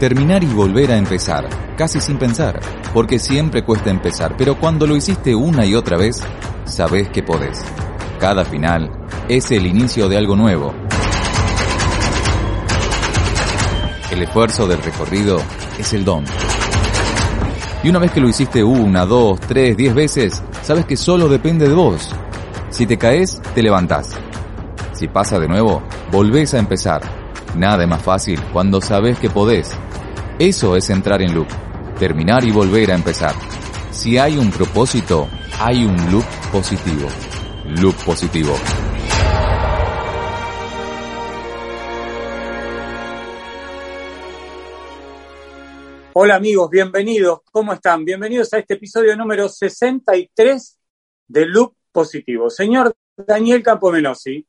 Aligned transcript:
Terminar 0.00 0.42
y 0.42 0.46
volver 0.46 0.92
a 0.92 0.96
empezar, 0.96 1.46
casi 1.76 2.00
sin 2.00 2.16
pensar, 2.16 2.58
porque 2.94 3.18
siempre 3.18 3.62
cuesta 3.62 3.90
empezar, 3.90 4.34
pero 4.34 4.58
cuando 4.58 4.86
lo 4.86 4.96
hiciste 4.96 5.34
una 5.34 5.66
y 5.66 5.74
otra 5.74 5.98
vez, 5.98 6.22
sabes 6.64 7.10
que 7.10 7.22
podés. 7.22 7.62
Cada 8.18 8.46
final 8.46 8.90
es 9.28 9.50
el 9.50 9.66
inicio 9.66 10.08
de 10.08 10.16
algo 10.16 10.36
nuevo. 10.36 10.72
El 14.10 14.22
esfuerzo 14.22 14.66
del 14.66 14.82
recorrido 14.82 15.38
es 15.78 15.92
el 15.92 16.02
don. 16.02 16.24
Y 17.82 17.90
una 17.90 17.98
vez 17.98 18.10
que 18.10 18.20
lo 18.20 18.28
hiciste 18.30 18.64
una, 18.64 19.04
dos, 19.04 19.38
tres, 19.40 19.76
diez 19.76 19.94
veces, 19.94 20.42
sabes 20.62 20.86
que 20.86 20.96
solo 20.96 21.28
depende 21.28 21.68
de 21.68 21.74
vos. 21.74 22.08
Si 22.70 22.86
te 22.86 22.96
caes, 22.96 23.38
te 23.54 23.62
levantás. 23.62 24.16
Si 24.94 25.08
pasa 25.08 25.38
de 25.38 25.46
nuevo, 25.46 25.82
volvés 26.10 26.54
a 26.54 26.58
empezar. 26.58 27.02
Nada 27.54 27.82
es 27.82 27.88
más 27.88 28.00
fácil 28.00 28.40
cuando 28.50 28.80
sabes 28.80 29.18
que 29.18 29.28
podés. 29.28 29.76
Eso 30.40 30.74
es 30.74 30.88
entrar 30.88 31.20
en 31.20 31.34
loop, 31.34 31.48
terminar 31.98 32.42
y 32.44 32.50
volver 32.50 32.92
a 32.92 32.94
empezar. 32.94 33.34
Si 33.90 34.16
hay 34.16 34.38
un 34.38 34.50
propósito, 34.50 35.28
hay 35.58 35.84
un 35.84 35.94
loop 36.10 36.24
positivo. 36.50 37.08
Loop 37.66 37.94
positivo. 38.06 38.54
Hola 46.14 46.36
amigos, 46.36 46.70
bienvenidos. 46.70 47.40
¿Cómo 47.52 47.74
están? 47.74 48.06
Bienvenidos 48.06 48.50
a 48.54 48.60
este 48.60 48.72
episodio 48.72 49.14
número 49.18 49.46
63 49.46 50.78
de 51.28 51.44
Loop 51.44 51.74
Positivo. 51.92 52.48
Señor 52.48 52.94
Daniel 53.14 53.62
Campomenosi. 53.62 54.46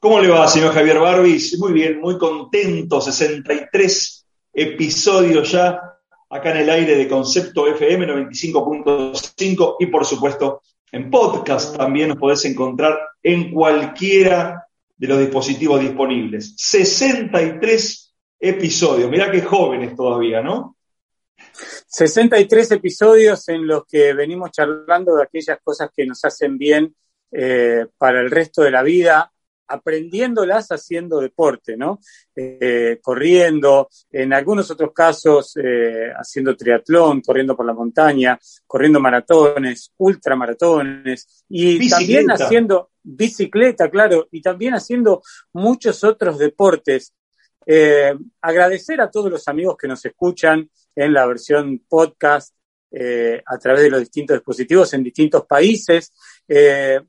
¿Cómo 0.00 0.20
le 0.20 0.30
va, 0.30 0.48
señor 0.48 0.74
Javier 0.74 0.98
Barbis? 0.98 1.56
Muy 1.60 1.72
bien, 1.72 2.00
muy 2.00 2.18
contento. 2.18 3.00
63 3.00 4.15
episodio 4.56 5.42
ya 5.42 5.98
acá 6.30 6.50
en 6.52 6.56
el 6.56 6.70
aire 6.70 6.96
de 6.96 7.06
Concepto 7.06 7.66
FM 7.66 8.06
95.5 8.06 9.76
y 9.80 9.86
por 9.86 10.06
supuesto 10.06 10.62
en 10.90 11.10
podcast 11.10 11.76
también 11.76 12.08
nos 12.08 12.18
podés 12.18 12.44
encontrar 12.46 12.98
en 13.22 13.52
cualquiera 13.52 14.66
de 14.96 15.08
los 15.08 15.18
dispositivos 15.18 15.80
disponibles. 15.80 16.54
63 16.56 18.14
episodios, 18.40 19.10
mirá 19.10 19.30
qué 19.30 19.42
jóvenes 19.42 19.94
todavía, 19.94 20.40
¿no? 20.40 20.76
63 21.86 22.72
episodios 22.72 23.46
en 23.50 23.66
los 23.66 23.84
que 23.84 24.14
venimos 24.14 24.52
charlando 24.52 25.16
de 25.16 25.24
aquellas 25.24 25.58
cosas 25.62 25.90
que 25.94 26.06
nos 26.06 26.24
hacen 26.24 26.56
bien 26.56 26.94
eh, 27.30 27.86
para 27.98 28.20
el 28.20 28.30
resto 28.30 28.62
de 28.62 28.70
la 28.70 28.82
vida, 28.82 29.30
aprendiéndolas 29.68 30.68
haciendo 30.68 31.20
deporte, 31.20 31.76
¿no? 31.76 32.00
Eh, 32.34 32.98
corriendo, 33.02 33.88
en 34.10 34.32
algunos 34.32 34.70
otros 34.70 34.92
casos 34.92 35.56
eh, 35.56 36.10
haciendo 36.14 36.56
triatlón, 36.56 37.20
corriendo 37.20 37.56
por 37.56 37.66
la 37.66 37.72
montaña, 37.72 38.38
corriendo 38.66 39.00
maratones, 39.00 39.92
ultramaratones 39.98 41.44
y 41.48 41.88
también 41.88 42.30
haciendo 42.30 42.90
bicicleta, 43.02 43.90
claro, 43.90 44.28
y 44.30 44.40
también 44.40 44.74
haciendo 44.74 45.22
muchos 45.52 46.02
otros 46.04 46.38
deportes. 46.38 47.12
Eh, 47.68 48.14
agradecer 48.40 49.00
a 49.00 49.10
todos 49.10 49.30
los 49.30 49.48
amigos 49.48 49.76
que 49.76 49.88
nos 49.88 50.04
escuchan 50.04 50.70
en 50.94 51.12
la 51.12 51.26
versión 51.26 51.82
podcast 51.88 52.54
a 52.98 53.58
través 53.58 53.82
de 53.82 53.90
los 53.90 54.00
distintos 54.00 54.38
dispositivos 54.38 54.94
en 54.94 55.02
distintos 55.02 55.44
países. 55.44 56.14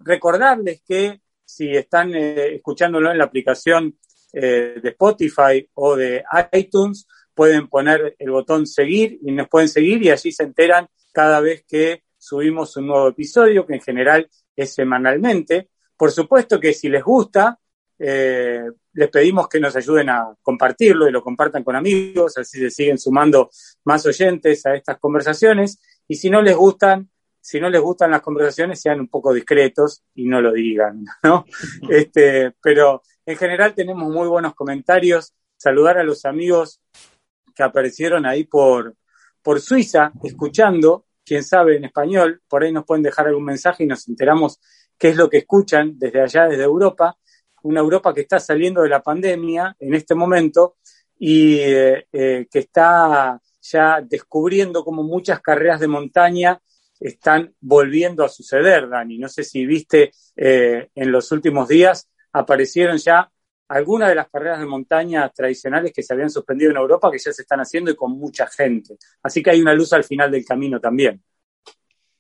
recordarles 0.03 0.81
que 0.85 1.21
si 1.47 1.75
están 1.75 2.13
eh, 2.13 2.55
escuchándolo 2.55 3.09
en 3.09 3.17
la 3.17 3.23
aplicación 3.23 3.97
eh, 4.33 4.75
de 4.83 4.89
Spotify 4.89 5.67
o 5.75 5.95
de 5.95 6.23
iTunes, 6.51 7.07
pueden 7.33 7.69
poner 7.69 8.15
el 8.19 8.31
botón 8.31 8.67
seguir 8.67 9.17
y 9.21 9.31
nos 9.31 9.47
pueden 9.47 9.69
seguir 9.69 10.03
y 10.03 10.09
allí 10.09 10.31
se 10.31 10.43
enteran 10.43 10.87
cada 11.13 11.39
vez 11.39 11.63
que 11.65 12.03
subimos 12.17 12.75
un 12.75 12.87
nuevo 12.87 13.07
episodio, 13.07 13.65
que 13.65 13.75
en 13.75 13.81
general 13.81 14.29
es 14.55 14.73
semanalmente. 14.73 15.69
Por 15.95 16.11
supuesto 16.11 16.59
que 16.59 16.73
si 16.73 16.89
les 16.89 17.03
gusta, 17.03 17.57
eh, 17.97 18.65
les 18.93 19.09
pedimos 19.09 19.47
que 19.47 19.59
nos 19.59 19.75
ayuden 19.75 20.09
a 20.09 20.35
compartirlo 20.41 21.07
y 21.07 21.11
lo 21.11 21.23
compartan 21.23 21.63
con 21.63 21.75
amigos, 21.75 22.37
así 22.37 22.59
se 22.59 22.69
siguen 22.69 22.97
sumando 22.97 23.49
más 23.85 24.05
oyentes 24.05 24.65
a 24.65 24.75
estas 24.75 24.99
conversaciones. 24.99 25.79
Y 26.07 26.15
si 26.15 26.29
no 26.29 26.41
les 26.41 26.55
gustan, 26.55 27.09
si 27.47 27.61
no 27.61 27.69
les 27.69 27.79
gustan 27.79 28.11
las 28.11 28.21
conversaciones, 28.21 28.81
sean 28.81 28.99
un 28.99 29.07
poco 29.07 29.31
discretos 29.31 30.03
y 30.15 30.25
no 30.25 30.41
lo 30.41 30.51
digan, 30.51 31.05
¿no? 31.23 31.45
Este, 31.89 32.51
pero 32.61 33.03
en 33.25 33.37
general 33.37 33.73
tenemos 33.73 34.11
muy 34.11 34.27
buenos 34.27 34.53
comentarios. 34.53 35.33
Saludar 35.55 35.97
a 35.97 36.03
los 36.03 36.25
amigos 36.25 36.81
que 37.55 37.63
aparecieron 37.63 38.25
ahí 38.25 38.43
por, 38.43 38.95
por 39.41 39.61
Suiza, 39.61 40.11
escuchando, 40.25 41.05
quién 41.25 41.41
sabe 41.41 41.77
en 41.77 41.85
español, 41.85 42.41
por 42.49 42.63
ahí 42.63 42.73
nos 42.73 42.83
pueden 42.83 43.03
dejar 43.03 43.27
algún 43.27 43.45
mensaje 43.45 43.85
y 43.85 43.87
nos 43.87 44.09
enteramos 44.09 44.59
qué 44.97 45.07
es 45.07 45.15
lo 45.15 45.29
que 45.29 45.37
escuchan 45.37 45.93
desde 45.97 46.21
allá, 46.21 46.47
desde 46.49 46.63
Europa, 46.63 47.17
una 47.63 47.79
Europa 47.79 48.13
que 48.13 48.21
está 48.21 48.41
saliendo 48.41 48.81
de 48.81 48.89
la 48.89 49.01
pandemia 49.01 49.73
en 49.79 49.93
este 49.93 50.15
momento 50.15 50.75
y 51.17 51.59
eh, 51.59 52.07
eh, 52.11 52.45
que 52.51 52.59
está 52.59 53.41
ya 53.61 54.01
descubriendo 54.01 54.83
como 54.83 55.01
muchas 55.03 55.39
carreras 55.39 55.79
de 55.79 55.87
montaña 55.87 56.61
están 56.99 57.53
volviendo 57.59 58.23
a 58.23 58.29
suceder, 58.29 58.89
Dani. 58.89 59.17
No 59.17 59.29
sé 59.29 59.43
si 59.43 59.65
viste 59.65 60.11
eh, 60.35 60.89
en 60.95 61.11
los 61.11 61.31
últimos 61.31 61.67
días, 61.67 62.09
aparecieron 62.33 62.97
ya 62.97 63.29
algunas 63.69 64.09
de 64.09 64.15
las 64.15 64.29
carreras 64.29 64.59
de 64.59 64.65
montaña 64.65 65.29
tradicionales 65.29 65.91
que 65.93 66.03
se 66.03 66.13
habían 66.13 66.29
suspendido 66.29 66.71
en 66.71 66.77
Europa, 66.77 67.11
que 67.11 67.19
ya 67.19 67.33
se 67.33 67.41
están 67.41 67.59
haciendo 67.59 67.91
y 67.91 67.95
con 67.95 68.11
mucha 68.11 68.47
gente. 68.47 68.95
Así 69.21 69.43
que 69.43 69.51
hay 69.51 69.61
una 69.61 69.73
luz 69.73 69.91
al 69.93 70.03
final 70.03 70.31
del 70.31 70.45
camino 70.45 70.79
también. 70.79 71.21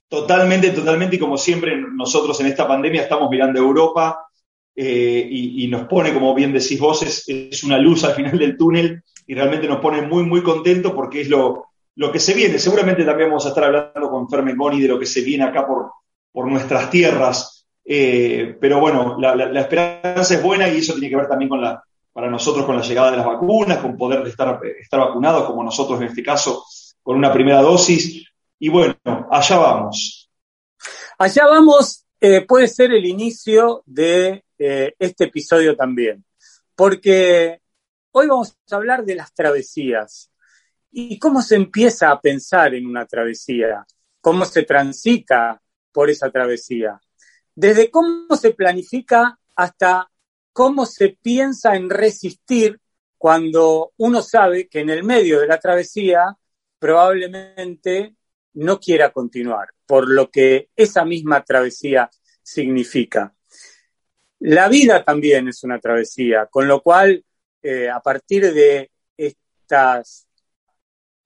Totalmente, 0.09 0.71
totalmente. 0.71 1.15
Y 1.15 1.19
como 1.19 1.37
siempre, 1.37 1.77
nosotros 1.77 2.39
en 2.39 2.47
esta 2.47 2.67
pandemia 2.67 3.01
estamos 3.01 3.29
mirando 3.29 3.59
Europa 3.59 4.27
eh, 4.75 5.27
y, 5.29 5.67
nos 5.67 5.87
pone, 5.87 6.13
como 6.13 6.35
bien 6.35 6.53
decís 6.53 6.79
vos, 6.79 7.01
es, 7.01 7.23
es, 7.27 7.63
una 7.63 7.77
luz 7.77 8.03
al 8.03 8.13
final 8.13 8.37
del 8.37 8.55
túnel 8.55 9.01
y 9.25 9.33
realmente 9.33 9.67
nos 9.67 9.79
pone 9.79 10.01
muy, 10.03 10.23
muy 10.23 10.43
contentos 10.43 10.93
porque 10.93 11.21
es 11.21 11.29
lo, 11.29 11.66
lo 11.97 12.11
que 12.11 12.19
se 12.19 12.33
viene. 12.33 12.59
Seguramente 12.59 13.03
también 13.03 13.29
vamos 13.29 13.45
a 13.45 13.49
estar 13.49 13.63
hablando 13.63 14.09
con 14.09 14.29
Ferme 14.29 14.53
Moni 14.53 14.81
de 14.81 14.87
lo 14.87 14.99
que 14.99 15.05
se 15.05 15.21
viene 15.21 15.43
acá 15.43 15.67
por, 15.67 15.91
por 16.31 16.47
nuestras 16.47 16.89
tierras. 16.89 17.67
Eh, 17.83 18.55
pero 18.61 18.79
bueno, 18.79 19.17
la, 19.19 19.59
esperanza 19.59 20.35
es 20.35 20.43
buena 20.43 20.67
y 20.69 20.77
eso 20.77 20.93
tiene 20.93 21.09
que 21.09 21.15
ver 21.15 21.27
también 21.27 21.49
con 21.49 21.59
la, 21.59 21.83
para 22.13 22.29
nosotros 22.29 22.65
con 22.65 22.75
la 22.75 22.83
llegada 22.83 23.11
de 23.11 23.17
las 23.17 23.25
vacunas, 23.25 23.79
con 23.79 23.97
poder 23.97 24.25
estar, 24.27 24.59
estar 24.79 24.99
vacunados, 24.99 25.45
como 25.45 25.63
nosotros 25.63 25.99
en 25.99 26.07
este 26.07 26.21
caso, 26.21 26.63
con 27.01 27.17
una 27.17 27.33
primera 27.33 27.61
dosis. 27.61 28.27
Y 28.59 28.69
bueno, 28.69 28.95
allá 29.31 29.57
vamos. 29.57 30.29
Allá 31.17 31.47
vamos, 31.47 32.05
eh, 32.21 32.45
puede 32.45 32.67
ser 32.67 32.91
el 32.91 33.05
inicio 33.05 33.81
de 33.87 34.43
eh, 34.59 34.93
este 34.99 35.23
episodio 35.23 35.75
también, 35.75 36.23
porque 36.75 37.59
hoy 38.11 38.27
vamos 38.27 38.55
a 38.69 38.75
hablar 38.75 39.03
de 39.03 39.15
las 39.15 39.33
travesías. 39.33 40.29
¿Y 40.99 41.19
cómo 41.19 41.43
se 41.43 41.53
empieza 41.53 42.09
a 42.09 42.19
pensar 42.19 42.73
en 42.73 42.87
una 42.87 43.05
travesía? 43.05 43.85
¿Cómo 44.19 44.45
se 44.45 44.63
transita 44.63 45.61
por 45.91 46.09
esa 46.09 46.31
travesía? 46.31 46.99
Desde 47.53 47.91
cómo 47.91 48.35
se 48.35 48.49
planifica 48.55 49.37
hasta 49.55 50.09
cómo 50.51 50.87
se 50.87 51.15
piensa 51.21 51.75
en 51.75 51.91
resistir 51.91 52.81
cuando 53.15 53.93
uno 53.97 54.23
sabe 54.23 54.67
que 54.67 54.79
en 54.79 54.89
el 54.89 55.03
medio 55.03 55.39
de 55.39 55.45
la 55.45 55.59
travesía 55.59 56.35
probablemente 56.79 58.15
no 58.53 58.79
quiera 58.79 59.11
continuar, 59.11 59.67
por 59.85 60.09
lo 60.09 60.31
que 60.31 60.69
esa 60.75 61.05
misma 61.05 61.43
travesía 61.43 62.09
significa. 62.41 63.35
La 64.39 64.67
vida 64.67 65.03
también 65.03 65.47
es 65.47 65.63
una 65.63 65.79
travesía, 65.79 66.47
con 66.47 66.67
lo 66.67 66.81
cual, 66.81 67.23
eh, 67.61 67.87
a 67.87 67.99
partir 67.99 68.51
de 68.51 68.89
estas 69.15 70.26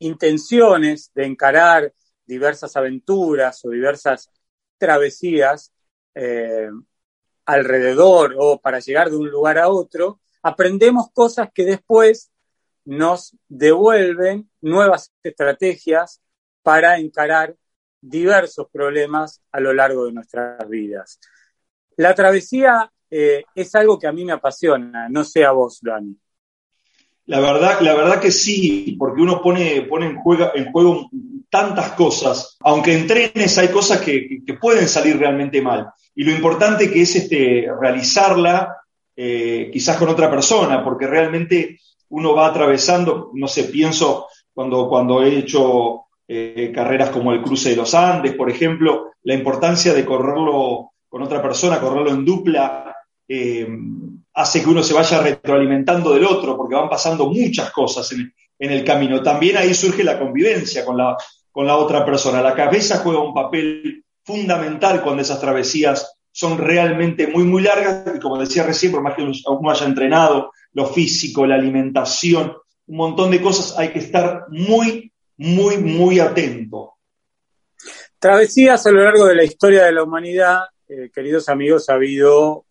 intenciones 0.02 1.12
de 1.14 1.26
encarar 1.26 1.94
diversas 2.26 2.76
aventuras 2.76 3.64
o 3.66 3.70
diversas 3.70 4.30
travesías 4.78 5.74
eh, 6.16 6.70
alrededor 7.46 8.36
o 8.38 8.60
para 8.60 8.80
llegar 8.80 9.10
de 9.10 9.18
un 9.18 9.30
lugar 9.30 9.58
a 9.58 9.70
otro, 9.70 10.20
aprendemos 10.42 11.12
cosas 11.14 11.50
que 11.54 11.66
después 11.66 12.32
nos 12.86 13.36
devuelven 13.48 14.50
nuevas 14.62 15.12
estrategias 15.24 16.22
para 16.64 16.98
encarar 16.98 17.56
diversos 18.00 18.68
problemas 18.72 19.42
a 19.52 19.60
lo 19.60 19.74
largo 19.74 20.06
de 20.06 20.14
nuestras 20.14 20.68
vidas. 20.68 21.20
La 21.98 22.16
travesía 22.16 22.92
eh, 23.10 23.44
es 23.54 23.76
algo 23.76 24.00
que 24.00 24.08
a 24.08 24.12
mí 24.12 24.26
me 24.26 24.32
apasiona, 24.32 25.10
no 25.10 25.24
sé 25.24 25.46
a 25.46 25.52
vos, 25.52 25.80
Dani. 25.82 26.18
La 27.32 27.40
verdad, 27.40 27.80
la 27.80 27.94
verdad 27.94 28.20
que 28.20 28.30
sí, 28.30 28.98
porque 29.00 29.22
uno 29.22 29.42
pone, 29.42 29.84
pone 29.84 30.08
en, 30.08 30.18
juego, 30.18 30.52
en 30.54 30.70
juego 30.70 31.10
tantas 31.50 31.94
cosas. 31.94 32.58
Aunque 32.60 32.94
en 32.94 33.08
trenes 33.08 33.58
hay 33.58 33.70
cosas 33.70 34.02
que, 34.02 34.44
pueden 34.60 34.86
salir 34.90 35.18
realmente 35.18 35.62
mal. 35.62 35.94
Y 36.14 36.26
lo 36.26 36.32
importante 36.32 36.92
que 36.92 37.04
es 37.04 37.16
este, 37.16 37.70
realizarla 37.80 38.76
eh, 39.16 39.70
quizás 39.72 39.96
con 39.96 40.10
otra 40.10 40.30
persona, 40.30 40.84
porque 40.84 41.08
realmente 41.08 41.80
uno 42.10 42.36
va 42.36 42.48
atravesando, 42.48 43.32
no 43.34 43.48
sé, 43.48 43.64
pienso 43.64 44.28
cuando, 44.54 44.90
cuando 44.90 45.24
he 45.24 45.38
hecho 45.38 46.08
eh, 46.28 46.70
carreras 46.76 47.12
como 47.12 47.32
el 47.32 47.42
cruce 47.42 47.70
de 47.70 47.78
los 47.78 47.94
Andes, 47.94 48.36
por 48.36 48.50
ejemplo, 48.50 49.12
la 49.24 49.36
importancia 49.36 49.94
de 49.94 50.04
correrlo 50.04 50.92
con 51.08 51.22
otra 51.24 51.42
persona, 51.42 51.80
correrlo 51.80 52.10
en 52.10 52.26
dupla, 52.26 52.94
eh, 53.26 53.66
hace 54.34 54.62
que 54.62 54.70
uno 54.70 54.84
se 54.84 54.94
vaya 54.94 55.22
retroalimentando 55.22 56.14
del 56.14 56.26
otro, 56.26 56.56
porque 56.56 56.76
van 56.76 56.90
pasando 56.90 57.28
muchas 57.28 57.72
cosas 57.72 58.12
en, 58.12 58.34
el 58.60 58.84
camino. 58.86 59.24
También 59.24 59.58
ahí 59.58 59.74
surge 59.74 60.04
la 60.04 60.20
convivencia 60.20 60.86
con 60.86 60.96
la, 60.96 61.18
con 61.52 61.66
la 61.66 61.76
otra 61.78 62.06
persona. 62.06 62.42
La 62.42 62.54
cabeza 62.54 63.00
juega 63.00 63.20
un 63.20 63.34
papel 63.34 64.06
fundamental 64.24 65.02
cuando 65.02 65.24
esas 65.24 65.40
travesías 65.40 66.16
son 66.32 66.58
realmente 66.58 67.28
muy, 67.28 67.44
muy 67.44 67.64
largas 67.64 68.06
y 68.16 68.20
como 68.20 68.38
decía 68.38 68.64
recién, 68.64 68.92
por 68.92 69.02
más 69.02 69.16
que 69.16 69.24
uno 69.24 69.72
haya 69.72 69.86
entrenado, 69.86 70.52
lo 70.74 70.86
físico, 70.86 71.46
la 71.46 71.56
alimentación, 71.56 72.56
un 72.88 72.98
montón 72.98 73.32
de 73.32 73.42
cosas, 73.42 73.78
hay 73.78 73.90
que 73.90 74.00
estar 74.00 74.46
muy, 74.50 75.12
muy, 75.38 75.78
muy 75.78 76.20
atento. 76.20 76.94
Travesías 78.20 78.86
a 78.86 78.92
lo 78.92 79.04
largo 79.04 79.26
de 79.26 79.36
la 79.36 79.44
historia 79.44 79.84
de 79.86 79.92
la 79.92 80.04
humanidad, 80.04 80.66
eh, 80.88 81.10
queridos 81.14 81.50
amigos, 81.50 81.90
ha 81.90 81.94
habido 81.94 82.66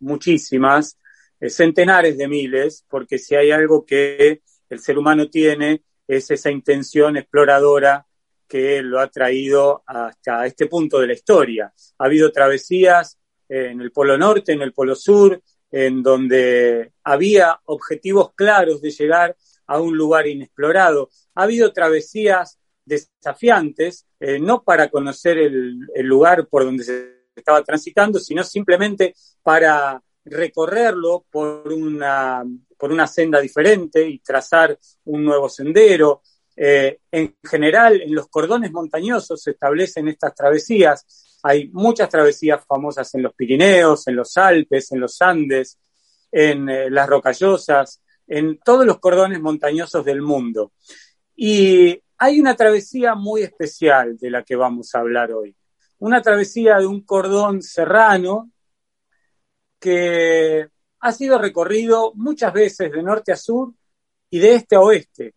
muchísimas, 0.00 0.98
eh, 1.40 1.50
centenares 1.50 2.16
de 2.16 2.28
miles, 2.28 2.84
porque 2.88 3.18
si 3.18 3.34
hay 3.34 3.50
algo 3.50 3.84
que 3.84 4.42
el 4.68 4.78
ser 4.80 4.98
humano 4.98 5.28
tiene 5.28 5.82
es 6.06 6.30
esa 6.30 6.50
intención 6.50 7.16
exploradora 7.16 8.06
que 8.46 8.80
lo 8.82 9.00
ha 9.00 9.08
traído 9.08 9.82
hasta 9.86 10.46
este 10.46 10.66
punto 10.66 11.00
de 11.00 11.08
la 11.08 11.14
historia. 11.14 11.72
Ha 11.98 12.04
habido 12.04 12.30
travesías 12.30 13.18
en 13.48 13.80
el 13.80 13.90
Polo 13.90 14.16
Norte, 14.16 14.52
en 14.52 14.62
el 14.62 14.72
Polo 14.72 14.94
Sur, 14.94 15.40
en 15.70 16.02
donde 16.02 16.92
había 17.04 17.60
objetivos 17.64 18.32
claros 18.34 18.80
de 18.80 18.90
llegar 18.90 19.36
a 19.66 19.80
un 19.80 19.96
lugar 19.96 20.26
inexplorado. 20.26 21.10
Ha 21.34 21.42
habido 21.42 21.72
travesías 21.72 22.58
desafiantes, 22.84 24.06
eh, 24.20 24.38
no 24.38 24.62
para 24.62 24.88
conocer 24.88 25.38
el, 25.38 25.78
lugar 25.96 26.46
por 26.46 26.64
donde 26.64 26.84
se 26.84 27.15
estaba 27.36 27.62
transitando, 27.62 28.18
sino 28.18 28.42
simplemente 28.42 29.14
para 29.42 30.02
recorrerlo 30.24 31.24
por 31.30 31.72
una, 31.72 32.44
por 32.76 32.90
una 32.90 33.06
senda 33.06 33.40
diferente 33.40 34.06
y 34.08 34.18
trazar 34.18 34.76
un 35.04 35.24
nuevo 35.24 35.48
sendero. 35.48 36.22
Eh, 36.56 37.00
en 37.10 37.36
general, 37.44 38.00
en 38.00 38.14
los 38.14 38.28
cordones 38.28 38.72
montañosos 38.72 39.42
se 39.42 39.52
establecen 39.52 40.08
estas 40.08 40.34
travesías. 40.34 41.38
Hay 41.42 41.68
muchas 41.68 42.08
travesías 42.08 42.64
famosas 42.66 43.14
en 43.14 43.22
los 43.22 43.34
Pirineos, 43.34 44.08
en 44.08 44.16
los 44.16 44.36
Alpes, 44.36 44.90
en 44.92 45.00
los 45.00 45.20
Andes, 45.22 45.78
en 46.32 46.68
eh, 46.68 46.90
las 46.90 47.08
Rocallosas, 47.08 48.02
en 48.26 48.58
todos 48.58 48.84
los 48.84 48.98
cordones 48.98 49.40
montañosos 49.40 50.04
del 50.04 50.22
mundo. 50.22 50.72
Y 51.36 52.02
hay 52.18 52.40
una 52.40 52.56
travesía 52.56 53.14
muy 53.14 53.42
especial 53.42 54.16
de 54.16 54.30
la 54.30 54.42
que 54.42 54.56
vamos 54.56 54.94
a 54.94 55.00
hablar 55.00 55.32
hoy. 55.32 55.54
Una 55.98 56.20
travesía 56.22 56.78
de 56.78 56.86
un 56.86 57.02
cordón 57.02 57.62
serrano 57.62 58.50
que 59.78 60.68
ha 61.00 61.12
sido 61.12 61.38
recorrido 61.38 62.12
muchas 62.14 62.52
veces 62.52 62.92
de 62.92 63.02
norte 63.02 63.32
a 63.32 63.36
sur 63.36 63.72
y 64.30 64.38
de 64.38 64.54
este 64.54 64.76
a 64.76 64.80
oeste 64.80 65.34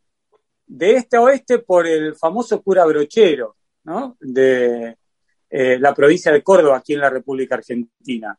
de 0.70 0.96
este 0.96 1.18
a 1.18 1.22
oeste 1.22 1.60
por 1.60 1.88
el 1.88 2.16
famoso 2.16 2.62
cura 2.62 2.86
brochero, 2.86 3.58
¿no? 3.86 4.16
De 4.20 4.98
eh, 5.50 5.80
la 5.80 5.96
provincia 5.96 6.32
de 6.32 6.44
Córdoba, 6.44 6.78
aquí 6.78 6.94
en 6.94 7.00
la 7.00 7.10
República 7.10 7.56
Argentina. 7.56 8.38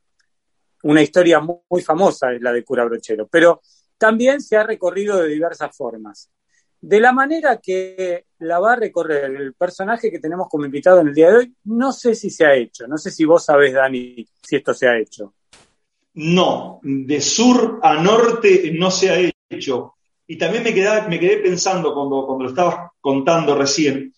Una 0.85 1.03
historia 1.03 1.41
muy, 1.41 1.83
famosa 1.83 2.33
es 2.33 2.41
la 2.41 2.53
de 2.53 2.65
cura 2.65 2.85
brochero, 2.85 3.27
pero 3.27 3.61
también 3.99 4.41
se 4.41 4.57
ha 4.57 4.63
recorrido 4.63 5.21
de 5.21 5.29
diversas 5.29 5.77
formas. 5.77 6.31
De 6.81 7.01
la 7.01 7.13
manera 7.13 7.59
que 7.59 8.27
la 8.41 8.59
va 8.59 8.73
a 8.73 8.77
recorrer 8.77 9.25
el 9.25 9.55
personaje 9.55 10.11
que 10.11 10.19
tenemos 10.19 10.49
como 10.49 10.65
invitado 10.65 11.01
en 11.01 11.09
el 11.09 11.15
día 11.15 11.31
de 11.31 11.37
hoy, 11.37 11.55
no 11.65 11.93
sé 11.93 12.15
si 12.15 12.31
se 12.31 12.45
ha 12.45 12.55
hecho. 12.55 12.87
No 12.87 12.99
sé 12.99 13.11
si 13.11 13.25
vos 13.25 13.45
sabés, 13.45 13.73
Dani, 13.73 14.27
si 14.43 14.57
esto 14.57 14.75
se 14.75 14.89
ha 14.89 14.99
hecho. 14.99 15.35
No, 16.15 16.81
de 16.83 17.21
sur 17.21 17.79
a 17.83 17.95
norte 17.95 18.73
no 18.75 18.91
se 18.91 19.11
ha 19.11 19.33
hecho. 19.49 19.95
Y 20.27 20.37
también 20.37 20.63
me, 20.65 20.73
me 20.73 21.21
quedé 21.21 21.37
pensando 21.39 21.95
cuando, 21.95 22.27
cuando 22.27 22.45
lo 22.45 22.51
estabas 22.51 22.91
contando 23.01 23.57
recién, 23.57 24.13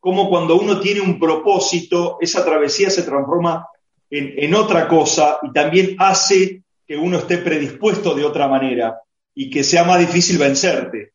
cómo 0.00 0.28
cuando 0.28 0.58
uno 0.58 0.80
tiene 0.80 1.00
un 1.00 1.18
propósito, 1.18 2.18
esa 2.20 2.44
travesía 2.44 2.90
se 2.90 3.02
transforma 3.02 3.66
en, 4.10 4.54
otra 4.54 4.88
cosa 4.88 5.38
y 5.42 5.52
también 5.52 5.96
hace 5.98 6.62
que 6.86 6.96
uno 6.96 7.18
esté 7.18 7.38
predispuesto 7.38 8.14
de 8.14 8.24
otra 8.24 8.48
manera 8.48 9.00
y 9.34 9.50
que 9.50 9.62
sea 9.62 9.84
más 9.84 10.00
difícil 10.00 10.38
vencerte. 10.38 11.12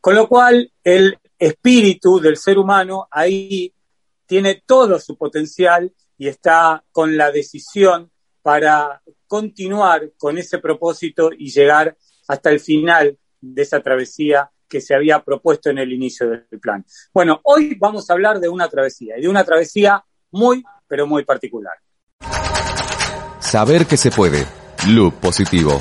Con 0.00 0.14
lo 0.14 0.28
cual, 0.28 0.70
el 0.82 1.18
espíritu 1.38 2.20
del 2.20 2.36
ser 2.36 2.58
humano 2.58 3.08
ahí 3.10 3.72
tiene 4.26 4.62
todo 4.66 4.98
su 4.98 5.16
potencial 5.16 5.92
y 6.16 6.28
está 6.28 6.82
con 6.92 7.16
la 7.16 7.30
decisión 7.30 8.10
para 8.42 9.02
continuar 9.26 10.12
con 10.16 10.38
ese 10.38 10.58
propósito 10.58 11.30
y 11.36 11.50
llegar 11.50 11.96
hasta 12.28 12.50
el 12.50 12.60
final 12.60 13.18
de 13.40 13.62
esa 13.62 13.80
travesía 13.80 14.50
que 14.68 14.80
se 14.80 14.94
había 14.94 15.22
propuesto 15.22 15.70
en 15.70 15.78
el 15.78 15.92
inicio 15.92 16.28
del 16.28 16.60
plan. 16.60 16.84
Bueno, 17.12 17.40
hoy 17.44 17.76
vamos 17.78 18.08
a 18.08 18.14
hablar 18.14 18.40
de 18.40 18.48
una 18.48 18.68
travesía 18.68 19.18
y 19.18 19.22
de 19.22 19.28
una 19.28 19.44
travesía 19.44 20.04
muy, 20.30 20.64
pero 20.86 21.06
muy 21.06 21.24
particular. 21.24 21.74
Saber 23.40 23.86
que 23.86 23.96
se 23.96 24.10
puede. 24.10 24.46
Loop 24.88 25.14
positivo. 25.14 25.80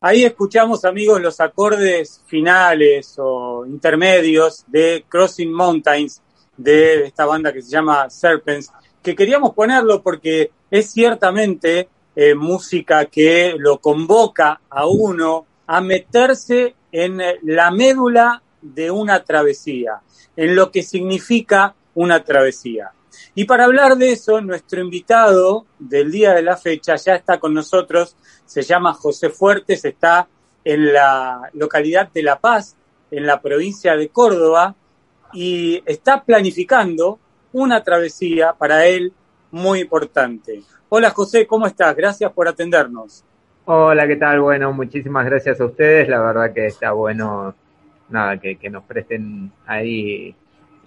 Ahí 0.00 0.24
escuchamos, 0.24 0.84
amigos, 0.84 1.22
los 1.22 1.40
acordes 1.40 2.22
finales 2.26 3.14
o 3.18 3.64
intermedios 3.64 4.64
de 4.66 5.06
Crossing 5.08 5.50
Mountains, 5.50 6.22
de 6.56 7.06
esta 7.06 7.24
banda 7.24 7.52
que 7.52 7.62
se 7.62 7.70
llama 7.70 8.10
Serpents, 8.10 8.70
que 9.02 9.14
queríamos 9.14 9.54
ponerlo 9.54 10.02
porque 10.02 10.50
es 10.70 10.90
ciertamente 10.90 11.88
eh, 12.14 12.34
música 12.34 13.06
que 13.06 13.54
lo 13.58 13.78
convoca 13.78 14.60
a 14.68 14.86
uno 14.86 15.46
a 15.66 15.80
meterse 15.80 16.74
en 16.92 17.20
la 17.42 17.70
médula 17.70 18.42
de 18.60 18.90
una 18.90 19.24
travesía, 19.24 20.00
en 20.36 20.54
lo 20.54 20.70
que 20.70 20.82
significa 20.82 21.74
una 21.94 22.22
travesía. 22.22 22.92
Y 23.34 23.44
para 23.44 23.64
hablar 23.64 23.96
de 23.96 24.12
eso, 24.12 24.40
nuestro 24.40 24.80
invitado 24.80 25.66
del 25.78 26.10
día 26.10 26.34
de 26.34 26.42
la 26.42 26.56
fecha 26.56 26.96
ya 26.96 27.14
está 27.14 27.38
con 27.38 27.54
nosotros, 27.54 28.16
se 28.44 28.62
llama 28.62 28.94
José 28.94 29.30
Fuertes, 29.30 29.84
está 29.84 30.28
en 30.64 30.92
la 30.92 31.50
localidad 31.54 32.10
de 32.12 32.22
La 32.22 32.38
Paz, 32.38 32.76
en 33.10 33.26
la 33.26 33.40
provincia 33.40 33.96
de 33.96 34.08
Córdoba, 34.08 34.74
y 35.32 35.82
está 35.86 36.22
planificando 36.22 37.18
una 37.52 37.82
travesía 37.82 38.52
para 38.52 38.86
él 38.86 39.12
muy 39.50 39.80
importante. 39.80 40.62
Hola 40.88 41.10
José, 41.10 41.46
¿cómo 41.46 41.66
estás? 41.66 41.96
Gracias 41.96 42.32
por 42.32 42.48
atendernos. 42.48 43.24
Hola, 43.64 44.06
¿qué 44.06 44.16
tal? 44.16 44.40
Bueno, 44.40 44.72
muchísimas 44.72 45.26
gracias 45.26 45.60
a 45.60 45.64
ustedes. 45.64 46.08
La 46.08 46.20
verdad 46.20 46.52
que 46.52 46.66
está 46.66 46.92
bueno, 46.92 47.54
nada, 48.08 48.38
que, 48.38 48.58
nos 48.70 48.84
presten 48.84 49.50
ahí 49.66 50.34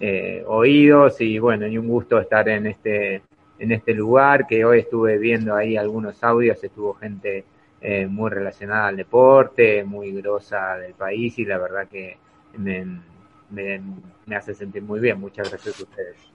eh, 0.00 0.42
oídos 0.46 1.20
y 1.20 1.38
bueno, 1.38 1.66
y 1.66 1.78
un 1.78 1.86
gusto 1.86 2.18
estar 2.18 2.48
en 2.48 2.66
este, 2.66 3.22
en 3.58 3.72
este 3.72 3.94
lugar 3.94 4.46
que 4.46 4.64
hoy 4.64 4.80
estuve 4.80 5.18
viendo 5.18 5.54
ahí 5.54 5.76
algunos 5.76 6.22
audios, 6.24 6.62
estuvo 6.64 6.94
gente 6.94 7.44
eh, 7.80 8.06
muy 8.06 8.30
relacionada 8.30 8.88
al 8.88 8.96
deporte, 8.96 9.84
muy 9.84 10.10
grosa 10.12 10.76
del 10.78 10.94
país 10.94 11.38
y 11.38 11.44
la 11.44 11.58
verdad 11.58 11.86
que 11.88 12.16
me, 12.56 13.00
me 13.50 14.36
hace 14.36 14.54
sentir 14.54 14.82
muy 14.82 15.00
bien. 15.00 15.20
Muchas 15.20 15.50
gracias 15.50 15.78
a 15.80 15.82
ustedes. 15.84 16.30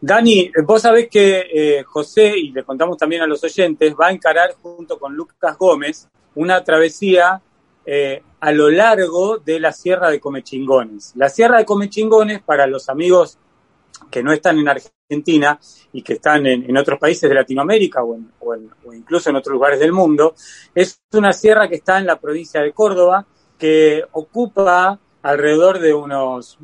Dani, 0.00 0.52
vos 0.64 0.82
sabés 0.82 1.08
que 1.08 1.46
eh, 1.52 1.82
José, 1.84 2.36
y 2.36 2.52
le 2.52 2.62
contamos 2.62 2.98
también 2.98 3.22
a 3.22 3.26
los 3.26 3.42
oyentes, 3.42 3.94
va 3.98 4.08
a 4.08 4.12
encarar 4.12 4.52
junto 4.60 4.98
con 4.98 5.14
Lucas 5.14 5.56
Gómez 5.56 6.08
una 6.34 6.62
travesía 6.62 7.40
eh, 7.86 8.20
a 8.40 8.50
lo 8.50 8.68
largo 8.68 9.38
de 9.38 9.60
la 9.60 9.72
Sierra 9.72 10.10
de 10.10 10.18
Comechingones. 10.18 11.12
La 11.14 11.28
Sierra 11.28 11.58
de 11.58 11.64
Comechingones, 11.64 12.42
para 12.42 12.66
los 12.66 12.88
amigos 12.88 13.38
que 14.10 14.22
no 14.22 14.32
están 14.32 14.58
en 14.58 14.68
Argentina 14.68 15.58
y 15.92 16.02
que 16.02 16.14
están 16.14 16.46
en, 16.46 16.76
otros 16.76 16.98
países 16.98 17.28
de 17.28 17.34
Latinoamérica 17.34 18.02
o, 18.02 18.18
o, 18.40 18.92
incluso 18.92 19.30
en 19.30 19.36
otros 19.36 19.52
lugares 19.52 19.78
del 19.78 19.92
mundo, 19.92 20.34
es 20.74 21.00
una 21.12 21.32
sierra 21.32 21.68
que 21.68 21.76
está 21.76 21.98
en 21.98 22.06
la 22.06 22.18
provincia 22.18 22.60
de 22.60 22.72
Córdoba, 22.72 23.24
que 23.56 24.04
ocupa 24.12 24.98
alrededor 25.22 25.78
de 25.78 25.94
unos 25.94 26.58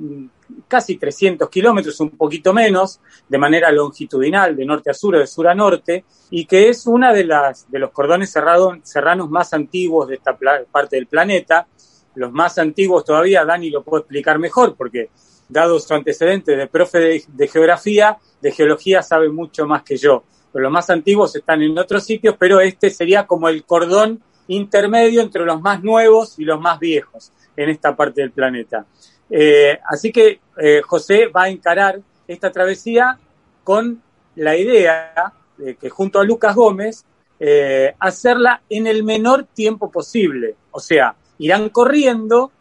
casi 0.68 0.96
300 0.96 1.48
kilómetros, 1.48 1.98
un 2.00 2.10
poquito 2.10 2.52
menos, 2.52 3.00
de 3.28 3.38
manera 3.38 3.70
longitudinal, 3.70 4.56
de 4.56 4.64
norte 4.64 4.90
a 4.90 4.94
sur 4.94 5.16
o 5.16 5.18
de 5.18 5.26
sur 5.26 5.48
a 5.48 5.54
norte, 5.54 6.04
y 6.30 6.46
que 6.46 6.68
es 6.68 6.86
una 6.86 7.12
de, 7.12 7.24
las, 7.24 7.70
de 7.70 7.78
los 7.78 7.90
cordones 7.90 8.30
serranos 8.30 9.30
más 9.30 9.52
antiguos 9.52 10.08
de 10.08 10.16
esta 10.16 10.36
parte 10.70 10.96
del 10.96 11.06
planeta. 11.06 11.66
Los 12.14 12.32
más 12.32 12.58
antiguos 12.58 13.04
todavía, 13.04 13.44
Dani 13.44 13.70
lo 13.70 13.82
puede 13.82 14.02
explicar 14.02 14.38
mejor, 14.38 14.74
porque 14.76 15.10
dado 15.52 15.78
su 15.78 15.92
antecedente 15.94 16.56
de 16.56 16.66
profe 16.66 17.22
de, 17.26 17.48
geografía, 17.48 18.16
de 18.40 18.52
geología 18.52 19.02
sabe 19.02 19.28
mucho 19.28 19.66
más 19.66 19.82
que 19.82 19.96
yo. 19.96 20.24
Los 20.54 20.72
más 20.72 20.90
antiguos 20.90 21.34
están 21.36 21.62
en 21.62 21.78
otros 21.78 22.04
sitios, 22.04 22.36
pero 22.38 22.60
este 22.60 22.90
sería 22.90 23.26
como 23.26 23.48
el 23.48 23.64
cordón 23.64 24.22
intermedio 24.48 25.22
entre 25.22 25.44
los 25.44 25.60
más 25.60 25.82
nuevos 25.82 26.38
y 26.38 26.44
los 26.44 26.60
más 26.60 26.78
viejos 26.78 27.32
en 27.56 27.70
esta 27.70 27.94
parte 27.96 28.22
del 28.22 28.32
planeta. 28.32 28.86
Eh, 29.30 29.78
así 29.86 30.12
que 30.12 30.40
eh, 30.56 30.82
José 30.84 31.26
va 31.26 31.44
a 31.44 31.48
encarar 31.48 32.00
esta 32.26 32.50
travesía 32.52 33.18
con 33.64 34.02
la 34.36 34.56
idea 34.56 35.32
de 35.56 35.76
que 35.76 35.90
junto 35.90 36.18
a 36.20 36.24
Lucas 36.24 36.54
Gómez 36.54 37.04
eh, 37.38 37.94
hacerla 37.98 38.62
en 38.68 38.86
el 38.86 39.04
menor 39.04 39.44
tiempo 39.44 39.90
posible. 39.90 40.56
O 40.70 40.80
sea, 40.80 41.14
irán 41.38 41.68
corriendo 41.70 42.52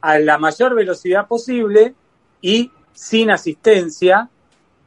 a 0.00 0.18
la 0.18 0.38
mayor 0.38 0.74
velocidad 0.74 1.28
posible 1.28 1.94
y 2.40 2.70
sin 2.92 3.30
asistencia, 3.30 4.28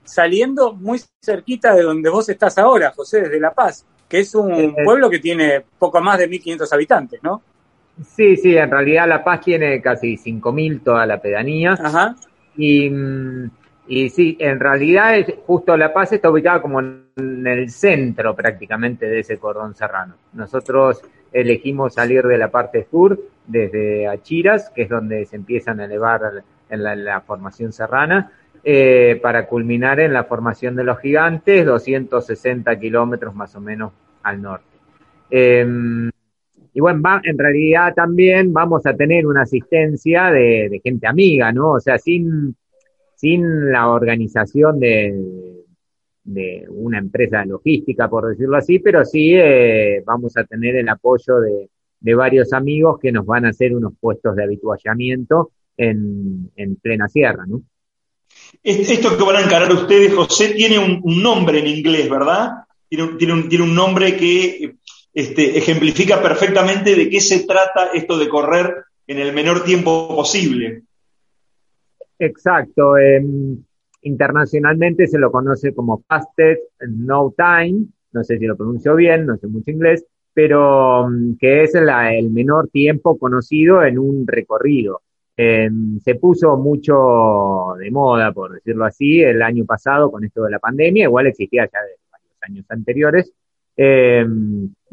saliendo 0.03 0.73
muy 0.73 1.01
cerquita 1.23 1.73
de 1.73 1.83
donde 1.83 2.09
vos 2.09 2.27
estás 2.29 2.57
ahora, 2.57 2.93
José, 2.95 3.21
desde 3.21 3.39
La 3.39 3.53
Paz, 3.53 3.85
que 4.07 4.19
es 4.19 4.35
un 4.35 4.75
pueblo 4.85 5.09
que 5.09 5.19
tiene 5.19 5.65
poco 5.79 5.99
más 6.01 6.19
de 6.19 6.29
1.500 6.29 6.73
habitantes, 6.73 7.23
¿no? 7.23 7.41
Sí, 8.01 8.37
sí, 8.37 8.57
en 8.57 8.71
realidad 8.71 9.07
La 9.07 9.23
Paz 9.23 9.41
tiene 9.41 9.81
casi 9.81 10.17
5.000 10.17 10.83
toda 10.83 11.05
la 11.05 11.21
pedanía. 11.21 11.73
Ajá. 11.73 12.15
Y, 12.55 12.89
mm, 12.89 13.49
y 13.87 14.09
sí, 14.09 14.37
en 14.39 14.59
realidad 14.59 15.17
es, 15.17 15.33
justo 15.45 15.77
La 15.77 15.93
Paz 15.93 16.13
está 16.13 16.29
ubicada 16.31 16.61
como 16.61 16.79
en 16.79 17.45
el 17.45 17.69
centro 17.69 18.35
prácticamente 18.35 19.05
de 19.07 19.19
ese 19.19 19.37
cordón 19.37 19.75
serrano. 19.75 20.15
Nosotros 20.33 21.01
elegimos 21.31 21.93
salir 21.93 22.23
de 22.23 22.37
la 22.37 22.49
parte 22.49 22.87
sur, 22.89 23.19
desde 23.45 24.07
Achiras, 24.07 24.71
que 24.73 24.83
es 24.83 24.89
donde 24.89 25.25
se 25.25 25.35
empiezan 25.35 25.79
a 25.79 25.85
elevar 25.85 26.43
en 26.69 27.05
la, 27.05 27.21
formación 27.21 27.73
serrana, 27.73 28.31
eh, 28.63 29.19
para 29.21 29.45
culminar 29.47 29.99
en 29.99 30.13
la 30.13 30.23
formación 30.23 30.75
de 30.75 30.83
los 30.83 30.99
gigantes, 30.99 31.65
260 31.65 32.79
kilómetros 32.79 33.35
más 33.35 33.55
o 33.55 33.61
menos 33.61 33.91
al 34.23 34.41
norte. 34.41 34.65
Eh, 35.29 36.11
y 36.73 36.79
bueno, 36.79 37.01
en 37.23 37.37
realidad 37.37 37.93
también 37.93 38.51
vamos 38.51 38.85
a 38.85 38.95
tener 38.95 39.27
una 39.27 39.43
asistencia 39.43 40.31
de, 40.31 40.81
gente 40.83 41.07
amiga, 41.07 41.51
¿no? 41.51 41.73
O 41.73 41.79
sea, 41.79 41.97
sin, 41.97 42.55
sin 43.15 43.71
la 43.71 43.89
organización 43.89 44.79
de, 44.79 45.63
de 46.23 46.65
una 46.69 46.97
empresa 46.97 47.45
logística, 47.45 48.09
por 48.09 48.27
decirlo 48.29 48.57
así, 48.57 48.79
pero 48.79 49.05
sí 49.05 49.33
eh, 49.35 50.01
vamos 50.05 50.35
a 50.35 50.45
tener 50.45 50.75
el 50.77 50.89
apoyo 50.89 51.39
de, 51.39 51.69
de, 51.99 52.15
varios 52.15 52.53
amigos 52.53 52.99
que 52.99 53.11
nos 53.11 53.25
van 53.25 53.45
a 53.45 53.49
hacer 53.49 53.75
unos 53.75 53.93
puestos 53.99 54.35
de 54.35 54.43
habituallamiento 54.43 55.51
en, 55.77 56.51
en 56.55 56.75
plena 56.77 57.07
sierra, 57.07 57.45
¿no? 57.45 57.61
Esto 58.63 59.17
que 59.17 59.23
van 59.23 59.35
a 59.35 59.41
encarar 59.41 59.71
ustedes, 59.73 60.13
José, 60.13 60.53
tiene 60.55 60.79
un, 60.79 61.01
nombre 61.21 61.59
en 61.59 61.67
inglés, 61.67 62.09
¿verdad? 62.09 62.51
Tiene 62.87 63.15
tiene 63.17 63.43
tiene 63.43 63.63
un 63.65 63.75
nombre 63.75 64.15
que 64.15 64.75
este, 65.13 65.57
ejemplifica 65.57 66.21
perfectamente 66.21 66.95
de 66.95 67.09
qué 67.09 67.19
se 67.19 67.45
trata 67.45 67.91
esto 67.93 68.17
de 68.17 68.29
correr 68.29 68.83
en 69.07 69.19
el 69.19 69.33
menor 69.33 69.63
tiempo 69.63 70.07
posible. 70.15 70.83
Exacto. 72.19 72.93
internacionalmente 74.01 75.07
se 75.07 75.17
lo 75.17 75.31
conoce 75.31 75.73
como 75.73 76.03
Fastest 76.07 76.61
No 76.87 77.33
Time, 77.35 77.85
no 78.11 78.23
sé 78.23 78.37
si 78.37 78.45
lo 78.45 78.55
pronuncio 78.55 78.95
bien, 78.95 79.25
no 79.25 79.37
sé 79.37 79.47
mucho 79.47 79.71
inglés, 79.71 80.05
pero 80.33 81.09
mm, 81.09 81.37
que 81.37 81.63
es 81.63 81.75
el 81.75 82.29
menor 82.31 82.69
tiempo 82.69 83.17
conocido 83.17 83.83
en 83.83 83.99
un 83.99 84.25
recorrido. 84.27 85.01
Em, 85.35 85.99
se 85.99 86.15
puso 86.15 86.57
mucho 86.57 87.75
de 87.79 87.89
moda, 87.89 88.31
por 88.31 88.53
decirlo 88.53 88.85
así, 88.85 89.21
el 89.21 89.41
año 89.41 89.65
pasado 89.65 90.11
con 90.11 90.23
esto 90.23 90.43
de 90.43 90.51
la 90.51 90.59
pandemia, 90.59 91.05
igual 91.05 91.27
existía 91.27 91.63
ya 91.65 91.79
de 91.81 91.95
varios 92.11 92.37
años 92.41 92.65
anteriores, 92.69 93.33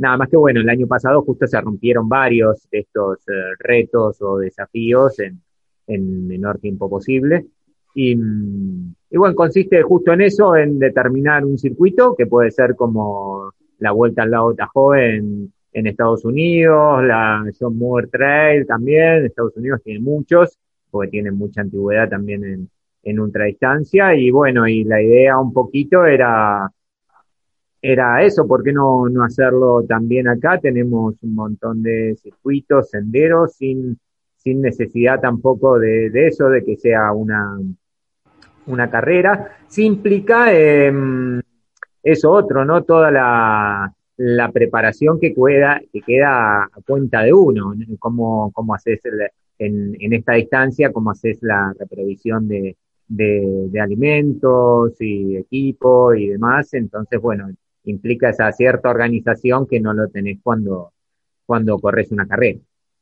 nada 0.00 0.16
más 0.16 0.28
que 0.30 0.36
bueno, 0.36 0.60
el 0.60 0.68
año 0.68 0.86
pasado 0.86 1.22
justo 1.22 1.46
se 1.46 1.60
rompieron 1.60 2.08
varios 2.08 2.66
de 2.70 2.80
estos 2.80 3.18
eh, 3.28 3.32
retos 3.58 4.20
o 4.22 4.38
desafíos 4.38 5.18
en, 5.20 5.40
en, 5.86 6.26
menor 6.26 6.58
tiempo 6.58 6.88
posible. 6.88 7.46
Y, 7.94 8.12
y, 8.12 9.16
bueno, 9.16 9.34
consiste 9.34 9.82
justo 9.82 10.12
en 10.12 10.22
eso, 10.22 10.56
en 10.56 10.78
determinar 10.78 11.44
un 11.44 11.58
circuito 11.58 12.14
que 12.16 12.26
puede 12.26 12.50
ser 12.50 12.76
como 12.76 13.52
la 13.78 13.92
Vuelta 13.92 14.22
al 14.22 14.30
Lago 14.30 14.54
Tahoe 14.54 15.16
en, 15.16 15.52
en 15.72 15.86
Estados 15.86 16.24
Unidos, 16.24 17.04
la 17.04 17.44
John 17.58 17.76
Moore 17.76 18.06
Trail 18.06 18.66
también, 18.66 19.26
Estados 19.26 19.56
Unidos 19.56 19.82
tiene 19.84 20.00
muchos, 20.00 20.56
porque 20.90 21.10
tienen 21.10 21.36
mucha 21.36 21.60
antigüedad 21.60 22.08
también 22.08 22.44
en, 22.44 22.70
en 23.02 23.20
ultradistancia. 23.20 24.14
Y 24.14 24.30
bueno, 24.30 24.66
y 24.66 24.84
la 24.84 25.02
idea 25.02 25.38
un 25.38 25.52
poquito 25.52 26.06
era 26.06 26.70
era 27.82 28.22
eso, 28.22 28.46
¿por 28.46 28.62
qué 28.62 28.72
no, 28.72 29.08
no 29.08 29.24
hacerlo 29.24 29.84
también 29.88 30.28
acá? 30.28 30.58
Tenemos 30.58 31.14
un 31.22 31.34
montón 31.34 31.82
de 31.82 32.16
circuitos, 32.22 32.90
senderos, 32.90 33.54
sin, 33.54 33.98
sin 34.36 34.60
necesidad 34.60 35.20
tampoco 35.20 35.78
de, 35.78 36.10
de 36.10 36.26
eso, 36.26 36.48
de 36.48 36.64
que 36.64 36.76
sea 36.76 37.12
una, 37.12 37.58
una 38.66 38.90
carrera. 38.90 39.56
Sí 39.66 39.84
implica 39.84 40.52
eh, 40.52 40.92
eso 42.02 42.30
otro, 42.30 42.64
¿no? 42.64 42.84
Toda 42.84 43.10
la, 43.10 43.94
la 44.16 44.52
preparación 44.52 45.18
que 45.18 45.34
queda, 45.34 45.80
que 45.92 46.02
queda 46.02 46.64
a 46.64 46.70
cuenta 46.86 47.22
de 47.22 47.32
uno, 47.32 47.74
cómo, 47.98 48.50
cómo 48.52 48.74
haces 48.74 49.00
en, 49.58 49.96
en 49.98 50.12
esta 50.12 50.34
distancia, 50.34 50.92
cómo 50.92 51.10
haces 51.10 51.38
la 51.42 51.74
reprovisión 51.78 52.46
de, 52.46 52.76
de, 53.08 53.68
de, 53.70 53.80
alimentos 53.80 55.00
y 55.00 55.36
equipo 55.36 56.14
y 56.14 56.28
demás. 56.28 56.74
Entonces, 56.74 57.18
bueno, 57.20 57.48
implica 57.90 58.30
esa 58.30 58.50
cierta 58.52 58.88
organización 58.88 59.66
que 59.66 59.80
no 59.80 59.92
lo 59.92 60.08
tenés 60.08 60.38
cuando, 60.42 60.92
cuando 61.44 61.78
corres 61.78 62.10
una 62.10 62.26
carrera. 62.26 62.60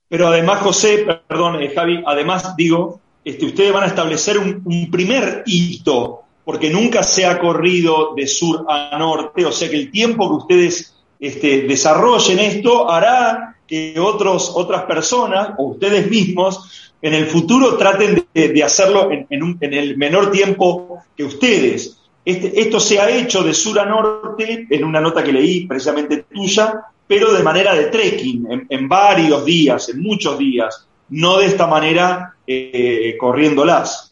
Pero 0.09 0.29
además, 0.29 0.61
José, 0.61 1.07
perdón, 1.29 1.63
eh, 1.63 1.71
Javi, 1.75 2.03
además 2.07 2.57
digo, 2.57 3.01
este, 3.25 3.45
ustedes 3.45 3.73
van 3.73 3.85
a 3.85 3.89
establecer 3.89 4.39
un, 4.39 4.91
primer 4.91 5.43
hito, 5.47 6.23
porque 6.45 6.71
nunca 6.71 7.03
se 7.03 7.27
ha 7.27 7.39
corrido 7.39 8.15
de 8.17 8.27
sur 8.27 8.65
a 8.69 8.97
norte, 8.99 9.45
o 9.45 9.53
sea 9.53 9.69
que 9.69 9.77
el 9.77 9.91
tiempo 9.91 10.29
que 10.29 10.37
ustedes 10.37 10.95
este, 11.21 11.63
desarrollen 11.63 12.39
esto 12.39 12.91
hará 12.91 13.57
que 13.67 14.01
otros, 14.01 14.53
otras 14.55 14.85
personas 14.85 15.51
o 15.59 15.73
ustedes 15.73 16.11
mismos 16.11 16.93
en 17.03 17.13
el 17.13 17.27
futuro 17.27 17.77
traten 17.77 18.27
de, 18.33 18.63
hacerlo 18.63 19.11
en, 19.11 19.27
en, 19.31 19.75
el 19.75 19.97
menor 19.99 20.31
tiempo 20.31 21.03
que 21.17 21.25
ustedes. 21.25 21.99
Este, 22.25 22.61
esto 22.61 22.79
se 22.79 23.01
ha 23.01 23.09
hecho 23.09 23.43
de 23.43 23.55
sur 23.55 23.79
a 23.79 23.87
norte, 23.87 24.67
en 24.69 24.85
una 24.85 25.01
nota 25.01 25.23
que 25.23 25.33
leí 25.33 25.67
precisamente 25.67 26.25
tuya, 26.31 26.85
pero 27.07 27.33
de 27.33 27.43
manera 27.43 27.75
de 27.75 27.87
trekking, 27.87 28.67
en, 28.69 28.89
varios 28.89 29.45
días, 29.45 29.89
en 29.89 30.03
muchos 30.03 30.39
días, 30.39 30.87
no 31.09 31.39
de 31.39 31.47
esta 31.47 31.67
manera 31.67 32.35
eh, 32.47 33.17
corriéndolas. 33.19 34.09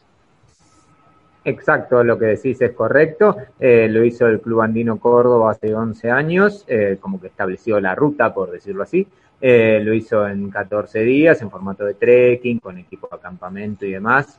Exacto, 1.47 2.03
lo 2.03 2.19
que 2.19 2.25
decís 2.25 2.59
es 2.61 2.73
correcto. 2.73 3.37
Eh, 3.57 3.87
lo 3.89 4.03
hizo 4.03 4.27
el 4.27 4.41
Club 4.41 4.61
Andino 4.63 4.99
Córdoba 4.99 5.51
hace 5.51 5.73
11 5.73 6.11
años, 6.11 6.65
eh, 6.67 6.97
como 6.99 7.21
que 7.21 7.27
estableció 7.27 7.79
la 7.79 7.95
ruta, 7.95 8.33
por 8.33 8.51
decirlo 8.51 8.83
así. 8.83 9.07
Eh, 9.39 9.79
lo 9.81 9.93
hizo 9.93 10.27
en 10.27 10.49
14 10.49 10.99
días, 11.05 11.41
en 11.41 11.49
formato 11.49 11.85
de 11.85 11.93
trekking, 11.93 12.59
con 12.59 12.77
equipo 12.77 13.07
de 13.09 13.15
acampamento 13.15 13.85
y 13.85 13.91
demás. 13.91 14.37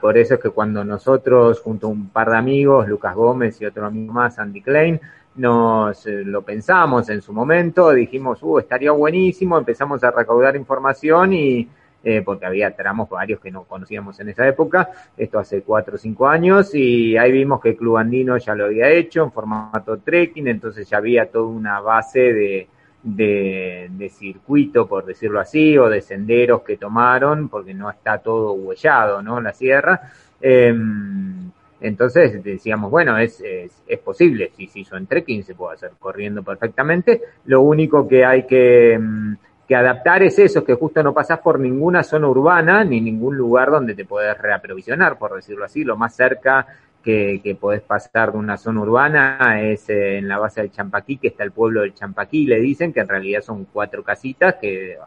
Por 0.00 0.16
eso 0.16 0.34
es 0.34 0.40
que 0.40 0.50
cuando 0.50 0.82
nosotros, 0.84 1.60
junto 1.60 1.88
a 1.88 1.90
un 1.90 2.08
par 2.08 2.30
de 2.30 2.36
amigos, 2.38 2.88
Lucas 2.88 3.14
Gómez 3.14 3.60
y 3.60 3.66
otro 3.66 3.86
amigo 3.86 4.12
más, 4.12 4.38
Andy 4.38 4.62
Klein, 4.62 5.00
nos 5.36 6.06
lo 6.06 6.42
pensamos 6.42 7.08
en 7.10 7.22
su 7.22 7.32
momento, 7.32 7.92
dijimos, 7.92 8.42
uh, 8.42 8.58
estaría 8.58 8.90
buenísimo, 8.92 9.58
empezamos 9.58 10.02
a 10.02 10.10
recaudar 10.10 10.56
información 10.56 11.32
y 11.32 11.68
eh, 12.04 12.22
porque 12.24 12.46
había 12.46 12.74
tramos 12.74 13.08
varios 13.08 13.40
que 13.40 13.50
no 13.50 13.64
conocíamos 13.64 14.18
en 14.20 14.28
esa 14.28 14.46
época, 14.46 14.88
esto 15.16 15.38
hace 15.38 15.62
cuatro 15.62 15.96
o 15.96 15.98
cinco 15.98 16.28
años, 16.28 16.72
y 16.72 17.16
ahí 17.16 17.32
vimos 17.32 17.60
que 17.60 17.70
el 17.70 17.76
Club 17.76 17.96
Andino 17.96 18.36
ya 18.38 18.54
lo 18.54 18.66
había 18.66 18.88
hecho 18.88 19.24
en 19.24 19.32
formato 19.32 19.98
trekking, 19.98 20.46
entonces 20.46 20.88
ya 20.88 20.98
había 20.98 21.28
toda 21.28 21.48
una 21.48 21.80
base 21.80 22.32
de, 22.32 22.68
de, 23.02 24.10
circuito, 24.10 24.86
por 24.86 25.04
decirlo 25.04 25.40
así, 25.40 25.76
o 25.78 25.88
de 25.88 26.00
senderos 26.00 26.62
que 26.62 26.76
tomaron, 26.76 27.48
porque 27.48 27.74
no 27.74 27.90
está 27.90 28.18
todo 28.18 28.52
huellado, 28.52 29.22
¿no? 29.22 29.40
La 29.40 29.52
sierra. 29.52 30.10
Em, 30.40 31.50
entonces 31.80 32.42
decíamos, 32.42 32.90
bueno, 32.90 33.16
es, 33.18 33.40
es, 33.40 33.82
es, 33.86 33.98
posible, 34.00 34.50
si 34.56 34.66
se 34.66 34.80
hizo 34.80 34.96
en 34.96 35.06
trekking 35.06 35.44
se 35.44 35.54
puede 35.54 35.74
hacer 35.74 35.92
corriendo 35.98 36.42
perfectamente. 36.42 37.22
Lo 37.44 37.62
único 37.62 38.08
que 38.08 38.24
hay 38.24 38.46
que, 38.46 38.94
em, 38.94 39.36
que 39.68 39.76
adaptar 39.76 40.22
es 40.22 40.38
eso, 40.38 40.64
que 40.64 40.74
justo 40.74 41.02
no 41.02 41.12
pasás 41.12 41.40
por 41.40 41.60
ninguna 41.60 42.02
zona 42.02 42.26
urbana 42.26 42.82
ni 42.84 43.00
ningún 43.00 43.36
lugar 43.36 43.70
donde 43.70 43.94
te 43.94 44.06
puedes 44.06 44.36
reaprovisionar, 44.38 45.18
por 45.18 45.36
decirlo 45.36 45.66
así. 45.66 45.84
Lo 45.84 45.96
más 45.96 46.16
cerca 46.16 46.66
que, 47.08 47.40
que 47.42 47.54
podés 47.54 47.80
pasar 47.80 48.32
de 48.32 48.36
una 48.36 48.58
zona 48.58 48.82
urbana 48.82 49.62
es 49.62 49.88
eh, 49.88 50.18
en 50.18 50.28
la 50.28 50.38
base 50.38 50.60
del 50.60 50.70
Champaquí, 50.70 51.16
que 51.16 51.28
está 51.28 51.42
el 51.42 51.52
pueblo 51.52 51.80
del 51.80 51.94
Champaquí, 51.94 52.44
le 52.44 52.60
dicen 52.60 52.92
que 52.92 53.00
en 53.00 53.08
realidad 53.08 53.40
son 53.40 53.64
cuatro 53.72 54.04
casitas 54.04 54.56
que 54.60 54.98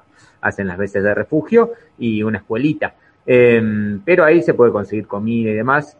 hacen 0.41 0.65
las 0.65 0.79
veces 0.79 1.03
de 1.03 1.13
refugio 1.13 1.73
y 1.99 2.23
una 2.23 2.39
escuelita. 2.39 2.95
Em, 3.23 4.01
pero 4.03 4.25
ahí 4.25 4.41
se 4.41 4.55
puede 4.55 4.71
conseguir 4.71 5.05
comida 5.05 5.51
y 5.51 5.53
demás. 5.53 5.95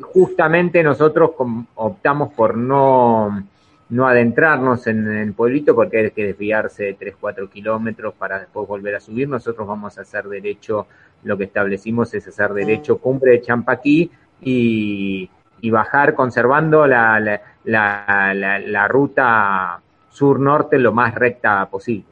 Justamente 0.00 0.80
nosotros 0.84 1.32
optamos 1.74 2.32
por 2.34 2.56
no 2.56 3.42
no 3.88 4.06
adentrarnos 4.06 4.86
en 4.86 5.06
el 5.08 5.34
pueblito 5.34 5.74
porque 5.74 5.98
hay 5.98 6.10
que 6.12 6.24
desviarse 6.24 6.96
3, 6.98 7.16
4 7.20 7.50
kilómetros 7.50 8.14
para 8.14 8.38
después 8.38 8.68
volver 8.68 8.94
a 8.94 9.00
subir. 9.00 9.28
Nosotros 9.28 9.66
vamos 9.66 9.98
a 9.98 10.02
hacer 10.02 10.24
derecho, 10.28 10.86
lo 11.24 11.36
que 11.36 11.44
establecimos 11.44 12.14
es 12.14 12.28
hacer 12.28 12.54
derecho 12.54 12.98
cumbre 12.98 13.32
de 13.32 13.42
Champaquí 13.42 14.08
y, 14.42 15.28
bajar 15.70 16.14
conservando 16.14 16.86
la, 16.86 17.20
la, 17.64 18.34
la, 18.34 18.88
ruta 18.88 19.80
sur-norte 20.10 20.78
lo 20.78 20.92
más 20.92 21.14
recta 21.14 21.64
posible. 21.70 22.04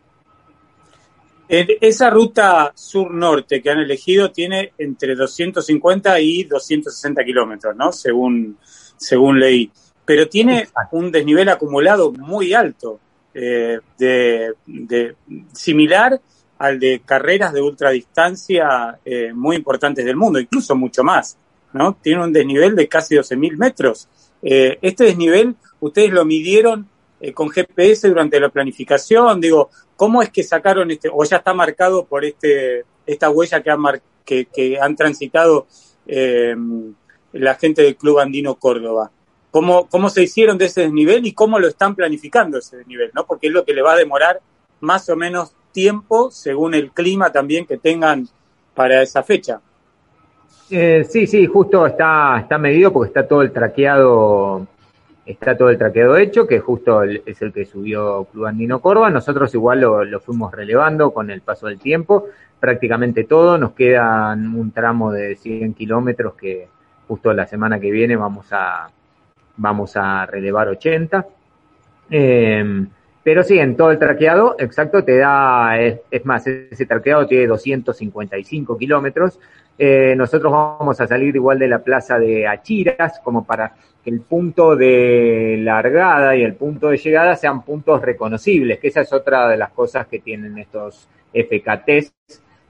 Esa 1.49 2.11
ruta 2.11 2.71
sur-norte 2.75 3.61
que 3.61 3.71
han 3.71 3.81
elegido 3.81 4.31
tiene 4.31 4.73
entre 4.79 5.17
250 5.17 6.21
y 6.21 6.45
260 6.45 7.25
kilómetros, 7.25 7.75
¿no? 7.75 7.91
Según, 7.91 8.57
según 8.97 9.41
leí 9.41 9.71
pero 10.11 10.29
tiene 10.29 10.67
un 10.91 11.13
desnivel 11.13 11.49
acumulado 11.51 12.11
muy 12.11 12.53
alto, 12.53 12.99
eh, 13.33 13.79
de, 13.97 15.15
similar 15.53 16.21
al 16.59 16.81
de 16.81 17.03
carreras 17.05 17.53
de 17.53 17.63
ultradistancia 17.63 18.99
eh, 19.05 19.33
muy 19.33 19.55
importantes 19.55 20.05
del 20.05 20.17
mundo, 20.17 20.41
incluso 20.41 20.75
mucho 20.75 21.05
más, 21.05 21.39
¿no? 21.73 21.97
Tiene 22.00 22.25
un 22.25 22.33
desnivel 22.33 22.75
de 22.75 22.89
casi 22.89 23.15
12.000 23.15 23.57
metros. 23.57 24.09
Eh, 24.43 24.79
este 24.83 25.05
desnivel, 25.05 25.57
ustedes 25.81 26.11
lo 26.11 26.25
midieron 26.25 26.89
con 27.35 27.50
GPS 27.50 28.09
durante 28.09 28.41
la 28.41 28.49
planificación, 28.49 29.43
digo, 29.43 29.69
¿cómo 29.95 30.23
es 30.23 30.30
que 30.30 30.43
sacaron 30.43 30.91
este, 30.91 31.11
o 31.13 31.23
ya 31.23 31.37
está 31.37 31.52
marcado 31.52 32.06
por 32.06 32.25
este, 32.25 32.87
esta 33.04 33.28
huella 33.28 33.63
que 33.63 33.71
han, 33.71 33.83
que, 34.25 34.47
que 34.47 34.80
han 34.80 34.97
transitado 34.97 35.67
la 36.06 37.54
gente 37.56 37.83
del 37.83 37.97
Club 37.97 38.21
Andino 38.21 38.54
Córdoba? 38.54 39.11
cómo, 39.50 39.89
cómo 39.89 40.09
se 40.11 40.23
hicieron 40.23 40.59
de 40.59 40.67
ese 40.67 40.83
desnivel 40.83 41.26
y 41.26 41.33
cómo 41.33 41.59
lo 41.59 41.69
están 41.69 41.95
planificando 41.95 42.59
ese 42.59 42.78
desnivel, 42.78 43.11
¿no? 43.15 43.26
Porque 43.26 43.49
es 43.49 43.52
lo 43.52 43.65
que 43.65 43.75
le 43.75 43.83
va 43.83 43.93
a 43.93 43.97
demorar 43.97 44.41
más 44.80 45.09
o 45.09 45.17
menos 45.17 45.54
tiempo 45.73 46.30
según 46.30 46.75
el 46.75 46.91
clima 46.91 47.30
también 47.33 47.67
que 47.67 47.76
tengan 47.76 48.28
para 48.75 49.02
esa 49.02 49.23
fecha. 49.23 49.61
Eh, 50.71 51.04
sí, 51.09 51.26
sí, 51.26 51.47
justo 51.47 51.87
está, 51.87 52.39
está 52.41 52.56
medido 52.59 52.93
porque 52.93 53.09
está 53.09 53.26
todo 53.26 53.43
el 53.43 53.50
traqueado, 53.50 54.67
está 55.26 55.56
todo 55.56 55.71
el 55.71 55.78
traqueado 55.78 56.17
hecho, 56.17 56.47
que 56.47 56.61
justo 56.61 57.02
es 57.02 57.43
el 57.43 57.52
que 57.52 57.65
subió 57.65 58.25
Club 58.25 58.47
Andino 58.47 58.80
Corva. 58.80 59.11
Nosotros 59.11 59.52
igual 59.54 59.80
lo, 59.80 60.04
lo 60.04 60.21
fuimos 60.21 60.52
relevando 60.52 61.13
con 61.13 61.30
el 61.30 61.41
paso 61.41 61.67
del 61.67 61.80
tiempo, 61.80 62.26
prácticamente 62.61 63.25
todo. 63.25 63.59
Nos 63.59 63.73
quedan 63.73 64.54
un 64.54 64.71
tramo 64.71 65.11
de 65.13 65.35
100 65.37 65.75
kilómetros 65.75 66.35
que 66.35 66.69
justo 67.09 67.33
la 67.33 67.47
semana 67.47 67.80
que 67.80 67.91
viene 67.91 68.15
vamos 68.15 68.47
a, 68.52 68.89
vamos 69.56 69.97
a 69.97 70.25
relevar 70.26 70.69
80. 70.69 71.26
Eh, 72.11 72.87
pero 73.23 73.43
sí, 73.43 73.59
en 73.59 73.76
todo 73.76 73.91
el 73.91 73.99
traqueado, 73.99 74.56
exacto, 74.59 75.04
te 75.04 75.19
da, 75.19 75.78
es, 75.78 76.00
más, 76.25 76.47
ese 76.47 76.87
traqueado 76.87 77.26
tiene 77.26 77.47
255 77.47 78.78
kilómetros. 78.78 79.39
Eh, 79.78 80.15
nosotros 80.17 80.52
vamos 80.52 81.00
a 81.00 81.06
salir 81.06 81.35
igual 81.35 81.59
de 81.59 81.69
la 81.69 81.78
plaza 81.78 82.19
de 82.19 82.47
Achiras, 82.47 83.21
como 83.25 83.45
para 83.45 83.73
que 84.02 84.11
el 84.11 84.21
punto 84.21 84.76
de 84.76 85.59
largada 85.61 86.37
y 86.37 86.43
el 86.43 86.54
punto 86.54 86.89
de 86.89 86.99
llegada 86.99 87.35
sean 87.37 87.63
puntos 87.63 88.02
reconocibles, 88.02 88.78
que 88.78 88.89
esa 88.89 89.00
es 89.02 89.13
otra 89.13 89.49
de 89.49 89.56
las 89.56 89.71
cosas 89.71 90.06
que 90.06 90.19
tienen 90.19 90.59
estos 90.59 91.09
FKTs, 91.33 92.13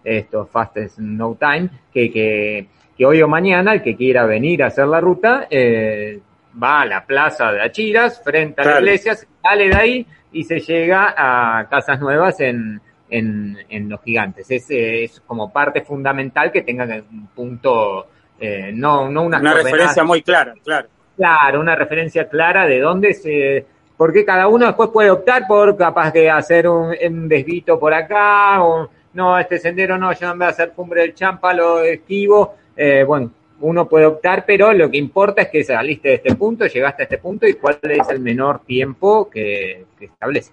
estos 0.04 0.48
Fastest 0.50 0.98
No 0.98 1.36
Time, 1.38 1.68
que, 1.92 2.10
que, 2.10 2.66
que 2.96 3.06
hoy 3.06 3.22
o 3.22 3.28
mañana 3.28 3.72
el 3.72 3.82
que 3.82 3.96
quiera 3.96 4.24
venir 4.26 4.62
a 4.62 4.68
hacer 4.68 4.86
la 4.86 5.00
ruta, 5.00 5.46
eh, 5.50 6.20
va 6.62 6.82
a 6.82 6.86
la 6.86 7.04
plaza 7.04 7.52
de 7.52 7.62
Achiras, 7.62 8.22
frente 8.22 8.62
a 8.62 8.64
la 8.64 8.78
iglesia, 8.80 9.14
sale 9.14 9.68
de 9.68 9.74
ahí 9.74 10.06
y 10.32 10.44
se 10.44 10.60
llega 10.60 11.14
a 11.16 11.68
Casas 11.68 12.00
Nuevas 12.00 12.40
en, 12.40 12.80
en, 13.10 13.58
en 13.68 13.88
Los 13.88 14.02
Gigantes. 14.02 14.50
Es, 14.50 14.66
es 14.68 15.20
como 15.26 15.52
parte 15.52 15.82
fundamental 15.82 16.52
que 16.52 16.62
tengan 16.62 17.04
un 17.10 17.26
punto, 17.28 18.06
eh, 18.38 18.70
no, 18.72 19.08
no 19.10 19.22
una, 19.22 19.38
una 19.38 19.54
referencia 19.54 20.04
muy 20.04 20.22
clara, 20.22 20.54
claro. 20.62 20.88
Claro, 21.16 21.60
una 21.60 21.76
referencia 21.76 22.28
clara 22.28 22.66
de 22.66 22.80
dónde 22.80 23.12
se, 23.12 23.66
porque 23.96 24.24
cada 24.24 24.48
uno 24.48 24.66
después 24.66 24.88
puede 24.90 25.10
optar 25.10 25.46
por 25.46 25.76
capaz 25.76 26.12
de 26.12 26.30
hacer 26.30 26.66
un, 26.66 26.94
un 27.06 27.28
desvito 27.28 27.78
por 27.78 27.92
acá, 27.92 28.62
o 28.62 28.88
no, 29.12 29.38
este 29.38 29.58
sendero 29.58 29.98
no, 29.98 30.12
yo 30.12 30.28
no 30.28 30.36
voy 30.36 30.46
a 30.46 30.50
hacer 30.50 30.72
cumbre 30.72 31.02
del 31.02 31.14
Champa, 31.14 31.52
lo 31.52 31.82
esquivo, 31.82 32.54
eh, 32.76 33.04
bueno, 33.06 33.30
uno 33.60 33.88
puede 33.88 34.06
optar, 34.06 34.44
pero 34.46 34.72
lo 34.72 34.90
que 34.90 34.96
importa 34.96 35.42
es 35.42 35.48
que 35.48 35.64
saliste 35.64 36.08
de 36.08 36.14
este 36.14 36.34
punto, 36.34 36.66
llegaste 36.66 37.02
a 37.02 37.04
este 37.04 37.18
punto 37.18 37.46
y 37.46 37.54
cuál 37.54 37.78
es 37.82 38.08
el 38.08 38.20
menor 38.20 38.60
tiempo 38.60 39.28
que, 39.28 39.84
establece. 40.00 40.52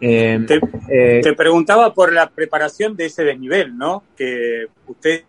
Eh, 0.00 0.46
eh, 0.90 1.20
te, 1.22 1.32
preguntaba 1.34 1.94
por 1.94 2.12
la 2.12 2.28
preparación 2.28 2.96
de 2.96 3.06
ese 3.06 3.24
desnivel, 3.24 3.76
¿no? 3.76 4.02
Que 4.16 4.66
ustedes 4.86 5.24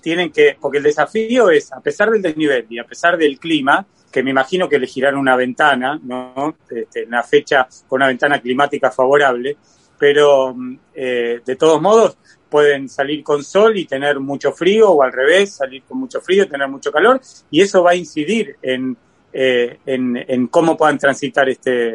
tienen 0.00 0.30
que, 0.30 0.56
porque 0.60 0.78
el 0.78 0.84
desafío 0.84 1.50
es, 1.50 1.72
a 1.72 1.80
pesar 1.80 2.10
del 2.10 2.22
desnivel 2.22 2.66
y 2.70 2.78
a 2.78 2.84
pesar 2.84 3.16
del 3.16 3.38
clima, 3.38 3.84
que 4.10 4.22
me 4.22 4.30
imagino 4.30 4.68
que 4.68 4.76
elegirán 4.76 5.16
una 5.16 5.36
ventana, 5.36 6.00
¿no? 6.02 6.56
Este, 6.70 7.04
una 7.04 7.22
fecha 7.22 7.66
con 7.88 7.98
una 7.98 8.06
ventana 8.06 8.40
climática 8.40 8.90
favorable, 8.90 9.56
pero 9.98 10.54
eh, 10.94 11.40
de 11.44 11.56
todos 11.56 11.80
modos 11.82 12.16
pueden 12.48 12.88
salir 12.88 13.24
con 13.24 13.42
sol 13.42 13.76
y 13.76 13.86
tener 13.86 14.20
mucho 14.20 14.52
frío 14.52 14.90
o 14.90 15.02
al 15.02 15.12
revés, 15.12 15.56
salir 15.56 15.82
con 15.82 15.98
mucho 15.98 16.20
frío 16.20 16.44
y 16.44 16.48
tener 16.48 16.68
mucho 16.68 16.92
calor 16.92 17.20
y 17.50 17.60
eso 17.60 17.82
va 17.82 17.90
a 17.90 17.96
incidir 17.96 18.56
en, 18.62 18.96
eh, 19.32 19.78
en, 19.84 20.46
cómo 20.46 20.76
puedan 20.76 20.98
transitar 20.98 21.48
este, 21.48 21.92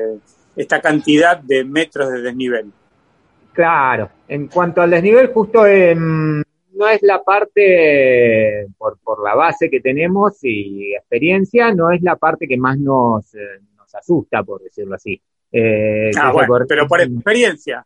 esta 0.56 0.82
cantidad 0.82 1.38
de 1.38 1.64
metros 1.64 2.12
de 2.12 2.22
desnivel. 2.22 2.72
Claro, 3.54 4.10
en 4.28 4.48
cuanto 4.48 4.82
al 4.82 4.92
desnivel, 4.92 5.28
justo 5.28 5.64
no 5.64 6.88
es 6.88 7.02
la 7.04 7.22
parte, 7.24 8.68
por, 8.78 8.98
por 9.00 9.24
la 9.24 9.36
base 9.36 9.70
que 9.70 9.82
tenemos 9.82 10.38
y 10.44 10.94
experiencia, 10.96 11.74
no 11.74 11.92
es 11.92 12.02
la 12.02 12.16
parte 12.16 12.48
que 12.48 12.58
más 12.58 12.78
nos, 12.78 13.34
eh, 13.36 13.60
nos 13.78 13.94
asusta, 13.94 14.44
por 14.44 14.62
decirlo 14.62 14.96
así. 14.96 15.22
Eh, 15.52 16.12
ah, 16.18 16.32
bueno, 16.32 16.66
pero 16.68 16.88
por 16.88 17.02
experiencia. 17.02 17.86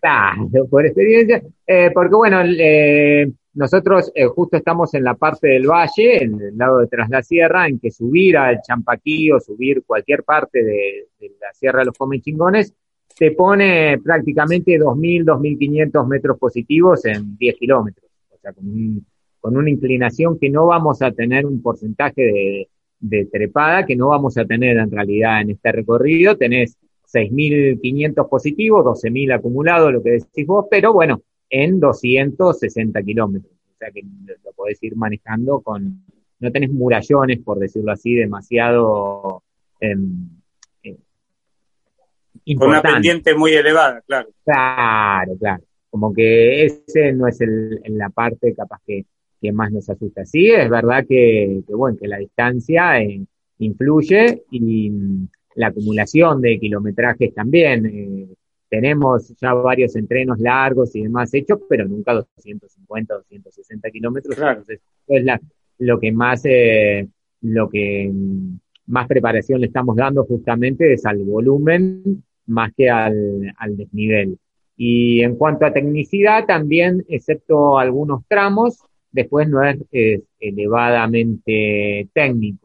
Claro, 0.00 0.66
por 0.68 0.84
experiencia, 0.84 1.42
eh, 1.66 1.90
porque 1.92 2.14
bueno, 2.14 2.40
eh, 2.44 3.30
nosotros 3.54 4.10
eh, 4.14 4.26
justo 4.26 4.56
estamos 4.56 4.92
en 4.94 5.04
la 5.04 5.14
parte 5.14 5.48
del 5.48 5.66
valle, 5.66 6.24
en 6.24 6.40
el 6.40 6.56
lado 6.56 6.78
de 6.78 6.86
tras 6.88 7.08
la 7.08 7.22
sierra, 7.22 7.66
en 7.66 7.78
que 7.78 7.90
subir 7.90 8.36
al 8.36 8.60
Champaquí 8.62 9.30
o 9.30 9.40
subir 9.40 9.82
cualquier 9.86 10.24
parte 10.24 10.62
de, 10.62 11.06
la 11.40 11.52
Sierra 11.52 11.80
de 11.80 11.86
los 11.86 11.96
Comechingones 11.96 12.74
te 13.16 13.30
pone 13.30 13.98
prácticamente 14.02 14.72
2.000, 14.72 15.24
2.500 15.24 16.08
metros 16.08 16.38
positivos 16.38 17.04
en 17.04 17.36
10 17.36 17.56
kilómetros. 17.56 18.10
O 18.30 18.38
sea, 18.38 18.52
con 18.52 19.04
con 19.44 19.58
una 19.58 19.68
inclinación 19.68 20.38
que 20.38 20.48
no 20.48 20.64
vamos 20.68 21.02
a 21.02 21.12
tener 21.12 21.44
un 21.44 21.60
porcentaje 21.60 22.22
de, 22.22 22.68
de 22.98 23.26
trepada 23.26 23.84
que 23.84 23.94
no 23.94 24.08
vamos 24.08 24.38
a 24.38 24.46
tener 24.46 24.78
en 24.78 24.90
realidad 24.90 25.42
en 25.42 25.50
este 25.50 25.70
recorrido. 25.70 26.34
Tenés 26.38 26.78
6.500 27.14 28.28
positivos, 28.28 28.84
12.000 28.84 29.34
acumulados, 29.34 29.92
lo 29.92 30.02
que 30.02 30.10
decís 30.10 30.46
vos, 30.46 30.66
pero 30.70 30.92
bueno, 30.92 31.22
en 31.48 31.78
260 31.78 33.02
kilómetros. 33.02 33.52
O 33.52 33.76
sea 33.78 33.90
que 33.90 34.02
lo 34.44 34.52
podés 34.52 34.82
ir 34.82 34.96
manejando 34.96 35.60
con, 35.60 36.04
no 36.40 36.52
tenés 36.52 36.70
murallones, 36.70 37.38
por 37.40 37.58
decirlo 37.58 37.92
así, 37.92 38.14
demasiado 38.14 39.42
eh, 39.80 39.96
eh, 40.82 40.96
Con 42.56 42.68
una 42.68 42.82
pendiente 42.82 43.34
muy 43.34 43.52
elevada, 43.52 44.02
claro. 44.06 44.28
Claro, 44.44 45.36
claro. 45.38 45.62
Como 45.90 46.12
que 46.12 46.64
ese 46.64 47.12
no 47.12 47.28
es 47.28 47.40
el, 47.40 47.80
en 47.84 47.98
la 47.98 48.10
parte 48.10 48.52
capaz 48.54 48.80
que, 48.84 49.04
que 49.40 49.52
más 49.52 49.70
nos 49.70 49.88
asusta. 49.88 50.24
Sí, 50.24 50.50
es 50.50 50.68
verdad 50.68 51.04
que, 51.08 51.62
bueno, 51.68 51.96
que 52.00 52.08
la 52.08 52.18
distancia 52.18 53.00
eh, 53.00 53.24
influye 53.58 54.42
y 54.50 54.90
la 55.56 55.68
acumulación 55.68 56.40
de 56.40 56.58
kilometrajes 56.58 57.34
también. 57.34 57.86
Eh, 57.86 58.28
tenemos 58.68 59.34
ya 59.40 59.54
varios 59.54 59.94
entrenos 59.96 60.38
largos 60.40 60.94
y 60.96 61.02
demás 61.02 61.32
hechos, 61.32 61.60
pero 61.68 61.86
nunca 61.86 62.12
250, 62.12 63.14
260 63.14 63.90
kilómetros. 63.90 64.36
Entonces, 64.36 64.80
es 65.06 65.24
la, 65.24 65.40
lo 65.78 66.00
que 66.00 66.12
más, 66.12 66.42
eh, 66.44 67.08
lo 67.42 67.68
que 67.68 68.10
mm, 68.12 68.58
más 68.86 69.06
preparación 69.06 69.60
le 69.60 69.68
estamos 69.68 69.96
dando 69.96 70.24
justamente 70.24 70.92
es 70.92 71.06
al 71.06 71.22
volumen 71.22 72.24
más 72.46 72.72
que 72.76 72.90
al, 72.90 73.54
al 73.56 73.76
desnivel. 73.76 74.38
Y 74.76 75.22
en 75.22 75.36
cuanto 75.36 75.66
a 75.66 75.72
tecnicidad, 75.72 76.46
también, 76.46 77.04
excepto 77.08 77.78
algunos 77.78 78.24
tramos, 78.28 78.80
después 79.12 79.48
no 79.48 79.62
es, 79.62 79.78
elevadamente 80.40 82.08
técnico. 82.12 82.63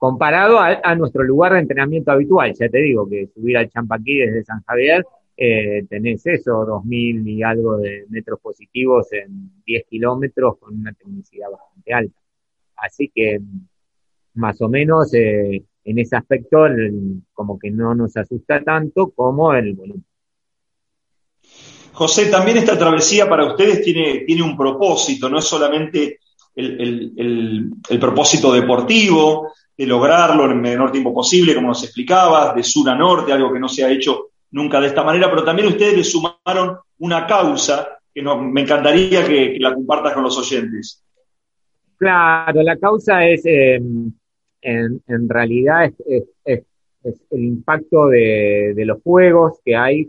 Comparado 0.00 0.58
a, 0.58 0.94
nuestro 0.94 1.22
lugar 1.24 1.52
de 1.52 1.58
entrenamiento 1.58 2.10
habitual, 2.10 2.54
ya 2.58 2.70
te 2.70 2.78
digo 2.78 3.06
que 3.06 3.28
subir 3.34 3.58
al 3.58 3.68
Champaquí 3.68 4.20
desde 4.20 4.44
San 4.44 4.62
Javier, 4.62 5.04
eh, 5.36 5.84
tenés 5.90 6.26
eso, 6.26 6.52
2.000 6.66 7.28
y 7.28 7.42
algo 7.42 7.76
de 7.76 8.06
metros 8.08 8.40
positivos 8.40 9.12
en 9.12 9.62
10 9.66 9.84
kilómetros 9.90 10.56
con 10.58 10.74
una 10.74 10.94
tecnicidad 10.94 11.50
bastante 11.50 11.92
alta. 11.92 12.18
Así 12.76 13.12
que 13.14 13.42
más 14.36 14.58
o 14.62 14.70
menos 14.70 15.12
eh, 15.12 15.64
en 15.84 15.98
ese 15.98 16.16
aspecto 16.16 16.64
como 17.34 17.58
que 17.58 17.70
no 17.70 17.94
nos 17.94 18.16
asusta 18.16 18.62
tanto 18.62 19.10
como 19.10 19.52
el 19.52 19.74
volumen. 19.74 20.06
José, 21.92 22.30
también 22.30 22.56
esta 22.56 22.78
travesía 22.78 23.28
para 23.28 23.44
ustedes 23.44 23.82
tiene, 23.82 24.20
tiene 24.20 24.44
un 24.44 24.56
propósito, 24.56 25.28
no 25.28 25.40
es 25.40 25.44
solamente 25.44 26.20
el, 26.56 28.00
propósito 28.00 28.52
deportivo, 28.52 29.52
de 29.80 29.86
lograrlo 29.86 30.44
en 30.44 30.50
el 30.50 30.56
menor 30.58 30.92
tiempo 30.92 31.14
posible, 31.14 31.54
como 31.54 31.68
nos 31.68 31.82
explicabas, 31.82 32.54
de 32.54 32.62
sur 32.62 32.90
a 32.90 32.94
norte, 32.94 33.32
algo 33.32 33.50
que 33.50 33.58
no 33.58 33.66
se 33.66 33.82
ha 33.82 33.90
hecho 33.90 34.28
nunca 34.50 34.78
de 34.78 34.88
esta 34.88 35.02
manera, 35.02 35.30
pero 35.30 35.42
también 35.42 35.68
ustedes 35.68 35.96
le 35.96 36.04
sumaron 36.04 36.76
una 36.98 37.26
causa 37.26 37.98
que 38.12 38.20
me 38.20 38.60
encantaría 38.60 39.26
que, 39.26 39.56
la 39.58 39.72
compartas 39.72 40.12
con 40.12 40.24
los 40.24 40.36
oyentes. 40.36 41.02
Claro, 41.96 42.62
la 42.62 42.76
causa 42.76 43.26
es, 43.26 43.40
em, 43.46 44.12
en, 44.60 45.28
realidad, 45.30 45.90
es, 46.04 46.24
el 46.44 47.42
impacto 47.42 48.08
de, 48.08 48.74
los 48.84 49.00
juegos 49.02 49.60
que 49.64 49.76
hay 49.76 50.06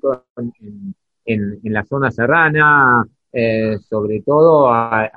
en, 1.24 1.60
la 1.64 1.86
zona 1.86 2.12
serrana, 2.12 3.06
eh, 3.32 3.78
sobre 3.90 4.22
todo 4.22 4.68
a, 4.70 5.10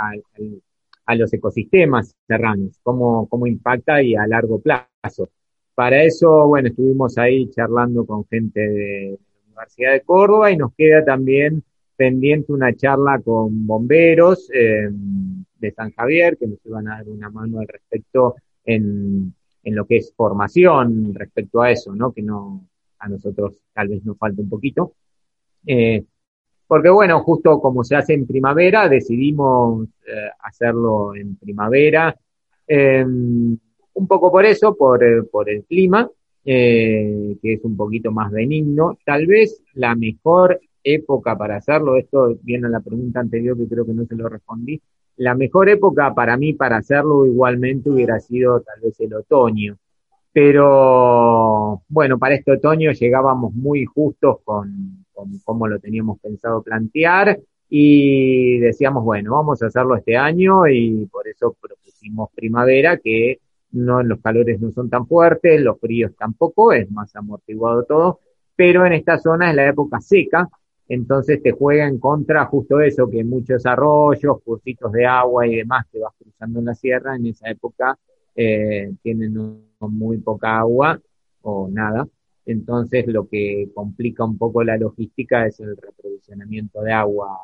los 1.14 1.32
ecosistemas 1.32 2.14
serranos, 2.26 2.78
cómo, 2.82 3.28
cómo 3.28 3.46
impacta 3.46 4.02
y 4.02 4.14
a 4.14 4.26
largo 4.26 4.60
plazo. 4.60 5.28
Para 5.74 6.02
eso, 6.02 6.46
bueno, 6.46 6.68
estuvimos 6.68 7.18
ahí 7.18 7.50
charlando 7.50 8.06
con 8.06 8.26
gente 8.26 8.60
de 8.60 9.18
la 9.38 9.44
Universidad 9.48 9.92
de 9.92 10.00
Córdoba 10.02 10.50
y 10.50 10.56
nos 10.56 10.72
queda 10.74 11.04
también 11.04 11.62
pendiente 11.96 12.52
una 12.52 12.74
charla 12.74 13.20
con 13.20 13.66
bomberos 13.66 14.50
eh, 14.52 14.88
de 14.90 15.70
San 15.72 15.92
Javier 15.92 16.36
que 16.36 16.46
nos 16.46 16.58
iban 16.64 16.88
a 16.88 16.96
dar 16.96 17.08
una 17.08 17.30
mano 17.30 17.60
al 17.60 17.68
respecto 17.68 18.36
en, 18.64 19.34
en 19.62 19.74
lo 19.74 19.86
que 19.86 19.96
es 19.96 20.12
formación 20.16 21.14
respecto 21.14 21.60
a 21.60 21.70
eso, 21.70 21.94
¿no? 21.94 22.12
Que 22.12 22.22
no, 22.22 22.66
a 22.98 23.08
nosotros 23.08 23.62
tal 23.72 23.88
vez 23.88 24.04
nos 24.04 24.16
falta 24.18 24.42
un 24.42 24.48
poquito. 24.48 24.94
Eh, 25.66 26.04
porque 26.66 26.90
bueno, 26.90 27.20
justo 27.20 27.60
como 27.60 27.84
se 27.84 27.96
hace 27.96 28.14
en 28.14 28.26
primavera, 28.26 28.88
decidimos 28.88 29.88
eh, 30.06 30.30
hacerlo 30.40 31.14
en 31.14 31.36
primavera, 31.36 32.14
em, 32.66 33.56
un 33.94 34.06
poco 34.08 34.30
por 34.30 34.44
eso, 34.44 34.76
por, 34.76 35.04
eh, 35.04 35.22
por 35.24 35.48
el 35.50 35.64
clima, 35.64 36.08
que 36.44 37.38
es 37.42 37.64
un 37.64 37.76
poquito 37.76 38.12
más 38.12 38.30
benigno. 38.30 38.98
Tal 39.04 39.26
vez 39.26 39.62
la 39.74 39.94
mejor 39.94 40.60
época 40.82 41.38
para 41.38 41.56
hacerlo, 41.56 41.96
esto 41.96 42.36
viene 42.42 42.66
a 42.66 42.70
la 42.70 42.80
pregunta 42.80 43.20
anterior 43.20 43.56
que 43.56 43.66
creo 43.66 43.86
que 43.86 43.94
no 43.94 44.04
se 44.04 44.14
lo 44.14 44.28
respondí, 44.28 44.80
la 45.16 45.34
mejor 45.34 45.68
época 45.68 46.12
para 46.14 46.36
mí 46.36 46.54
para 46.54 46.78
hacerlo 46.78 47.26
igualmente 47.26 47.88
hubiera 47.90 48.18
sido 48.20 48.60
tal 48.60 48.80
vez 48.82 48.98
el 49.00 49.14
otoño. 49.14 49.76
Pero 50.32 51.82
bueno, 51.88 52.18
para 52.18 52.34
este 52.34 52.52
otoño 52.52 52.90
llegábamos 52.92 53.54
muy 53.54 53.84
justos 53.84 54.38
con, 54.44 55.03
cómo 55.44 55.66
lo 55.68 55.78
teníamos 55.78 56.18
pensado 56.20 56.62
plantear 56.62 57.38
y 57.68 58.58
decíamos, 58.58 59.04
bueno, 59.04 59.32
vamos 59.32 59.62
a 59.62 59.66
hacerlo 59.66 59.96
este 59.96 60.16
año 60.16 60.66
y 60.68 61.06
por 61.06 61.26
eso 61.28 61.56
propusimos 61.60 62.30
primavera, 62.34 62.98
que 62.98 63.40
no, 63.72 64.02
los 64.02 64.20
calores 64.20 64.60
no 64.60 64.70
son 64.70 64.88
tan 64.88 65.06
fuertes, 65.06 65.60
los 65.60 65.80
fríos 65.80 66.12
tampoco, 66.16 66.72
es 66.72 66.90
más 66.90 67.14
amortiguado 67.16 67.84
todo, 67.84 68.20
pero 68.54 68.86
en 68.86 68.92
esta 68.92 69.18
zona 69.18 69.50
es 69.50 69.56
la 69.56 69.68
época 69.68 70.00
seca, 70.00 70.48
entonces 70.88 71.42
te 71.42 71.52
juega 71.52 71.86
en 71.88 71.98
contra 71.98 72.44
justo 72.46 72.80
eso, 72.80 73.08
que 73.10 73.24
muchos 73.24 73.64
arroyos, 73.66 74.42
cursitos 74.44 74.92
de 74.92 75.06
agua 75.06 75.46
y 75.46 75.56
demás 75.56 75.86
que 75.90 75.98
vas 75.98 76.12
cruzando 76.16 76.60
en 76.60 76.66
la 76.66 76.74
sierra, 76.74 77.16
en 77.16 77.26
esa 77.26 77.50
época 77.50 77.98
eh, 78.36 78.92
tienen 79.02 79.64
muy 79.80 80.18
poca 80.18 80.58
agua 80.58 81.00
o 81.42 81.68
nada, 81.70 82.06
entonces 82.46 83.06
lo 83.06 83.28
que 83.28 83.70
complica 83.74 84.24
un 84.24 84.38
poco 84.38 84.62
la 84.64 84.76
logística 84.76 85.46
es 85.46 85.60
el 85.60 85.76
reprovisionamiento 85.76 86.82
de 86.82 86.92
agua 86.92 87.38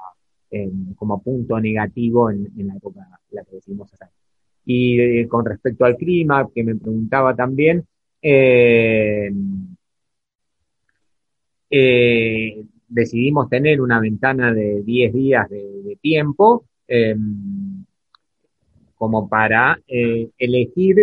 como 0.96 1.22
punto 1.22 1.60
negativo 1.60 2.30
en, 2.30 2.50
la 2.56 2.74
época 2.74 3.00
en 3.00 3.36
la 3.36 3.44
que 3.44 3.56
decimos 3.56 3.92
hacer. 3.92 4.08
Y 4.64 5.00
eh, 5.00 5.28
con 5.28 5.44
respecto 5.44 5.84
al 5.84 5.96
clima, 5.96 6.48
que 6.54 6.64
me 6.64 6.76
preguntaba 6.76 7.34
también, 7.34 7.86
eh, 8.22 9.30
eh, 11.70 12.64
decidimos 12.88 13.48
tener 13.48 13.80
una 13.80 14.00
ventana 14.00 14.52
de 14.52 14.82
10 14.82 15.12
días 15.12 15.48
de, 15.48 15.98
tiempo 16.00 16.64
como 18.96 19.28
para 19.28 19.80
elegir 19.86 20.96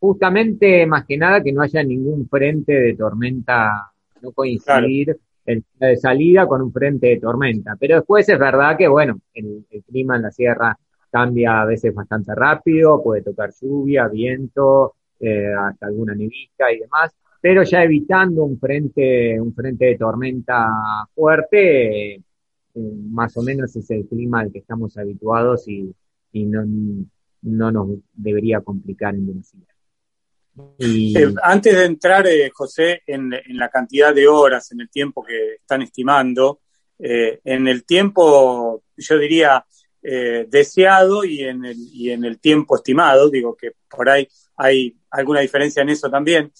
justamente 0.00 0.86
más 0.86 1.04
que 1.04 1.16
nada 1.16 1.42
que 1.42 1.52
no 1.52 1.62
haya 1.62 1.82
ningún 1.82 2.28
frente 2.28 2.72
de 2.72 2.96
tormenta, 2.96 3.92
no 4.22 4.32
coincidir 4.32 5.16
el 5.46 5.64
de 5.78 5.96
salida 5.96 6.46
con 6.46 6.62
un 6.62 6.72
frente 6.72 7.08
de 7.08 7.20
tormenta. 7.20 7.76
Pero 7.78 7.96
después 7.96 8.28
es 8.28 8.38
verdad 8.38 8.76
que, 8.76 8.88
bueno, 8.88 9.20
el, 9.34 9.64
clima 9.86 10.16
en 10.16 10.22
la 10.22 10.30
sierra 10.30 10.76
cambia 11.10 11.60
a 11.62 11.64
veces 11.66 11.94
bastante 11.94 12.34
rápido, 12.34 13.02
puede 13.02 13.22
tocar 13.22 13.50
lluvia, 13.60 14.08
viento, 14.08 14.94
eh, 15.18 15.52
hasta 15.52 15.86
alguna 15.86 16.14
nevisca 16.14 16.72
y 16.72 16.78
demás, 16.78 17.12
pero 17.40 17.62
ya 17.62 17.82
evitando 17.82 18.44
un 18.44 18.58
frente, 18.58 19.40
un 19.40 19.54
frente 19.54 19.86
de 19.86 19.98
tormenta 19.98 20.68
fuerte, 21.14 22.14
eh, 22.14 22.22
más 22.74 23.36
o 23.36 23.42
menos 23.42 23.74
es 23.76 23.90
el 23.90 24.06
clima 24.06 24.40
al 24.40 24.52
que 24.52 24.60
estamos 24.60 24.96
habituados 24.96 25.66
y, 25.68 25.92
no, 26.32 26.64
no 27.42 27.72
nos 27.72 27.88
debería 28.14 28.60
complicar 28.60 29.14
en 29.14 29.26
demasiado. 29.26 29.69
Eh, 30.78 31.34
antes 31.42 31.76
de 31.76 31.84
entrar, 31.84 32.26
eh, 32.26 32.50
José, 32.52 33.02
en, 33.06 33.30
la 33.48 33.68
cantidad 33.68 34.14
de 34.14 34.26
horas, 34.26 34.72
en 34.72 34.80
el 34.80 34.90
tiempo 34.90 35.22
que 35.22 35.54
están 35.54 35.82
estimando, 35.82 36.60
eh, 36.98 37.40
en 37.44 37.68
el 37.68 37.84
tiempo, 37.84 38.82
yo 38.96 39.18
diría, 39.18 39.64
deseado 40.02 41.24
y 41.24 41.42
en, 41.42 41.66
el, 41.66 41.76
y 41.76 42.10
en 42.10 42.24
el 42.24 42.38
tiempo 42.38 42.76
estimado, 42.76 43.28
digo 43.28 43.54
que 43.54 43.72
por 43.86 44.08
ahí 44.08 44.26
hay 44.56 44.96
alguna 45.10 45.40
diferencia 45.40 45.82
en 45.82 45.90
eso 45.90 46.10
también. 46.10 46.50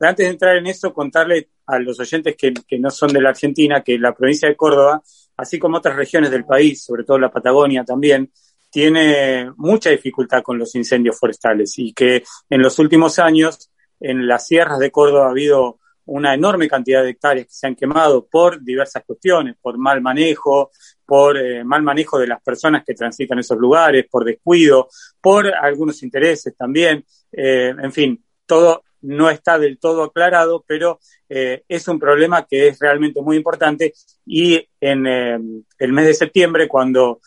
antes 0.00 0.26
de 0.26 0.32
entrar 0.32 0.56
en 0.56 0.66
eso, 0.66 0.92
contarle 0.92 1.50
a 1.66 1.78
los 1.78 2.00
oyentes 2.00 2.34
que 2.36 2.78
no 2.80 2.90
son 2.90 3.12
de 3.12 3.20
la 3.20 3.28
Argentina 3.28 3.84
que 3.84 3.96
la 3.96 4.12
provincia 4.12 4.48
de 4.48 4.56
Córdoba, 4.56 5.00
así 5.36 5.58
como 5.60 5.78
otras 5.78 5.94
regiones 5.94 6.32
del 6.32 6.44
país, 6.44 6.82
sobre 6.82 7.04
todo 7.04 7.18
la 7.18 7.30
Patagonia 7.30 7.84
también, 7.84 8.30
tiene 8.74 9.52
mucha 9.56 9.90
dificultad 9.90 10.42
con 10.42 10.58
los 10.58 10.74
incendios 10.74 11.16
forestales 11.16 11.78
y 11.78 11.92
que 11.92 12.24
en 12.50 12.60
los 12.60 12.76
últimos 12.80 13.20
años 13.20 13.70
en 14.00 14.26
las 14.26 14.48
sierras 14.48 14.80
de 14.80 14.90
Córdoba 14.90 15.28
ha 15.28 15.30
habido 15.30 15.78
una 16.06 16.34
enorme 16.34 16.66
cantidad 16.66 17.04
de 17.04 17.10
hectáreas 17.10 17.46
que 17.46 17.52
se 17.52 17.68
han 17.68 17.76
quemado 17.76 18.26
por 18.26 18.60
diversas 18.64 19.04
cuestiones, 19.06 19.54
por 19.62 19.78
mal 19.78 20.00
manejo, 20.00 20.72
por 21.06 21.36
eh, 21.36 21.62
mal 21.62 21.84
manejo 21.84 22.18
de 22.18 22.26
las 22.26 22.42
personas 22.42 22.82
que 22.84 22.94
transitan 22.94 23.38
esos 23.38 23.56
lugares, 23.56 24.06
por 24.10 24.24
descuido, 24.24 24.88
por 25.20 25.46
algunos 25.54 26.02
intereses 26.02 26.56
también, 26.56 27.04
eh, 27.30 27.72
en 27.80 27.92
fin, 27.92 28.24
todo 28.44 28.82
no 29.04 29.30
está 29.30 29.58
del 29.58 29.78
todo 29.78 30.04
aclarado, 30.04 30.64
pero 30.66 30.98
eh, 31.28 31.62
es 31.68 31.88
un 31.88 31.98
problema 31.98 32.46
que 32.46 32.68
es 32.68 32.78
realmente 32.78 33.22
muy 33.22 33.36
importante 33.36 33.94
y 34.26 34.66
en 34.80 35.06
el 35.06 35.92
mes 35.92 36.06
de 36.06 36.14
septiembre, 36.14 36.68
cuando 36.68 37.20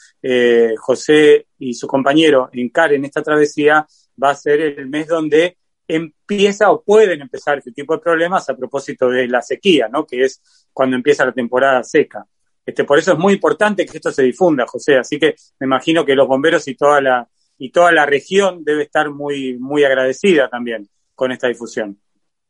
José 0.77 1.47
y 1.59 1.73
su 1.73 1.87
compañero 1.87 2.49
encaren 2.53 3.05
esta 3.05 3.21
travesía, 3.21 3.85
va 4.21 4.31
a 4.31 4.35
ser 4.35 4.61
el 4.61 4.87
mes 4.87 5.07
donde 5.07 5.57
empieza 5.87 6.69
o 6.71 6.83
pueden 6.83 7.21
empezar 7.21 7.59
este 7.59 7.71
tipo 7.71 7.93
de 7.93 8.01
problemas 8.01 8.49
a 8.49 8.57
propósito 8.57 9.09
de 9.09 9.27
la 9.27 9.41
sequía, 9.41 9.87
¿no? 9.87 10.05
Que 10.05 10.25
es 10.25 10.67
cuando 10.73 10.95
empieza 10.95 11.25
la 11.25 11.31
temporada 11.31 11.83
seca. 11.83 12.25
Este, 12.65 12.83
por 12.83 12.99
eso 12.99 13.13
es 13.13 13.17
muy 13.17 13.33
importante 13.33 13.85
que 13.85 13.97
esto 13.97 14.11
se 14.11 14.23
difunda, 14.23 14.65
José. 14.67 14.97
Así 14.97 15.17
que 15.17 15.35
me 15.59 15.65
imagino 15.65 16.05
que 16.05 16.15
los 16.15 16.27
bomberos 16.27 16.67
y 16.67 16.75
toda 16.75 17.01
la 17.01 17.27
y 17.59 17.71
toda 17.71 17.91
la 17.91 18.05
región 18.05 18.63
debe 18.63 18.83
estar 18.83 19.09
muy 19.09 19.57
muy 19.57 19.83
agradecida 19.83 20.47
también 20.47 20.87
con 21.17 21.31
esta 21.31 21.47
difusión. 21.47 21.97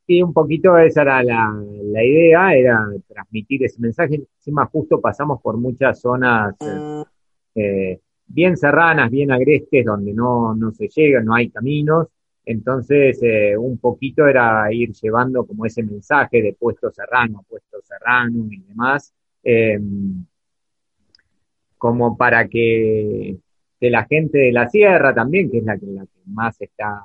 Sí, 0.06 0.22
un 0.22 0.34
poquito 0.34 0.78
esa 0.78 1.04
era 1.04 1.24
la, 1.24 1.54
la 1.84 2.04
idea, 2.04 2.54
era 2.54 2.86
transmitir 3.08 3.64
ese 3.64 3.80
mensaje. 3.80 4.16
Encima 4.16 4.66
justo 4.66 5.00
pasamos 5.00 5.42
por 5.42 5.58
muchas 5.58 6.02
zonas 6.02 6.54
eh, 6.60 7.04
eh, 7.56 8.00
bien 8.26 8.58
serranas, 8.58 9.10
bien 9.10 9.32
agrestes, 9.32 9.86
donde 9.86 10.14
no, 10.14 10.54
no 10.54 10.74
se 10.74 10.90
llega, 10.90 11.22
no 11.24 11.34
hay 11.34 11.50
caminos. 11.50 12.08
Entonces, 12.44 13.20
eh, 13.22 13.56
un 13.58 13.78
poquito 13.78 14.28
era 14.28 14.72
ir 14.74 14.92
llevando 14.92 15.46
como 15.46 15.66
ese 15.66 15.84
mensaje 15.84 16.42
de 16.42 16.54
puesto 16.54 16.92
serrano, 16.92 17.46
puesto 17.48 17.82
serrano 17.82 18.48
y 18.52 18.60
demás, 18.64 19.14
em, 19.44 20.26
como 21.78 22.18
para 22.18 22.48
que, 22.50 23.38
la 23.80 24.06
gente 24.06 24.40
de 24.40 24.52
la 24.52 24.68
sierra 24.68 25.14
también, 25.14 25.50
que 25.50 25.60
es 25.60 25.64
la 25.64 25.78
que, 25.78 25.86
la 25.86 26.06
que 26.06 26.20
más 26.26 26.60
está 26.60 27.04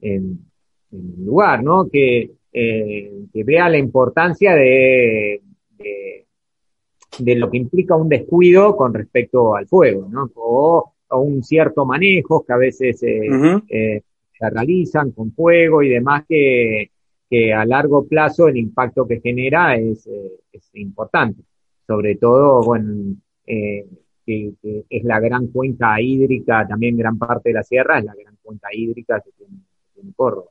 en, 0.00 0.49
lugar, 0.90 1.62
¿no? 1.62 1.88
Que, 1.88 2.30
eh, 2.52 3.12
que 3.32 3.44
vea 3.44 3.68
la 3.68 3.78
importancia 3.78 4.54
de, 4.54 5.40
de, 7.18 7.34
lo 7.36 7.50
que 7.50 7.58
implica 7.58 7.94
un 7.96 8.08
descuido 8.08 8.76
con 8.76 8.94
respecto 8.94 9.54
al 9.54 9.66
fuego, 9.66 10.08
¿no? 10.10 10.30
O, 10.34 10.92
un 11.12 11.42
cierto 11.42 11.84
manejo 11.84 12.44
que 12.44 12.52
a 12.52 12.56
veces 12.56 13.02
eh, 13.02 14.02
se 14.38 14.50
realizan 14.50 15.10
con 15.10 15.32
fuego 15.32 15.82
y 15.82 15.88
demás 15.88 16.24
que, 16.28 16.92
que 17.30 17.54
a 17.54 17.64
largo 17.64 18.08
plazo 18.08 18.48
el 18.48 18.56
impacto 18.56 19.06
que 19.06 19.20
genera 19.20 19.76
es, 19.76 20.04
eh, 20.08 20.32
es 20.52 20.68
importante. 20.74 21.42
Sobre 21.86 22.16
todo, 22.16 22.62
bueno, 22.64 23.14
eh, 23.46 23.86
que, 24.26 24.52
es 24.88 25.04
la 25.04 25.20
gran 25.20 25.46
cuenca 25.46 26.00
hídrica, 26.00 26.66
también 26.66 26.96
gran 26.96 27.16
parte 27.16 27.50
de 27.50 27.54
la 27.54 27.62
sierra 27.62 28.00
es 28.00 28.04
la 28.04 28.14
gran 28.14 28.36
cuenca 28.42 28.68
hídrica 28.72 29.20
que 29.20 29.30
tiene, 29.30 29.62
Córdoba. 30.16 30.50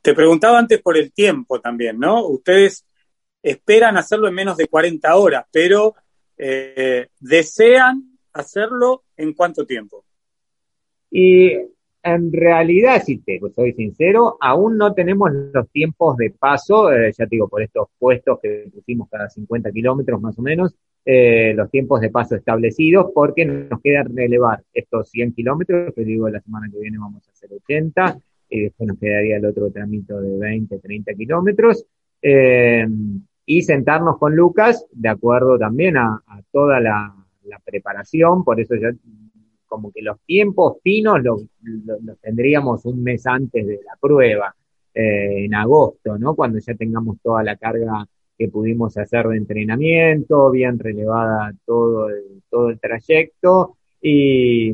Te 0.00 0.14
preguntaba 0.14 0.58
antes 0.58 0.80
por 0.80 0.96
el 0.96 1.12
tiempo 1.12 1.60
también, 1.60 1.98
¿no? 1.98 2.26
Ustedes 2.26 2.84
esperan 3.42 3.96
hacerlo 3.96 4.28
en 4.28 4.34
menos 4.34 4.56
de 4.56 4.66
40 4.66 5.16
horas, 5.16 5.46
pero 5.50 5.94
eh, 6.36 7.08
desean 7.20 8.18
hacerlo 8.32 9.04
en 9.16 9.32
cuánto 9.32 9.64
tiempo. 9.64 10.04
Y 11.10 11.52
en 12.02 12.32
realidad, 12.32 13.02
si 13.04 13.18
te 13.18 13.40
soy 13.54 13.72
sincero, 13.72 14.36
aún 14.40 14.76
no 14.76 14.94
tenemos 14.94 15.30
los 15.32 15.68
tiempos 15.70 16.16
de 16.16 16.30
paso, 16.30 16.92
eh, 16.92 17.12
ya 17.16 17.26
te 17.26 17.36
digo, 17.36 17.48
por 17.48 17.62
estos 17.62 17.88
puestos 17.98 18.38
que 18.40 18.68
pusimos 18.72 19.08
cada 19.10 19.28
50 19.28 19.72
kilómetros 19.72 20.20
más 20.20 20.38
o 20.38 20.42
menos, 20.42 20.76
eh, 21.04 21.52
los 21.54 21.70
tiempos 21.70 22.00
de 22.00 22.10
paso 22.10 22.36
establecidos, 22.36 23.10
porque 23.12 23.44
nos 23.44 23.80
queda 23.80 24.04
relevar 24.04 24.62
estos 24.72 25.10
100 25.10 25.32
kilómetros, 25.32 25.94
que 25.94 26.04
digo, 26.04 26.28
la 26.28 26.40
semana 26.40 26.68
que 26.70 26.78
viene 26.78 26.98
vamos 26.98 27.26
a 27.28 27.32
hacer 27.32 27.52
80, 27.52 28.18
y 28.48 28.62
después 28.62 28.88
nos 28.88 28.98
quedaría 28.98 29.36
el 29.36 29.46
otro 29.46 29.70
tramito 29.70 30.20
de 30.20 30.38
20, 30.38 30.78
30 30.78 31.14
kilómetros, 31.14 31.84
eh, 32.22 32.86
y 33.44 33.62
sentarnos 33.62 34.18
con 34.18 34.34
Lucas, 34.34 34.86
de 34.92 35.08
acuerdo 35.08 35.58
también 35.58 35.96
a, 35.96 36.22
toda 36.50 36.80
la 36.80 37.14
preparación, 37.64 38.44
por 38.44 38.60
eso 38.60 38.74
ya 38.74 38.90
como 39.66 39.92
que 39.92 40.02
los 40.02 40.20
tiempos 40.20 40.78
finos 40.82 41.22
los, 41.22 41.44
tendríamos 42.20 42.84
un 42.86 43.02
mes 43.02 43.26
antes 43.26 43.66
de 43.66 43.80
la 43.84 43.96
prueba, 44.00 44.54
eh, 44.94 45.44
en 45.44 45.54
agosto, 45.54 46.18
¿no? 46.18 46.34
Cuando 46.34 46.58
ya 46.58 46.74
tengamos 46.74 47.18
toda 47.22 47.42
la 47.42 47.56
carga 47.56 48.06
que 48.38 48.48
pudimos 48.48 48.96
hacer 48.96 49.26
de 49.28 49.36
entrenamiento, 49.36 50.50
bien 50.50 50.78
relevada 50.78 51.52
todo 51.64 52.08
el, 52.08 52.42
todo 52.48 52.70
el 52.70 52.80
trayecto 52.80 53.76
y, 54.00 54.72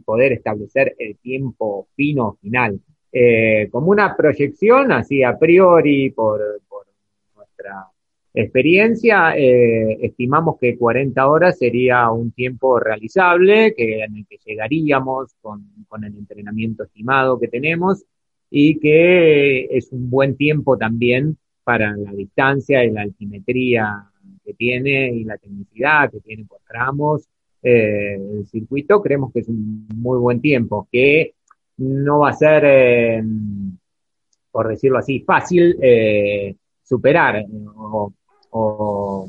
poder 0.00 0.32
establecer 0.32 0.94
el 0.98 1.16
tiempo 1.16 1.88
fino 1.94 2.38
final. 2.40 2.80
Eh, 3.12 3.68
como 3.70 3.90
una 3.90 4.16
proyección, 4.16 4.90
así 4.92 5.22
a 5.22 5.38
priori, 5.38 6.10
por, 6.10 6.40
por 6.68 6.86
nuestra 7.36 7.86
experiencia, 8.34 9.36
eh, 9.36 9.98
estimamos 10.02 10.58
que 10.60 10.76
40 10.76 11.28
horas 11.28 11.56
sería 11.58 12.10
un 12.10 12.32
tiempo 12.32 12.80
realizable, 12.80 13.72
que, 13.76 14.02
en 14.02 14.16
el 14.16 14.26
que 14.26 14.38
llegaríamos 14.44 15.34
con, 15.40 15.64
con, 15.88 16.02
el 16.02 16.16
entrenamiento 16.16 16.82
estimado 16.82 17.38
que 17.38 17.46
tenemos 17.46 18.04
y 18.50 18.80
que 18.80 19.66
es 19.70 19.92
un 19.92 20.10
buen 20.10 20.36
tiempo 20.36 20.76
también 20.76 21.38
para 21.62 21.96
la 21.96 22.12
distancia 22.12 22.84
y 22.84 22.90
la 22.90 23.02
altimetría 23.02 24.10
que 24.44 24.54
tiene 24.54 25.12
y 25.12 25.24
la 25.24 25.38
tecnicidad 25.38 26.10
que 26.10 26.20
tiene 26.20 26.44
por 26.44 26.58
tramos 26.66 27.28
eh, 27.64 28.14
el 28.14 28.46
circuito. 28.46 29.02
Creemos 29.02 29.32
que 29.32 29.40
es 29.40 29.48
un 29.48 29.88
muy 29.96 30.18
buen 30.18 30.40
tiempo, 30.40 30.86
que 30.92 31.34
no 31.78 32.20
va 32.20 32.30
a 32.30 32.34
ser, 32.34 32.62
eh, 32.64 33.24
por 34.52 34.68
decirlo 34.68 34.98
así, 34.98 35.20
fácil 35.20 35.76
superar 36.82 37.44
o 37.74 38.12
o 38.56 39.26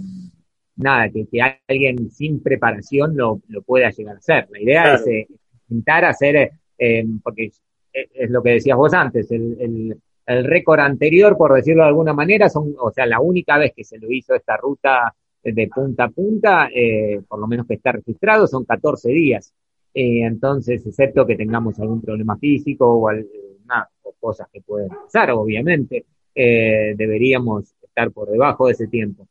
nada, 0.77 1.09
que, 1.09 1.27
alguien 1.67 2.11
sin 2.11 2.41
preparación 2.41 3.17
lo, 3.17 3.41
lo, 3.47 3.61
pueda 3.63 3.89
llegar 3.89 4.15
a 4.15 4.19
hacer. 4.19 4.47
La 4.51 4.61
idea 4.61 4.93
es 4.93 5.07
eh, 5.07 5.27
intentar 5.69 6.05
hacer, 6.05 6.51
eh, 6.77 7.05
porque 7.23 7.51
es, 7.91 8.29
lo 8.29 8.43
que 8.43 8.51
decías 8.51 8.77
vos 8.77 8.93
antes, 8.93 9.31
el, 9.31 9.97
el, 10.27 10.43
récord 10.43 10.79
anterior, 10.79 11.35
por 11.37 11.55
decirlo 11.55 11.83
de 11.83 11.89
alguna 11.89 12.13
manera, 12.13 12.49
son, 12.49 12.75
o 12.79 12.91
sea, 12.91 13.07
la 13.07 13.19
única 13.19 13.57
vez 13.57 13.73
que 13.75 13.83
se 13.83 13.97
lo 13.97 14.11
hizo 14.11 14.35
esta 14.35 14.57
ruta 14.57 15.15
de 15.53 15.67
punta 15.67 16.05
a 16.05 16.09
punta, 16.09 16.69
eh, 16.73 17.21
por 17.27 17.39
lo 17.39 17.47
menos 17.47 17.67
que 17.67 17.75
está 17.75 17.91
registrado, 17.91 18.47
son 18.47 18.65
14 18.65 19.09
días. 19.09 19.53
entonces, 19.93 20.85
excepto 20.85 21.25
que 21.25 21.37
tengamos 21.37 21.79
algún 21.79 22.01
problema 22.01 22.37
físico 22.37 22.85
o, 22.85 23.09
o 23.09 24.13
cosas 24.19 24.47
que 24.51 24.61
pueden 24.61 24.89
pasar, 24.89 25.31
obviamente, 25.31 26.05
deberíamos 26.33 27.73
estar 27.81 28.11
por 28.11 28.29
debajo 28.29 28.67
de 28.67 28.73
ese 28.73 28.87
tiempo. 28.87 29.27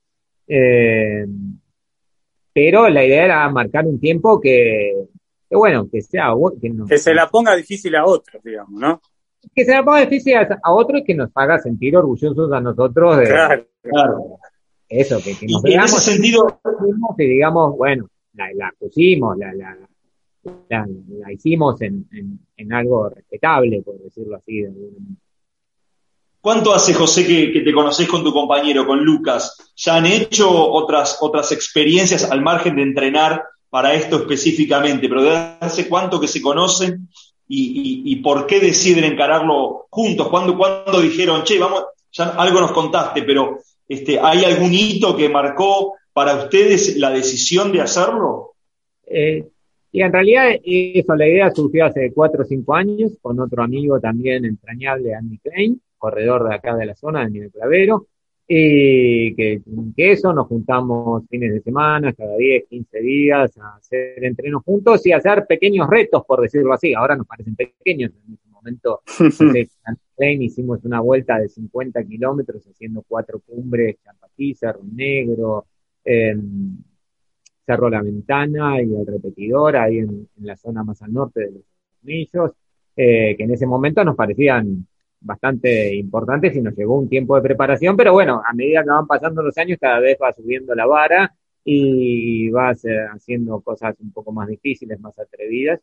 Eh, 0.46 1.27
pero 2.53 2.88
la 2.88 3.05
idea 3.05 3.24
era 3.24 3.48
marcar 3.50 3.87
un 3.87 3.98
tiempo 3.98 4.40
que, 4.40 5.07
bueno, 5.50 5.88
que 5.90 6.00
sea... 6.03 6.33
Que, 6.88 6.98
se 6.98 7.12
la 7.12 7.29
ponga 7.29 7.55
difícil 7.57 7.94
a 7.96 8.07
otros, 8.07 8.42
digamos, 8.42 8.81
¿no? 8.81 9.03
Que 9.55 9.64
se 9.64 9.72
la 9.72 9.85
ponga 9.85 10.00
difícil 10.00 10.37
a, 10.37 10.72
otros 10.72 11.00
y 11.00 11.05
que 11.05 11.14
nos 11.14 11.31
haga 11.35 11.59
sentir 11.59 11.96
orgullosos 11.96 12.53
a 12.53 12.61
nosotros 12.61 13.18
de... 13.18 13.24
Claro, 13.24 13.66
claro. 13.83 14.38
Eso, 14.88 15.20
que, 15.20 15.37
nos 15.47 15.64
y 15.64 15.75
en 15.75 15.81
ese 15.81 16.01
sentido... 16.01 16.61
Que 17.16 17.25
digamos, 17.25 17.77
bueno, 17.77 18.09
la, 18.35 18.73
pusimos, 18.79 19.37
la, 19.38 19.53
la, 19.55 19.77
la, 20.68 21.33
hicimos 21.33 21.81
en, 21.83 22.07
en, 22.12 22.38
en, 22.57 22.73
algo 22.73 23.09
respetable, 23.09 23.83
por 23.83 23.99
decirlo 23.99 24.37
así. 24.37 24.62
De 24.62 24.73
¿Cuánto 26.44 26.75
hace, 26.75 26.92
José, 26.92 27.27
que, 27.27 27.61
te 27.61 27.73
conoces 27.73 28.07
con 28.07 28.23
tu 28.23 28.31
compañero, 28.31 28.87
con 28.87 29.03
Lucas? 29.03 29.57
¿Ya 29.77 29.97
han 29.97 30.05
hecho 30.05 30.51
otras, 30.51 31.16
otras 31.23 31.53
experiencias 31.53 32.31
al 32.31 32.42
margen 32.42 32.77
de 32.77 32.83
entrenar 32.83 33.42
para 33.70 33.94
esto 33.94 34.16
específicamente? 34.16 35.09
Pero 35.09 35.23
¿de 35.23 35.57
hace 35.61 35.88
cuánto 35.88 36.20
que 36.20 36.29
se 36.29 36.42
conocen 36.42 37.09
y, 37.49 38.16
por 38.16 38.47
qué 38.47 38.61
deciden 38.61 39.05
encararlo 39.05 39.87
juntos? 39.88 40.29
¿Cuándo, 40.29 40.55
cuando 40.59 41.01
dijeron, 41.01 41.44
che, 41.44 41.59
vamos, 41.59 41.85
ya 42.12 42.25
algo 42.37 42.61
nos 42.61 42.73
contaste, 42.73 43.23
pero 43.23 43.61
este, 43.88 44.18
¿hay 44.20 44.44
algún 44.44 44.73
hito 44.73 45.16
que 45.16 45.29
marcó 45.29 45.94
para 46.12 46.37
ustedes 46.37 46.97
la 46.97 47.11
decisión 47.11 47.73
de 47.73 47.81
hacerlo? 47.81 48.53
Eh, 49.07 49.47
y 49.92 50.03
en 50.03 50.12
realidad 50.12 50.51
eso, 50.64 51.14
la 51.14 51.29
idea 51.29 51.51
surgió 51.51 51.87
hace 51.87 52.12
cuatro 52.12 52.42
o 52.42 52.47
cinco 52.47 52.75
años 52.75 53.12
con 53.23 53.38
otro 53.38 53.62
amigo 53.62 54.01
también 54.01 54.44
entrañable, 54.44 55.14
Andy 55.14 55.38
Klein 55.38 55.81
corredor 56.05 56.47
de 56.47 56.55
acá 56.55 56.77
de 56.77 56.85
la 56.85 56.94
zona, 56.94 57.25
de 57.25 57.31
Nivel 57.31 57.51
Clavero, 57.51 58.09
y 58.47 59.35
que, 59.35 59.62
que, 59.97 60.12
eso 60.12 60.35
nos 60.35 60.47
juntamos 60.49 61.25
fines 61.31 61.51
de 61.51 61.62
semana, 61.62 62.12
cada 62.12 62.37
10, 62.37 62.66
15 62.68 63.01
días, 63.01 63.57
a 63.57 63.77
hacer 63.77 64.23
entrenos 64.23 64.62
juntos 64.64 65.07
y 65.07 65.12
hacer 65.12 65.47
pequeños 65.49 65.88
retos, 65.88 66.23
por 66.27 66.42
decirlo 66.42 66.75
así. 66.75 66.92
Ahora 66.92 67.16
nos 67.16 67.27
parecen 67.27 67.57
pequeños, 67.57 68.12
en 68.27 68.35
ese 68.35 68.49
momento 68.51 69.01
Klein 70.16 70.42
hicimos 70.42 70.85
una 70.85 71.00
vuelta 71.00 71.38
de 71.38 71.48
50 71.48 72.05
kilómetros 72.05 72.66
haciendo 72.66 73.03
cuatro 73.07 73.40
cumbres, 73.40 73.96
Champaquí, 74.05 74.55
Cerro 74.55 74.83
Negro, 74.85 75.66
Cerro 77.66 77.90
La 77.90 78.03
Ventana 78.03 78.81
y 78.83 78.94
el 78.94 79.07
repetidor 79.07 79.77
ahí 79.77 79.98
en, 79.98 80.29
la 80.42 80.57
zona 80.57 80.85
más 80.85 81.00
al 81.03 81.12
norte 81.12 81.40
de 81.40 81.50
los 81.53 81.62
Tornillos, 82.00 82.53
eh, 82.96 83.35
que 83.37 83.44
en 83.44 83.50
ese 83.53 83.66
momento 83.66 84.05
nos 84.05 84.16
parecían 84.16 84.87
bastante 85.20 85.94
importantes 85.94 86.55
y 86.55 86.61
nos 86.61 86.77
llevó 86.77 86.98
un 86.98 87.09
tiempo 87.09 87.35
de 87.37 87.42
preparación, 87.42 87.96
pero 87.96 88.12
bueno, 88.12 88.42
a 88.46 88.53
medida 88.53 88.83
que 88.83 88.90
van 88.90 89.07
pasando 89.07 89.42
los 89.42 89.57
años 89.57 89.79
cada 89.81 90.00
vez 90.00 90.18
va 90.22 90.33
subiendo 90.33 90.74
la 90.74 90.87
vara 90.87 91.35
y 91.64 92.50
vas 92.50 92.85
eh, 92.85 93.07
haciendo 93.11 93.61
cosas 93.61 93.96
un 94.00 94.12
poco 94.12 94.33
más 94.33 94.48
difíciles, 94.48 95.00
más 95.00 95.18
atrevidas. 95.18 95.81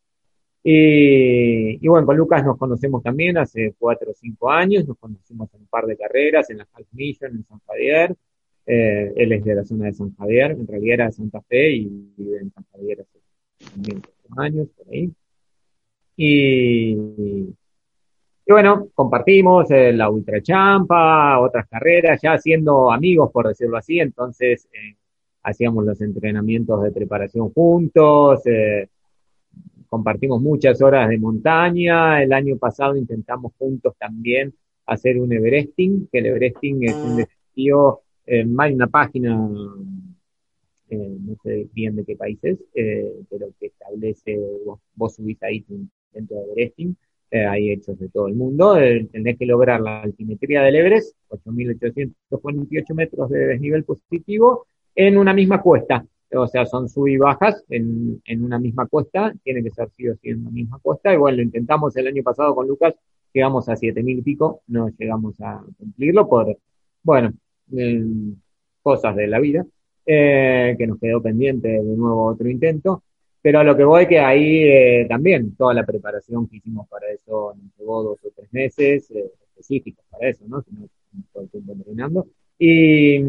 Y, 0.63 1.87
bueno, 1.87 2.05
con 2.05 2.17
Lucas 2.17 2.45
nos 2.45 2.57
conocemos 2.57 3.01
también 3.01 3.37
hace 3.37 3.73
cuatro 3.79 4.11
o 4.11 4.13
cinco 4.13 4.51
años, 4.51 4.87
nos 4.87 4.97
conocimos 4.97 5.51
en 5.53 5.61
un 5.61 5.67
par 5.67 5.85
de 5.85 5.97
carreras, 5.97 6.49
en 6.49 6.59
la 6.59 6.67
Half 6.71 6.87
Mission, 6.91 7.31
en 7.31 7.45
San 7.45 7.59
Javier. 7.65 8.15
Eh, 8.65 9.11
él 9.15 9.31
es 9.31 9.43
de 9.43 9.55
la 9.55 9.65
zona 9.65 9.85
de 9.85 9.93
San 9.93 10.15
Javier, 10.15 10.51
en 10.51 10.67
realidad 10.67 10.93
era 10.93 11.05
de 11.07 11.11
Santa 11.13 11.41
Fe 11.41 11.71
y 11.71 12.13
vive 12.15 12.39
en 12.39 12.51
San 12.51 12.63
Javier 12.71 13.01
hace 13.01 13.19
también 13.73 14.01
años, 14.37 14.67
por 14.77 14.93
ahí. 14.93 15.11
Y, 16.15 16.95
y 18.45 18.51
bueno, 18.51 18.89
compartimos 18.93 19.69
eh, 19.71 19.93
la 19.93 20.09
Ultra 20.09 20.41
Champa, 20.41 21.39
otras 21.39 21.67
carreras, 21.67 22.19
ya 22.21 22.37
siendo 22.37 22.91
amigos, 22.91 23.31
por 23.31 23.47
decirlo 23.47 23.77
así, 23.77 23.99
entonces 23.99 24.67
eh, 24.73 24.95
hacíamos 25.43 25.85
los 25.85 26.01
entrenamientos 26.01 26.83
de 26.83 26.91
preparación 26.91 27.51
juntos, 27.51 28.45
eh, 28.45 28.89
compartimos 29.91 30.41
muchas 30.41 30.81
horas 30.81 31.09
de 31.09 31.17
montaña. 31.19 32.23
El 32.23 32.31
año 32.31 32.55
pasado 32.57 32.95
intentamos 32.95 33.51
juntos 33.59 33.93
también 33.99 34.53
hacer 34.85 35.19
un 35.19 35.33
Everesting, 35.33 36.07
que 36.09 36.19
el 36.19 36.27
Everesting 36.27 36.83
es 36.83 36.95
un 36.95 37.17
desafío, 37.17 37.99
eh, 38.25 38.45
hay 38.57 38.73
una 38.73 38.87
página, 38.87 39.49
eh, 40.89 41.17
no 41.19 41.35
sé 41.43 41.67
bien 41.73 41.97
de 41.97 42.05
qué 42.05 42.15
país 42.15 42.39
es, 42.41 42.57
eh, 42.73 43.11
pero 43.29 43.49
que 43.59 43.65
establece, 43.65 44.39
vos, 44.65 44.79
vos 44.95 45.13
subís 45.13 45.43
ahí 45.43 45.65
dentro 46.13 46.37
de 46.37 46.51
Everesting, 46.53 46.95
hay 47.33 47.71
hechos 47.71 47.99
de 47.99 48.09
todo 48.09 48.27
el 48.27 48.35
mundo, 48.35 48.75
tenés 48.75 49.37
que 49.37 49.45
lograr 49.45 49.79
la 49.79 50.01
altimetría 50.01 50.63
del 50.63 50.75
Everest, 50.75 51.15
8.848 51.29 52.93
metros 52.93 53.29
de 53.29 53.39
desnivel 53.47 53.83
positivo, 53.83 54.67
en 54.95 55.17
una 55.17 55.33
misma 55.33 55.61
cuesta. 55.61 56.05
O 56.33 56.47
sea, 56.47 56.65
son 56.65 56.87
sub 56.87 57.07
y 57.07 57.17
bajas 57.17 57.63
en, 57.69 58.21
en 58.25 58.43
una 58.43 58.57
misma 58.57 58.87
cuesta, 58.87 59.33
tiene 59.43 59.63
que 59.63 59.71
ser 59.71 59.89
sí 59.97 60.07
o 60.07 60.15
sí 60.15 60.29
en 60.29 60.41
una 60.41 60.51
misma 60.51 60.79
cuesta. 60.79 61.15
Bueno, 61.17 61.37
lo 61.37 61.43
intentamos 61.43 61.95
el 61.97 62.07
año 62.07 62.23
pasado 62.23 62.55
con 62.55 62.67
Lucas, 62.67 62.95
llegamos 63.33 63.67
a 63.69 63.73
7.000 63.73 64.19
y 64.19 64.21
pico, 64.21 64.61
no 64.67 64.89
llegamos 64.97 65.39
a 65.41 65.61
cumplirlo 65.77 66.27
por, 66.27 66.57
bueno, 67.03 67.33
eh, 67.75 68.03
cosas 68.81 69.15
de 69.15 69.27
la 69.27 69.39
vida, 69.39 69.65
eh, 70.05 70.75
que 70.77 70.87
nos 70.87 70.99
quedó 70.99 71.21
pendiente 71.21 71.67
de 71.67 71.83
nuevo 71.83 72.25
otro 72.25 72.49
intento. 72.49 73.03
Pero 73.41 73.59
a 73.59 73.63
lo 73.63 73.75
que 73.75 73.83
voy 73.83 74.07
que 74.07 74.19
ahí 74.19 74.63
eh, 74.63 75.05
también 75.09 75.55
toda 75.55 75.73
la 75.73 75.85
preparación 75.85 76.47
que 76.47 76.57
hicimos 76.57 76.87
para 76.87 77.09
eso 77.09 77.55
nos 77.55 77.75
llevó 77.77 78.03
dos 78.03 78.19
o 78.23 78.29
tres 78.35 78.53
meses 78.53 79.09
específicos 79.11 80.05
para 80.11 80.29
eso, 80.29 80.45
¿no? 80.47 80.61
Si 80.61 80.71
no, 80.75 80.87
todo 81.33 81.43
el 81.43 81.49
tiempo 81.49 81.73
entrenando. 81.73 82.27
Y, 82.59 83.19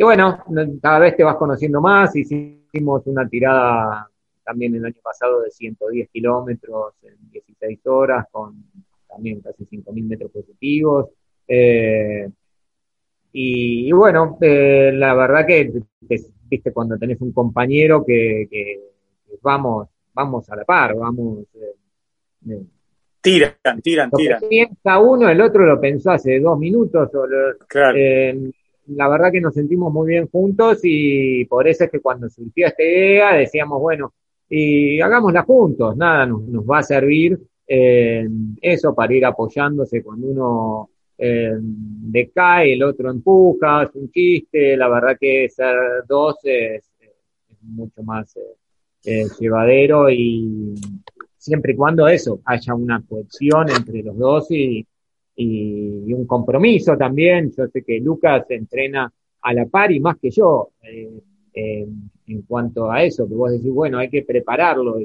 y 0.00 0.02
bueno, 0.02 0.42
cada 0.80 0.98
vez 0.98 1.14
te 1.14 1.22
vas 1.22 1.36
conociendo 1.36 1.78
más. 1.82 2.16
Hicimos 2.16 3.02
una 3.04 3.28
tirada 3.28 4.08
también 4.42 4.74
el 4.74 4.86
año 4.86 4.96
pasado 5.02 5.42
de 5.42 5.50
110 5.50 6.08
kilómetros 6.08 6.94
en 7.02 7.30
16 7.30 7.86
horas, 7.86 8.24
con 8.30 8.64
también 9.06 9.42
casi 9.42 9.66
5.000 9.66 10.08
metros 10.08 10.30
positivos. 10.30 11.10
Eh, 11.46 12.26
y, 13.34 13.92
bueno, 13.92 14.38
eh, 14.40 14.90
la 14.94 15.12
verdad 15.12 15.44
que, 15.46 15.70
viste, 16.48 16.72
cuando 16.72 16.96
tenés 16.96 17.20
un 17.20 17.32
compañero 17.32 18.02
que, 18.02 18.48
que, 18.50 18.80
vamos, 19.42 19.86
vamos 20.14 20.48
a 20.48 20.56
la 20.56 20.64
par, 20.64 20.96
vamos. 20.96 21.40
Eh, 21.56 22.62
tiran, 23.20 23.52
tiran, 23.82 24.10
tiran. 24.10 24.40
Piensa 24.48 24.98
uno, 24.98 25.28
el 25.28 25.42
otro 25.42 25.66
lo 25.66 25.78
pensó 25.78 26.12
hace 26.12 26.40
dos 26.40 26.58
minutos. 26.58 27.10
O 27.14 27.26
claro 27.68 27.98
la 28.94 29.08
verdad 29.08 29.32
que 29.32 29.40
nos 29.40 29.54
sentimos 29.54 29.92
muy 29.92 30.08
bien 30.08 30.28
juntos 30.28 30.80
y 30.82 31.44
por 31.46 31.66
eso 31.68 31.84
es 31.84 31.90
que 31.90 32.00
cuando 32.00 32.28
surgió 32.28 32.66
esta 32.66 32.82
idea 32.82 33.34
decíamos, 33.34 33.80
bueno, 33.80 34.12
y 34.48 35.00
hagámosla 35.00 35.42
juntos, 35.42 35.96
nada, 35.96 36.26
nos, 36.26 36.64
va 36.64 36.78
a 36.78 36.82
servir 36.82 37.38
eh, 37.66 38.28
eso 38.60 38.94
para 38.94 39.14
ir 39.14 39.24
apoyándose 39.24 40.02
cuando 40.02 40.26
uno 40.26 40.90
eh, 41.16 41.56
decae, 41.60 42.72
el 42.72 42.82
otro 42.82 43.10
empuja, 43.10 43.84
es 43.84 43.94
un 43.94 44.10
chiste, 44.10 44.76
la 44.76 44.88
verdad 44.88 45.16
que 45.20 45.48
ser 45.48 45.76
dos 46.08 46.36
es, 46.42 46.90
mucho 47.62 48.02
más 48.02 48.34
eh, 49.04 49.26
llevadero 49.38 50.08
y 50.08 50.74
siempre 51.36 51.74
y 51.74 51.76
cuando 51.76 52.08
eso, 52.08 52.40
haya 52.46 52.74
una 52.74 53.02
cohesión 53.06 53.68
entre 53.70 54.02
los 54.02 54.16
dos 54.16 54.50
y, 54.50 54.86
y, 55.40 56.12
un 56.12 56.26
compromiso 56.26 56.96
también. 56.96 57.52
Yo 57.56 57.66
sé 57.68 57.82
que 57.82 58.00
Lucas 58.00 58.44
entrena 58.50 59.10
a 59.42 59.54
la 59.54 59.66
par 59.66 59.90
y 59.90 60.00
más 60.00 60.18
que 60.18 60.30
yo 60.30 60.70
eh, 60.82 61.08
eh, 61.54 61.86
en 62.26 62.42
cuanto 62.42 62.90
a 62.90 63.02
eso, 63.02 63.26
que 63.26 63.34
vos 63.34 63.50
decís, 63.50 63.72
bueno, 63.72 63.98
hay 63.98 64.08
que 64.08 64.22
prepararlo. 64.22 64.98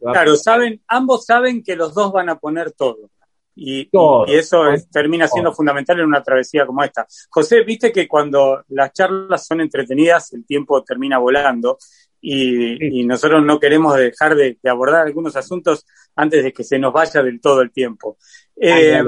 claro, 0.00 0.36
saben, 0.36 0.80
ambos 0.86 1.24
saben 1.24 1.62
que 1.62 1.74
los 1.74 1.94
dos 1.94 2.12
van 2.12 2.28
a 2.28 2.38
poner 2.38 2.72
todo. 2.72 3.10
Y, 3.56 3.88
y 3.92 4.34
eso 4.34 4.64
termina 4.90 5.28
siendo 5.28 5.52
fundamental 5.52 6.00
en 6.00 6.06
una 6.06 6.22
travesía 6.22 6.66
como 6.66 6.82
esta. 6.82 7.06
José, 7.30 7.62
viste 7.62 7.92
que 7.92 8.08
cuando 8.08 8.64
las 8.68 8.92
charlas 8.92 9.46
son 9.46 9.60
entretenidas, 9.60 10.32
el 10.32 10.44
tiempo 10.44 10.82
termina 10.82 11.18
volando 11.18 11.78
y, 12.20 13.04
nosotros 13.04 13.44
no 13.44 13.60
queremos 13.60 13.96
dejar 13.96 14.34
de, 14.34 14.58
abordar 14.64 15.06
algunos 15.06 15.36
asuntos 15.36 15.86
antes 16.16 16.42
de 16.42 16.52
que 16.52 16.64
se 16.64 16.78
nos 16.78 16.92
vaya 16.92 17.22
del 17.22 17.40
todo 17.40 17.60
el 17.60 17.70
tiempo. 17.70 18.16
Eh, 18.56 19.02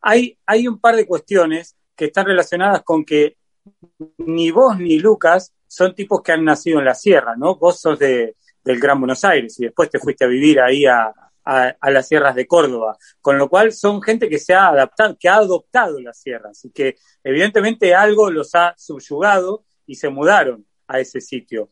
hay, 0.00 0.38
hay 0.46 0.68
un 0.68 0.78
par 0.78 0.96
de 0.96 1.06
cuestiones 1.06 1.76
que 1.96 2.06
están 2.06 2.26
relacionadas 2.26 2.82
con 2.82 3.04
que 3.04 3.36
ni 4.18 4.50
vos 4.50 4.78
ni 4.78 4.98
Lucas 4.98 5.52
son 5.66 5.94
tipos 5.94 6.22
que 6.22 6.32
han 6.32 6.44
nacido 6.44 6.78
en 6.78 6.84
la 6.86 6.94
sierra, 6.94 7.36
¿no? 7.36 7.56
Vos 7.56 7.80
sos 7.80 7.98
de, 7.98 8.36
del 8.64 8.80
Gran 8.80 8.98
Buenos 8.98 9.24
Aires 9.24 9.58
y 9.60 9.64
después 9.64 9.90
te 9.90 9.98
fuiste 9.98 10.24
a 10.24 10.28
vivir 10.28 10.60
ahí 10.60 10.86
a, 10.86 11.12
a, 11.44 11.90
las 11.90 12.08
sierras 12.08 12.34
de 12.34 12.46
Córdoba, 12.46 12.96
con 13.20 13.38
lo 13.38 13.48
cual 13.48 13.72
son 13.72 14.02
gente 14.02 14.28
que 14.28 14.38
se 14.38 14.54
ha 14.54 14.68
adaptado, 14.68 15.16
que 15.18 15.28
ha 15.28 15.36
adoptado 15.36 16.00
las 16.00 16.20
sierras 16.20 16.64
y 16.64 16.70
que 16.70 16.96
evidentemente 17.24 17.94
algo 17.94 18.30
los 18.30 18.54
ha 18.54 18.74
subyugado 18.76 19.64
y 19.86 19.96
se 19.96 20.08
mudaron 20.08 20.66
a 20.86 21.00
ese 21.00 21.20
sitio. 21.20 21.70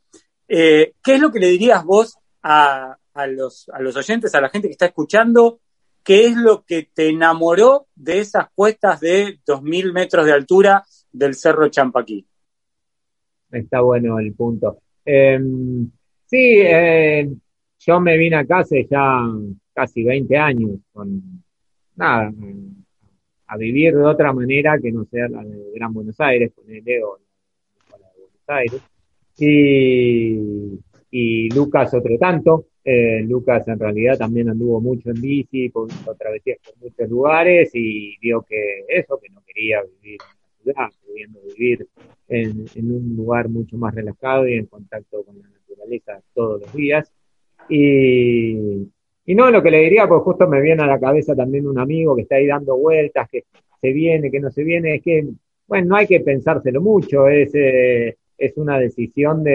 Eh, 0.48 0.94
¿Qué 1.02 1.14
es 1.14 1.20
lo 1.20 1.30
que 1.30 1.38
le 1.38 1.48
dirías 1.48 1.84
vos 1.84 2.16
a, 2.42 2.96
a, 3.14 3.26
los, 3.26 3.68
a 3.72 3.80
los 3.80 3.96
oyentes, 3.96 4.34
a 4.34 4.40
la 4.40 4.48
gente 4.48 4.68
que 4.68 4.72
está 4.72 4.86
escuchando, 4.86 5.60
¿Qué 6.08 6.24
es 6.24 6.36
lo 6.38 6.64
que 6.64 6.88
te 6.94 7.10
enamoró 7.10 7.88
de 7.94 8.20
esas 8.20 8.48
cuestas 8.54 8.98
de 8.98 9.40
2.000 9.46 9.92
metros 9.92 10.24
de 10.24 10.32
altura 10.32 10.82
del 11.12 11.34
Cerro 11.34 11.68
Champaquí? 11.68 12.26
Está 13.50 13.82
bueno 13.82 14.18
el 14.18 14.32
punto. 14.32 14.78
Em, 15.04 15.86
sí, 16.24 16.60
eh, 16.64 17.28
yo 17.78 18.00
me 18.00 18.16
vine 18.16 18.36
acá 18.36 18.60
hace 18.60 18.88
ya 18.90 19.18
casi 19.74 20.02
20 20.02 20.34
años, 20.38 20.78
con 20.94 21.44
nada, 21.96 22.32
a 23.48 23.56
vivir 23.58 23.94
de 23.94 24.02
otra 24.02 24.32
manera 24.32 24.78
que 24.82 24.90
no 24.90 25.04
sea 25.04 25.28
la 25.28 25.44
de 25.44 25.72
Gran 25.74 25.92
Buenos 25.92 26.18
Aires, 26.20 26.52
con 26.54 26.70
el 26.70 26.82
Leo, 26.82 27.18
la 27.90 27.98
de 27.98 28.18
Buenos 28.18 28.48
Aires. 28.48 28.82
Y, 29.36 30.80
y 31.10 31.48
Lucas 31.50 31.92
otro 31.94 32.16
tanto. 32.18 32.66
Eh, 32.84 33.22
Lucas 33.22 33.66
en 33.68 33.78
realidad 33.78 34.16
también 34.18 34.48
anduvo 34.48 34.80
mucho 34.80 35.10
en 35.10 35.20
bici, 35.20 35.68
por 35.68 35.88
travesías 36.18 36.58
por 36.64 36.76
muchos 36.78 37.08
lugares 37.08 37.70
y 37.74 38.16
vio 38.18 38.42
que 38.42 38.84
eso, 38.88 39.18
que 39.18 39.28
no 39.28 39.42
quería 39.46 39.82
vivir 39.82 40.18
en 40.22 40.38
la 40.40 40.62
ciudad, 40.62 40.88
queriendo 41.06 41.40
vivir 41.42 41.86
en, 42.28 42.90
un 42.90 43.16
lugar 43.16 43.48
mucho 43.48 43.76
más 43.76 43.94
relajado 43.94 44.48
y 44.48 44.54
en 44.54 44.66
contacto 44.66 45.22
con 45.24 45.38
la 45.38 45.48
naturaleza 45.48 46.20
todos 46.34 46.62
los 46.62 46.72
días. 46.72 47.12
Y, 47.68 48.88
y 49.26 49.34
no, 49.34 49.50
lo 49.50 49.62
que 49.62 49.70
le 49.70 49.80
diría, 49.80 50.08
pues 50.08 50.22
justo 50.22 50.48
me 50.48 50.60
viene 50.60 50.82
a 50.82 50.86
la 50.86 50.98
cabeza 50.98 51.36
también 51.36 51.66
un 51.66 51.78
amigo 51.78 52.16
que 52.16 52.22
está 52.22 52.36
ahí 52.36 52.46
dando 52.46 52.76
vueltas, 52.76 53.28
que 53.28 53.44
se 53.80 53.92
viene, 53.92 54.30
que 54.30 54.40
no 54.40 54.50
se 54.50 54.64
viene, 54.64 54.96
es 54.96 55.02
que, 55.02 55.26
bueno, 55.66 55.88
no 55.88 55.96
hay 55.96 56.06
que 56.06 56.20
pensárselo 56.20 56.80
mucho, 56.80 57.28
es, 57.28 57.50
eh, 57.54 58.16
es 58.38 58.56
una 58.56 58.78
decisión 58.78 59.42
de 59.42 59.52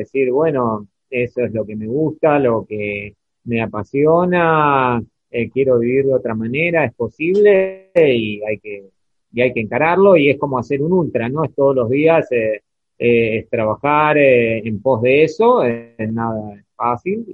decir, 0.00 0.32
bueno, 0.32 0.88
eso 1.08 1.44
es 1.44 1.54
lo 1.54 1.64
que 1.64 1.76
me 1.76 1.86
gusta, 1.86 2.38
lo 2.38 2.66
que 2.66 3.14
me 3.44 3.62
apasiona, 3.62 5.02
eh, 5.30 5.48
quiero 5.50 5.78
vivir 5.78 6.06
de 6.06 6.14
otra 6.14 6.34
manera, 6.34 6.84
es 6.84 6.94
posible 6.94 7.90
y 7.94 8.42
hay 8.42 8.58
que, 8.58 8.90
y 9.32 9.40
hay 9.40 9.52
que 9.52 9.60
encararlo 9.60 10.16
y 10.16 10.30
es 10.30 10.38
como 10.38 10.58
hacer 10.58 10.82
un 10.82 10.92
ultra, 10.92 11.28
¿no? 11.28 11.44
Es 11.44 11.54
todos 11.54 11.76
los 11.76 11.88
días, 11.88 12.30
eh, 12.32 12.60
eh, 12.98 13.46
trabajar 13.50 14.18
en 14.18 14.82
pos 14.82 15.02
de 15.02 15.22
eso, 15.22 15.62
es 15.62 16.12
nada 16.12 16.64
fácil 16.74 17.24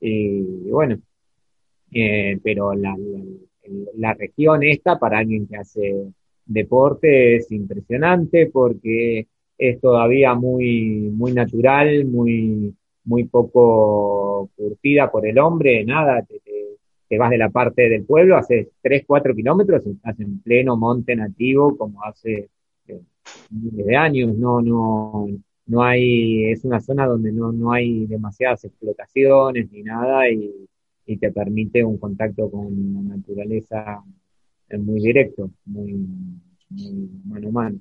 y, 0.00 0.70
bueno, 0.70 1.00
pero 2.42 2.74
la, 2.74 2.96
la 3.96 4.14
región 4.14 4.62
esta 4.62 4.98
para 4.98 5.18
alguien 5.18 5.46
que 5.46 5.56
hace 5.56 6.12
deporte 6.44 7.36
es 7.36 7.50
impresionante 7.52 8.46
porque 8.46 9.26
es 9.60 9.78
todavía 9.78 10.34
muy, 10.34 11.10
muy 11.12 11.32
natural, 11.32 12.06
muy, 12.06 12.74
muy 13.04 13.24
poco 13.24 14.48
curtida 14.56 15.10
por 15.10 15.26
el 15.26 15.38
hombre, 15.38 15.84
nada, 15.84 16.24
te, 16.24 17.18
vas 17.18 17.30
de 17.30 17.38
la 17.38 17.50
parte 17.50 17.88
del 17.90 18.04
pueblo, 18.06 18.36
haces 18.36 18.68
3, 18.80 19.04
4 19.06 19.34
kilómetros 19.34 19.86
estás 19.86 20.18
en 20.20 20.40
pleno 20.40 20.76
monte 20.76 21.14
nativo 21.14 21.76
como 21.76 22.02
hace 22.04 22.48
eh, 22.86 23.00
miles 23.50 23.86
de 23.86 23.96
años, 23.96 24.34
no, 24.38 24.62
no, 24.62 25.26
no 25.66 25.82
hay, 25.82 26.50
es 26.50 26.64
una 26.64 26.80
zona 26.80 27.06
donde 27.06 27.30
no, 27.30 27.52
no 27.52 27.72
hay 27.72 28.06
demasiadas 28.06 28.64
explotaciones 28.64 29.70
ni 29.70 29.82
nada 29.82 30.30
y, 30.30 30.68
y 31.04 31.16
te 31.18 31.30
permite 31.32 31.84
un 31.84 31.98
contacto 31.98 32.50
con 32.50 32.94
la 32.94 33.16
naturaleza 33.16 34.02
muy 34.78 35.00
directo, 35.00 35.50
muy, 35.66 36.06
muy 36.70 37.10
mano 37.26 37.48
a 37.48 37.52
mano. 37.52 37.78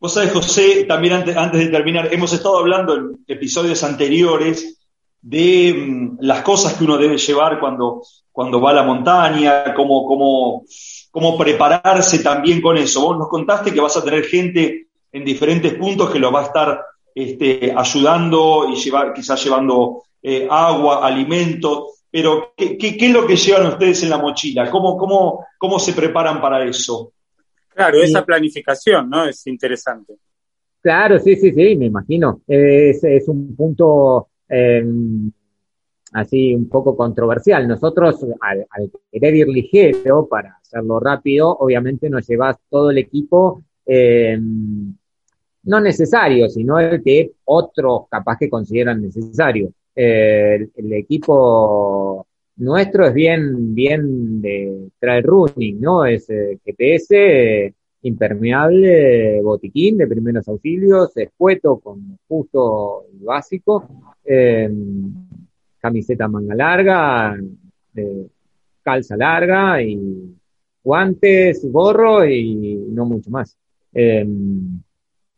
Vos 0.00 0.14
sabés, 0.14 0.32
José, 0.32 0.84
también 0.84 1.12
antes, 1.12 1.36
antes 1.36 1.60
de 1.60 1.68
terminar, 1.68 2.08
hemos 2.10 2.32
estado 2.32 2.56
hablando 2.56 2.96
en 2.96 3.24
episodios 3.28 3.84
anteriores 3.84 4.80
de 5.20 5.74
mm, 5.74 6.16
las 6.20 6.40
cosas 6.40 6.72
que 6.72 6.84
uno 6.84 6.96
debe 6.96 7.18
llevar 7.18 7.60
cuando, 7.60 8.00
cuando 8.32 8.62
va 8.62 8.70
a 8.70 8.74
la 8.74 8.82
montaña, 8.82 9.74
cómo, 9.74 10.06
cómo, 10.06 10.64
cómo 11.10 11.36
prepararse 11.36 12.20
también 12.20 12.62
con 12.62 12.78
eso. 12.78 13.02
Vos 13.02 13.18
nos 13.18 13.28
contaste 13.28 13.74
que 13.74 13.80
vas 13.82 13.94
a 13.98 14.02
tener 14.02 14.24
gente 14.24 14.86
en 15.12 15.22
diferentes 15.22 15.74
puntos 15.74 16.08
que 16.08 16.18
lo 16.18 16.32
va 16.32 16.40
a 16.40 16.46
estar 16.46 16.82
este, 17.14 17.70
ayudando 17.76 18.68
y 18.72 18.76
llevar, 18.76 19.12
quizás 19.12 19.44
llevando 19.44 20.04
eh, 20.22 20.48
agua, 20.50 21.06
alimento, 21.06 21.88
pero 22.10 22.54
¿qué, 22.56 22.78
¿qué, 22.78 22.96
es 22.98 23.12
lo 23.12 23.26
que 23.26 23.36
llevan 23.36 23.66
ustedes 23.66 24.02
en 24.02 24.08
la 24.08 24.16
mochila? 24.18 24.70
¿Cómo, 24.70 24.96
cómo, 24.96 25.44
cómo 25.58 25.78
se 25.78 25.92
preparan 25.92 26.40
para 26.40 26.64
eso? 26.64 27.12
Claro, 27.80 28.02
esa 28.02 28.24
planificación, 28.24 29.08
¿no? 29.08 29.24
Es 29.24 29.46
interesante. 29.46 30.14
Claro, 30.82 31.18
sí, 31.18 31.36
sí, 31.36 31.52
sí, 31.52 31.76
me 31.76 31.86
imagino. 31.86 32.42
Es, 32.46 33.02
es 33.04 33.28
un 33.28 33.54
punto 33.54 34.28
eh, 34.48 34.84
así 36.12 36.54
un 36.54 36.68
poco 36.68 36.96
controversial. 36.96 37.66
Nosotros, 37.68 38.24
al, 38.40 38.66
al, 38.70 38.90
querer 39.10 39.34
ir 39.34 39.48
ligero 39.48 40.26
para 40.26 40.58
hacerlo 40.60 41.00
rápido, 41.00 41.56
obviamente 41.58 42.08
nos 42.08 42.26
llevas 42.26 42.56
todo 42.68 42.90
el 42.90 42.98
equipo 42.98 43.62
eh, 43.86 44.38
no 45.62 45.80
necesario, 45.80 46.48
sino 46.48 46.78
el 46.78 47.02
que 47.02 47.32
otros 47.44 48.02
capaz 48.10 48.38
que 48.38 48.48
consideran 48.48 49.02
necesario. 49.02 49.72
Eh, 49.94 50.68
el, 50.74 50.92
equipo 50.92 52.26
nuestro 52.60 53.06
es 53.06 53.14
bien, 53.14 53.74
bien 53.74 54.40
de 54.40 54.88
trail 54.98 55.22
running, 55.22 55.80
¿no? 55.80 56.04
Es 56.04 56.28
eh, 56.28 56.58
GPS, 56.64 57.74
impermeable, 58.02 59.40
botiquín 59.42 59.96
de 59.96 60.06
primeros 60.06 60.46
auxilios, 60.48 61.16
escueto 61.16 61.78
con 61.78 62.18
justo 62.28 63.06
y 63.12 63.24
básico, 63.24 63.88
eh, 64.24 64.70
camiseta 65.78 66.28
manga 66.28 66.54
larga, 66.54 67.36
calza 68.82 69.16
larga 69.16 69.82
y 69.82 70.36
guantes, 70.84 71.66
gorro 71.70 72.26
y 72.26 72.74
no 72.90 73.06
mucho 73.06 73.30
más. 73.30 73.56
Eh, 73.92 74.26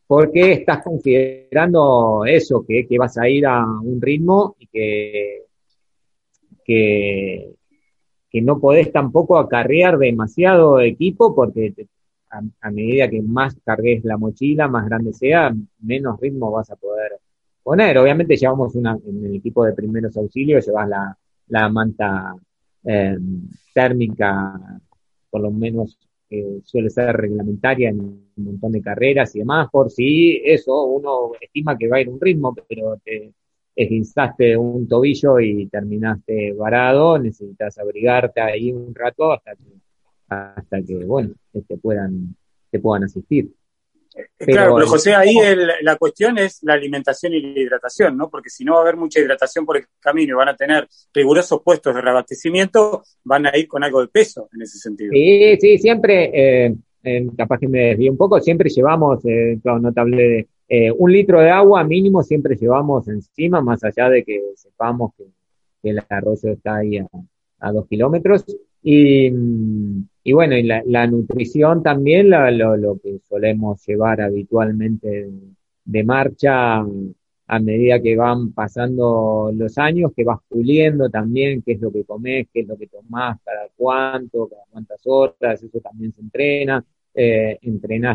porque 0.05 0.51
estás 0.51 0.83
considerando 0.83 2.23
eso, 2.25 2.65
que, 2.67 2.85
que, 2.85 2.97
vas 2.97 3.17
a 3.17 3.27
ir 3.27 3.45
a 3.47 3.65
un 3.65 4.01
ritmo 4.01 4.55
y 4.59 4.67
que, 4.67 5.42
que, 6.63 7.55
que 8.29 8.41
no 8.41 8.59
podés 8.59 8.91
tampoco 8.91 9.37
acarrear 9.37 9.97
demasiado 9.97 10.79
equipo 10.79 11.35
porque 11.35 11.73
a, 12.31 12.41
a, 12.61 12.71
medida 12.71 13.09
que 13.09 13.21
más 13.21 13.55
cargues 13.63 14.03
la 14.03 14.17
mochila, 14.17 14.67
más 14.67 14.85
grande 14.85 15.13
sea, 15.13 15.53
menos 15.81 16.19
ritmo 16.19 16.51
vas 16.51 16.69
a 16.71 16.75
poder 16.75 17.19
poner. 17.63 17.97
Obviamente 17.97 18.35
llevamos 18.35 18.75
una, 18.75 18.97
en 19.05 19.25
el 19.25 19.35
equipo 19.35 19.65
de 19.65 19.73
primeros 19.73 20.15
auxilios, 20.17 20.65
llevas 20.65 20.89
la, 20.89 21.17
la 21.47 21.69
manta 21.69 22.35
eh, 22.85 23.17
térmica 23.73 24.79
por 25.29 25.41
lo 25.41 25.51
menos 25.51 25.97
suele 26.63 26.89
ser 26.89 27.15
reglamentaria 27.15 27.89
en 27.89 27.99
un 27.99 28.29
montón 28.37 28.71
de 28.71 28.81
carreras 28.81 29.35
y 29.35 29.39
demás, 29.39 29.69
por 29.71 29.91
si 29.91 30.41
eso 30.43 30.85
uno 30.85 31.31
estima 31.39 31.77
que 31.77 31.87
va 31.87 31.97
a 31.97 32.01
ir 32.01 32.09
un 32.09 32.19
ritmo, 32.19 32.55
pero 32.67 32.97
te 33.03 33.33
esguinzaste 33.75 34.55
un 34.57 34.87
tobillo 34.87 35.39
y 35.39 35.67
terminaste 35.67 36.53
varado, 36.53 37.17
necesitas 37.17 37.77
abrigarte 37.77 38.41
ahí 38.41 38.71
un 38.71 38.93
rato 38.93 39.31
hasta 39.33 39.55
que, 39.55 39.71
hasta 40.29 40.81
que 40.81 40.95
bueno, 41.05 41.33
te 41.67 41.77
puedan, 41.77 42.35
te 42.69 42.79
puedan 42.79 43.05
asistir. 43.05 43.49
Eh, 44.15 44.45
claro, 44.45 44.75
pero 44.75 44.87
José, 44.87 45.15
ahí 45.15 45.35
el, 45.37 45.67
la 45.81 45.95
cuestión 45.95 46.37
es 46.37 46.61
la 46.61 46.73
alimentación 46.73 47.33
y 47.33 47.41
la 47.41 47.59
hidratación, 47.59 48.15
¿no? 48.15 48.29
Porque 48.29 48.49
si 48.49 48.63
no 48.63 48.73
va 48.73 48.79
a 48.79 48.81
haber 48.83 48.95
mucha 48.95 49.19
hidratación 49.19 49.65
por 49.65 49.77
el 49.77 49.85
camino 49.99 50.33
y 50.33 50.37
van 50.37 50.49
a 50.49 50.55
tener 50.55 50.87
rigurosos 51.13 51.61
puestos 51.63 51.95
de 51.95 52.01
reabastecimiento, 52.01 53.03
van 53.23 53.47
a 53.47 53.57
ir 53.57 53.67
con 53.67 53.83
algo 53.83 54.01
de 54.01 54.07
peso 54.09 54.49
en 54.53 54.61
ese 54.61 54.77
sentido. 54.77 55.11
Sí, 55.11 55.57
sí, 55.59 55.77
siempre, 55.79 56.29
eh, 56.65 56.75
eh, 57.03 57.27
capaz 57.35 57.57
que 57.59 57.67
me 57.67 57.87
desvío 57.87 58.11
un 58.11 58.17
poco, 58.17 58.39
siempre 58.39 58.69
llevamos, 58.69 59.25
eh, 59.25 59.57
notable, 59.63 60.47
eh, 60.75 60.91
un 60.91 61.11
litro 61.11 61.39
de 61.39 61.51
agua 61.51 61.83
mínimo 61.83 62.23
siempre 62.23 62.55
llevamos 62.55 63.07
encima, 63.07 63.61
más 63.61 63.83
allá 63.83 64.09
de 64.09 64.23
que 64.23 64.41
sepamos 64.55 65.13
que, 65.15 65.25
el 65.83 66.01
arroyo 66.09 66.49
está 66.49 66.77
ahí 66.77 66.97
a, 66.97 67.71
dos 67.71 67.85
kilómetros. 67.87 68.43
Y, 68.81 69.29
bueno, 70.33 70.57
y 70.57 70.63
la, 70.63 71.05
nutrición 71.05 71.83
también, 71.83 72.31
lo, 72.31 72.97
que 72.97 73.19
solemos 73.19 73.85
llevar 73.85 74.21
habitualmente 74.21 75.29
de, 75.85 76.03
marcha 76.03 76.79
a 76.79 77.59
medida 77.59 78.01
que 78.01 78.15
van 78.15 78.51
pasando 78.53 79.51
los 79.53 79.77
años, 79.77 80.11
que 80.15 80.23
vas 80.23 80.39
puliendo 80.49 81.07
también 81.07 81.61
qué 81.61 81.73
es 81.73 81.81
lo 81.81 81.91
que 81.91 82.03
comes, 82.03 82.47
qué 82.51 82.61
es 82.61 82.67
lo 82.67 82.77
que 82.77 82.87
tomás, 82.87 83.37
cada 83.45 83.67
cuánto, 83.75 84.47
cada 84.47 84.63
cuántas 84.71 85.01
horas, 85.05 85.61
eso 85.61 85.79
también 85.81 86.13
se 86.13 86.21
entrena. 86.21 86.83
Eh, 87.13 87.59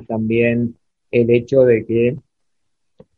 también 0.09 0.75
el 1.13 1.31
hecho 1.31 1.63
de 1.63 1.87
que 1.87 2.17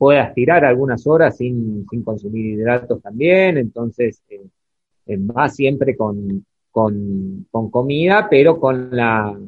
puedas 0.01 0.33
tirar 0.33 0.65
algunas 0.65 1.07
horas 1.07 1.37
sin, 1.37 1.87
sin 1.91 2.03
consumir 2.03 2.55
hidratos 2.55 3.03
también, 3.03 3.59
entonces 3.59 4.23
eh, 4.31 5.19
va 5.19 5.47
siempre 5.51 5.95
con, 5.95 6.47
con, 6.71 7.47
con 7.51 7.71
comida, 7.71 8.27
pero 8.31 8.59
con 8.59 8.97
la, 8.97 9.39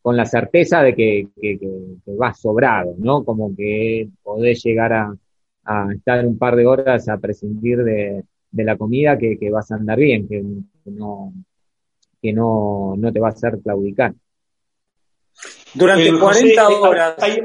con 0.00 0.16
la 0.16 0.24
certeza 0.24 0.80
de 0.80 0.94
que, 0.94 1.28
que, 1.38 1.58
que, 1.58 1.68
que 2.02 2.14
vas 2.16 2.40
sobrado, 2.40 2.94
¿no? 2.96 3.26
Como 3.26 3.54
que 3.54 4.08
podés 4.22 4.62
llegar 4.64 4.94
a, 4.94 5.14
a, 5.64 5.92
estar 5.94 6.26
un 6.26 6.38
par 6.38 6.56
de 6.56 6.64
horas 6.64 7.06
a 7.10 7.18
prescindir 7.18 7.84
de, 7.84 8.24
de 8.50 8.64
la 8.64 8.78
comida 8.78 9.18
que, 9.18 9.36
que, 9.36 9.50
vas 9.50 9.70
a 9.70 9.74
andar 9.74 9.98
bien, 9.98 10.26
que, 10.26 10.42
que, 10.82 10.90
no, 10.92 11.34
que 12.22 12.32
no, 12.32 12.94
no 12.96 13.12
te 13.12 13.20
va 13.20 13.28
a 13.28 13.32
hacer 13.32 13.58
claudicar. 13.62 14.14
Durante 15.74 16.08
eh, 16.08 16.18
40 16.18 16.64
José, 16.64 16.74
horas. 16.80 17.14
Hay... 17.22 17.38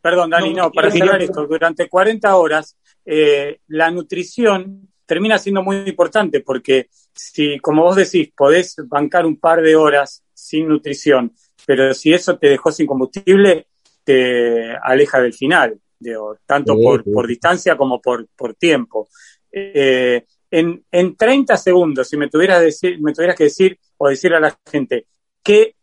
Perdón, 0.00 0.30
Dani, 0.30 0.54
no, 0.54 0.64
no 0.64 0.72
para 0.72 0.90
cerrar 0.90 1.20
esto, 1.22 1.46
durante 1.46 1.88
40 1.88 2.36
horas 2.36 2.76
eh, 3.04 3.60
la 3.68 3.90
nutrición 3.90 4.88
termina 5.04 5.38
siendo 5.38 5.62
muy 5.62 5.76
importante 5.78 6.40
porque 6.40 6.88
si, 7.12 7.58
como 7.58 7.82
vos 7.82 7.96
decís, 7.96 8.30
podés 8.36 8.76
bancar 8.86 9.26
un 9.26 9.38
par 9.38 9.60
de 9.60 9.76
horas 9.76 10.22
sin 10.32 10.68
nutrición, 10.68 11.32
pero 11.66 11.92
si 11.94 12.12
eso 12.12 12.38
te 12.38 12.48
dejó 12.48 12.72
sin 12.72 12.86
combustible, 12.86 13.66
te 14.04 14.72
aleja 14.82 15.20
del 15.20 15.34
final, 15.34 15.78
digo, 15.98 16.38
tanto 16.46 16.76
sí, 16.76 16.82
por, 16.82 17.04
sí. 17.04 17.10
por, 17.10 17.26
distancia 17.26 17.76
como 17.76 18.00
por, 18.00 18.26
por 18.36 18.54
tiempo. 18.54 19.08
Eh, 19.52 20.24
en, 20.50 20.84
en 20.90 21.16
30 21.16 21.56
segundos, 21.56 22.08
si 22.08 22.16
me 22.16 22.28
tuvieras, 22.28 22.60
decir, 22.62 23.00
me 23.00 23.12
tuvieras 23.12 23.36
que 23.36 23.44
decir 23.44 23.78
o 23.98 24.08
decir 24.08 24.32
a 24.34 24.40
la 24.40 24.56
gente, 24.70 25.06
¿qué, 25.42 25.74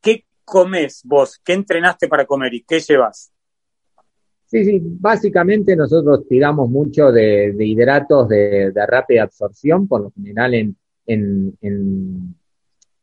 ¿qué 0.00 0.26
comes 0.44 1.00
vos? 1.04 1.40
¿Qué 1.44 1.54
entrenaste 1.54 2.08
para 2.08 2.24
comer 2.24 2.54
y 2.54 2.62
qué 2.62 2.80
llevas? 2.80 3.33
Sí, 4.54 4.64
sí, 4.64 4.80
básicamente 5.00 5.74
nosotros 5.74 6.28
tiramos 6.28 6.70
mucho 6.70 7.10
de, 7.10 7.52
hidratos 7.58 8.28
de, 8.28 8.72
rápida 8.86 9.24
absorción, 9.24 9.88
por 9.88 10.02
lo 10.02 10.12
general 10.12 10.54
en, 10.54 10.76
en, 11.06 11.58
en, 11.60 12.36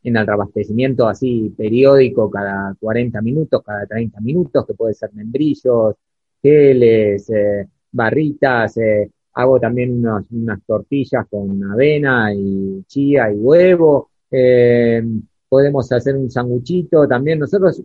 en 0.01 0.15
el 0.15 0.25
reabastecimiento 0.25 1.09
así 1.09 1.53
periódico 1.57 2.31
cada 2.31 2.73
40 2.79 3.21
minutos, 3.21 3.61
cada 3.65 3.85
30 3.85 4.21
minutos, 4.21 4.65
que 4.65 4.75
puede 4.75 4.93
ser 4.93 5.09
membrillos, 5.13 5.95
geles, 6.41 7.29
eh, 7.29 7.67
barritas, 7.91 8.77
eh, 8.77 9.11
hago 9.33 9.59
también 9.59 10.01
unas 10.29 10.63
tortillas 10.65 11.27
con 11.29 11.61
avena 11.69 12.33
y 12.33 12.81
chía 12.87 13.29
y 13.29 13.35
huevo, 13.35 14.11
eh, 14.31 15.03
podemos 15.49 15.91
hacer 15.91 16.15
un 16.15 16.31
sanguchito 16.31 17.05
también, 17.09 17.39
nosotros 17.39 17.83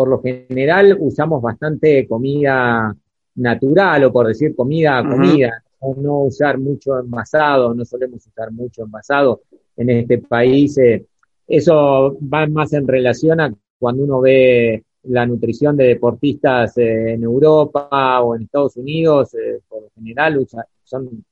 por 0.00 0.08
lo 0.08 0.22
general 0.22 0.96
usamos 0.98 1.42
bastante 1.42 2.08
comida 2.08 2.96
natural 3.34 4.04
o 4.04 4.10
por 4.10 4.28
decir 4.28 4.56
comida 4.56 4.96
a 4.96 5.06
comida, 5.06 5.62
uh 5.82 5.92
-huh. 5.92 5.96
no, 5.96 6.02
no 6.02 6.18
usar 6.20 6.56
mucho 6.56 6.98
envasado, 6.98 7.74
no 7.74 7.84
solemos 7.84 8.26
usar 8.26 8.50
mucho 8.50 8.84
envasado. 8.84 9.42
en 9.76 9.90
este 9.90 10.16
país. 10.18 10.78
Eh, 10.78 11.04
eso 11.46 12.16
va 12.32 12.46
más 12.46 12.72
en 12.72 12.88
relación 12.88 13.40
a 13.40 13.52
cuando 13.78 14.04
uno 14.04 14.22
ve 14.22 14.82
la 15.04 15.26
nutrición 15.26 15.76
de 15.76 15.84
deportistas 15.84 16.78
eh, 16.78 17.12
en 17.12 17.22
Europa 17.22 18.22
o 18.22 18.34
en 18.34 18.42
Estados 18.44 18.76
Unidos, 18.78 19.34
eh, 19.34 19.60
por 19.68 19.82
lo 19.82 19.90
general 19.94 20.46
son 20.82 21.24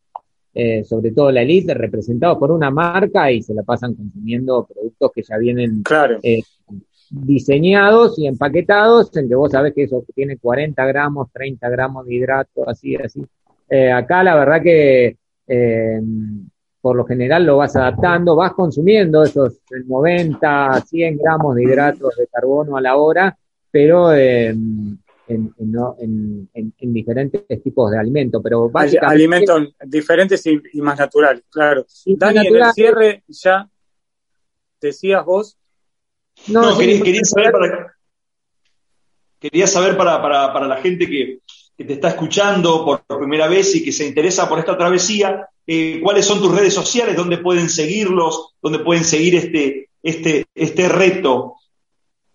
sobre 0.82 1.12
todo 1.12 1.30
la 1.30 1.42
elite 1.42 1.72
representados 1.72 2.36
por 2.36 2.50
una 2.50 2.68
marca 2.68 3.30
y 3.30 3.42
se 3.42 3.54
la 3.54 3.62
pasan 3.62 3.94
consumiendo 3.94 4.66
productos 4.66 5.12
que 5.14 5.22
ya 5.22 5.38
vienen 5.38 5.82
claro. 5.84 6.18
Diseñados 7.10 8.18
y 8.18 8.26
empaquetados, 8.26 9.16
en 9.16 9.28
que 9.28 9.34
vos 9.34 9.52
sabés 9.52 9.74
que 9.74 9.84
eso 9.84 10.04
tiene 10.14 10.36
40 10.36 10.84
gramos, 10.86 11.30
30 11.32 11.68
gramos 11.68 12.06
de 12.06 12.14
hidrato, 12.14 12.68
así, 12.68 12.96
así. 12.96 13.24
acá 13.92 14.22
la 14.22 14.36
verdad 14.36 14.62
que 14.62 15.16
por 16.80 16.96
lo 16.96 17.04
general 17.04 17.44
lo 17.44 17.56
vas 17.56 17.74
adaptando, 17.76 18.36
vas 18.36 18.52
consumiendo 18.52 19.22
esos 19.22 19.60
90, 19.86 20.80
100 20.86 21.18
gramos 21.18 21.54
de 21.56 21.64
hidratos 21.64 22.16
de 22.16 22.26
carbono 22.28 22.76
a 22.76 22.80
la 22.80 22.96
hora, 22.96 23.36
pero 23.70 24.12
en, 24.12 24.98
diferentes 26.80 27.62
tipos 27.62 27.90
de 27.90 27.98
alimentos. 27.98 28.40
Pero 28.42 28.70
Alimentos 29.02 29.74
diferentes 29.84 30.46
y, 30.46 30.80
más 30.80 30.98
naturales, 30.98 31.44
claro. 31.50 31.84
Dani, 32.06 32.46
en 32.46 32.56
el 32.56 32.72
cierre 32.72 33.24
ya 33.28 33.68
decías 34.80 35.24
vos. 35.24 35.56
No, 36.46 36.78
quería, 36.78 37.24
saber 37.24 37.52
para, 37.52 37.94
quería 39.38 39.66
saber 39.66 39.96
para, 39.96 40.22
para, 40.22 40.66
la 40.66 40.76
gente 40.76 41.06
que, 41.06 41.40
que, 41.76 41.84
te 41.84 41.94
está 41.94 42.08
escuchando 42.08 42.84
por 42.84 43.18
primera 43.18 43.48
vez 43.48 43.74
y 43.74 43.84
que 43.84 43.92
se 43.92 44.06
interesa 44.06 44.48
por 44.48 44.58
esta 44.58 44.76
travesía, 44.76 45.46
eh, 45.66 46.00
cuáles 46.02 46.24
son 46.24 46.40
tus 46.40 46.56
redes 46.56 46.72
sociales, 46.72 47.14
dónde 47.14 47.38
pueden 47.38 47.68
seguirlos, 47.68 48.54
dónde 48.62 48.78
pueden 48.78 49.04
seguir 49.04 49.34
este, 49.34 49.90
este, 50.02 50.46
este 50.54 50.88
reto. 50.88 51.56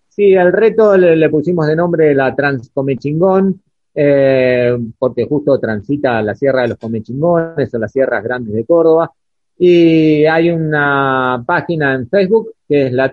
Sí, 0.08 0.32
el 0.32 0.52
reto 0.52 0.96
le, 0.96 1.28
pusimos 1.28 1.66
de 1.66 1.74
nombre 1.74 2.14
la 2.14 2.32
Transcomechingón, 2.36 3.60
eh, 3.92 4.78
porque 4.96 5.26
justo 5.26 5.58
transita 5.58 6.22
la 6.22 6.36
Sierra 6.36 6.62
de 6.62 6.68
los 6.68 6.78
Comechingones 6.78 7.74
o 7.74 7.78
las 7.78 7.90
Sierras 7.90 8.22
Grandes 8.22 8.54
de 8.54 8.64
Córdoba. 8.64 9.10
Y 9.58 10.24
hay 10.26 10.50
una 10.50 11.42
página 11.44 11.94
en 11.94 12.08
Facebook 12.08 12.53
es 12.82 12.92
la, 12.92 13.10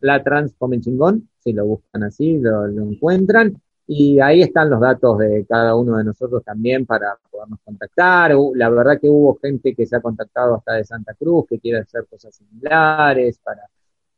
la 0.00 0.22
Transcomechingón, 0.22 1.28
si 1.38 1.52
lo 1.52 1.66
buscan 1.66 2.04
así, 2.04 2.38
lo, 2.38 2.66
encuentran. 2.66 3.60
Y 3.86 4.20
ahí 4.20 4.42
están 4.42 4.70
los 4.70 4.80
datos 4.80 5.18
de 5.18 5.44
cada 5.48 5.74
uno 5.74 5.96
de 5.96 6.04
nosotros 6.04 6.44
también 6.44 6.86
para 6.86 7.18
podernos 7.30 7.58
contactar. 7.64 8.32
La 8.54 8.70
verdad 8.70 9.00
que 9.00 9.08
hubo 9.08 9.36
gente 9.42 9.74
que 9.74 9.84
se 9.86 9.96
ha 9.96 10.00
contactado 10.00 10.54
hasta 10.54 10.74
de 10.74 10.84
Santa 10.84 11.14
Cruz, 11.14 11.46
que 11.48 11.58
quiere 11.58 11.78
hacer 11.80 12.06
cosas 12.08 12.34
similares 12.36 13.40
para 13.42 13.62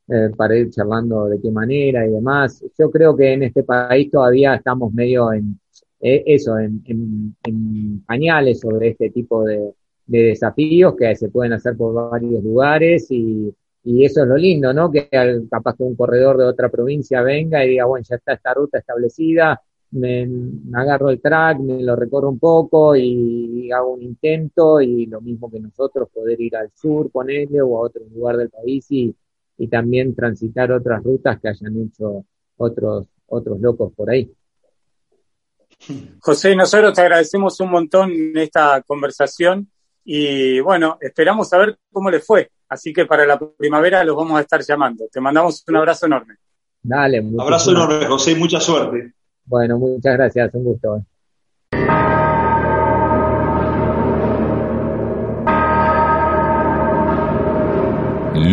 eh, 0.09 0.31
para 0.37 0.59
ir 0.59 0.69
charlando 0.71 1.27
de 1.27 1.41
qué 1.41 1.51
manera 1.51 2.05
y 2.07 2.11
demás. 2.11 2.63
Yo 2.77 2.91
creo 2.91 3.17
que 3.17 3.33
en 3.33 3.45
este 3.45 3.63
país 3.63 4.11
todavía 4.11 4.55
estamos 4.57 4.93
medio 4.93 5.33
en 5.33 5.59
eh, 6.01 6.25
eso, 6.27 6.59
en, 6.59 7.35
pañales 8.05 8.61
sobre 8.61 8.89
este 8.89 9.11
tipo 9.11 9.45
de, 9.45 9.73
desafíos 10.05 10.97
que 10.97 11.15
se 11.15 11.29
pueden 11.29 11.53
hacer 11.55 11.77
por 11.77 12.11
varios 12.11 12.43
lugares 12.43 13.07
y, 13.11 13.55
eso 13.85 14.23
es 14.23 14.29
lo 14.29 14.37
lindo, 14.37 14.73
¿no? 14.73 14.91
Que 14.91 15.09
capaz 15.51 15.77
que 15.77 15.83
un 15.83 15.97
corredor 15.97 16.39
de 16.39 16.45
otra 16.45 16.69
provincia 16.69 17.23
venga 17.23 17.65
y 17.65 17.71
diga, 17.71 17.85
bueno, 17.85 18.05
ya 18.09 18.17
está 18.17 18.35
esta 18.35 18.55
ruta 18.55 18.79
establecida, 18.79 19.61
me, 19.93 20.29
agarro 20.75 21.11
el 21.11 21.21
track, 21.21 21.59
me 21.59 21.83
lo 21.83 21.97
recorro 21.97 22.29
un 22.29 22.39
poco 22.39 22.97
y, 22.97 23.71
hago 23.73 23.95
un 23.95 24.03
intento 24.03 24.81
y 24.81 25.07
lo 25.07 25.21
mismo 25.21 25.51
que 25.51 25.59
nosotros, 25.59 26.09
poder 26.13 26.41
ir 26.41 26.57
al 26.57 26.71
sur, 26.75 27.11
con 27.11 27.31
él 27.31 27.49
o 27.61 27.79
a 27.79 27.81
otro 27.81 28.03
lugar 28.15 28.37
del 28.37 28.51
país 28.51 28.87
y, 28.91 29.15
y 29.59 29.69
también 29.69 30.15
transitar 30.15 30.73
otras 30.73 31.03
rutas 31.03 31.41
que 31.41 31.49
hayan 31.49 31.77
hecho 31.83 32.25
otros, 32.57 33.07
otros 33.27 33.61
locos 33.61 33.93
por 33.95 34.11
ahí. 34.11 34.31
José, 36.21 36.55
nosotros 36.55 36.93
te 36.93 37.01
agradecemos 37.01 37.59
un 37.61 37.71
montón 37.71 38.13
esta 38.37 38.83
conversación 38.83 39.69
y 40.05 40.61
bueno, 40.61 40.99
esperamos 41.01 41.49
saber 41.49 41.79
cómo 41.91 42.11
le 42.11 42.21
fue. 42.21 42.51
Así 42.73 42.91
que 42.91 43.05
para 43.05 43.27
la 43.27 43.39
primavera 43.39 44.03
los 44.03 44.17
vamos 44.17 44.39
a 44.39 44.41
estar 44.41 44.63
llamando. 44.63 45.05
Te 45.13 45.21
mandamos 45.21 45.63
un 45.69 45.77
abrazo 45.77 46.07
enorme. 46.07 46.37
Dale, 46.83 47.21
un 47.21 47.39
abrazo 47.39 47.71
enorme, 47.73 48.07
José, 48.07 48.35
mucha 48.35 48.61
suerte. 48.61 49.13
Bueno, 49.45 49.79
muchas 49.79 50.15
gracias, 50.15 50.55
un 50.55 50.65
gusto. 50.65 51.05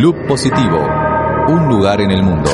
Loop 0.01 0.27
Positivo, 0.27 0.79
un 1.47 1.69
lugar 1.69 2.01
en 2.01 2.11
el 2.11 2.21
mundo. 2.21 2.49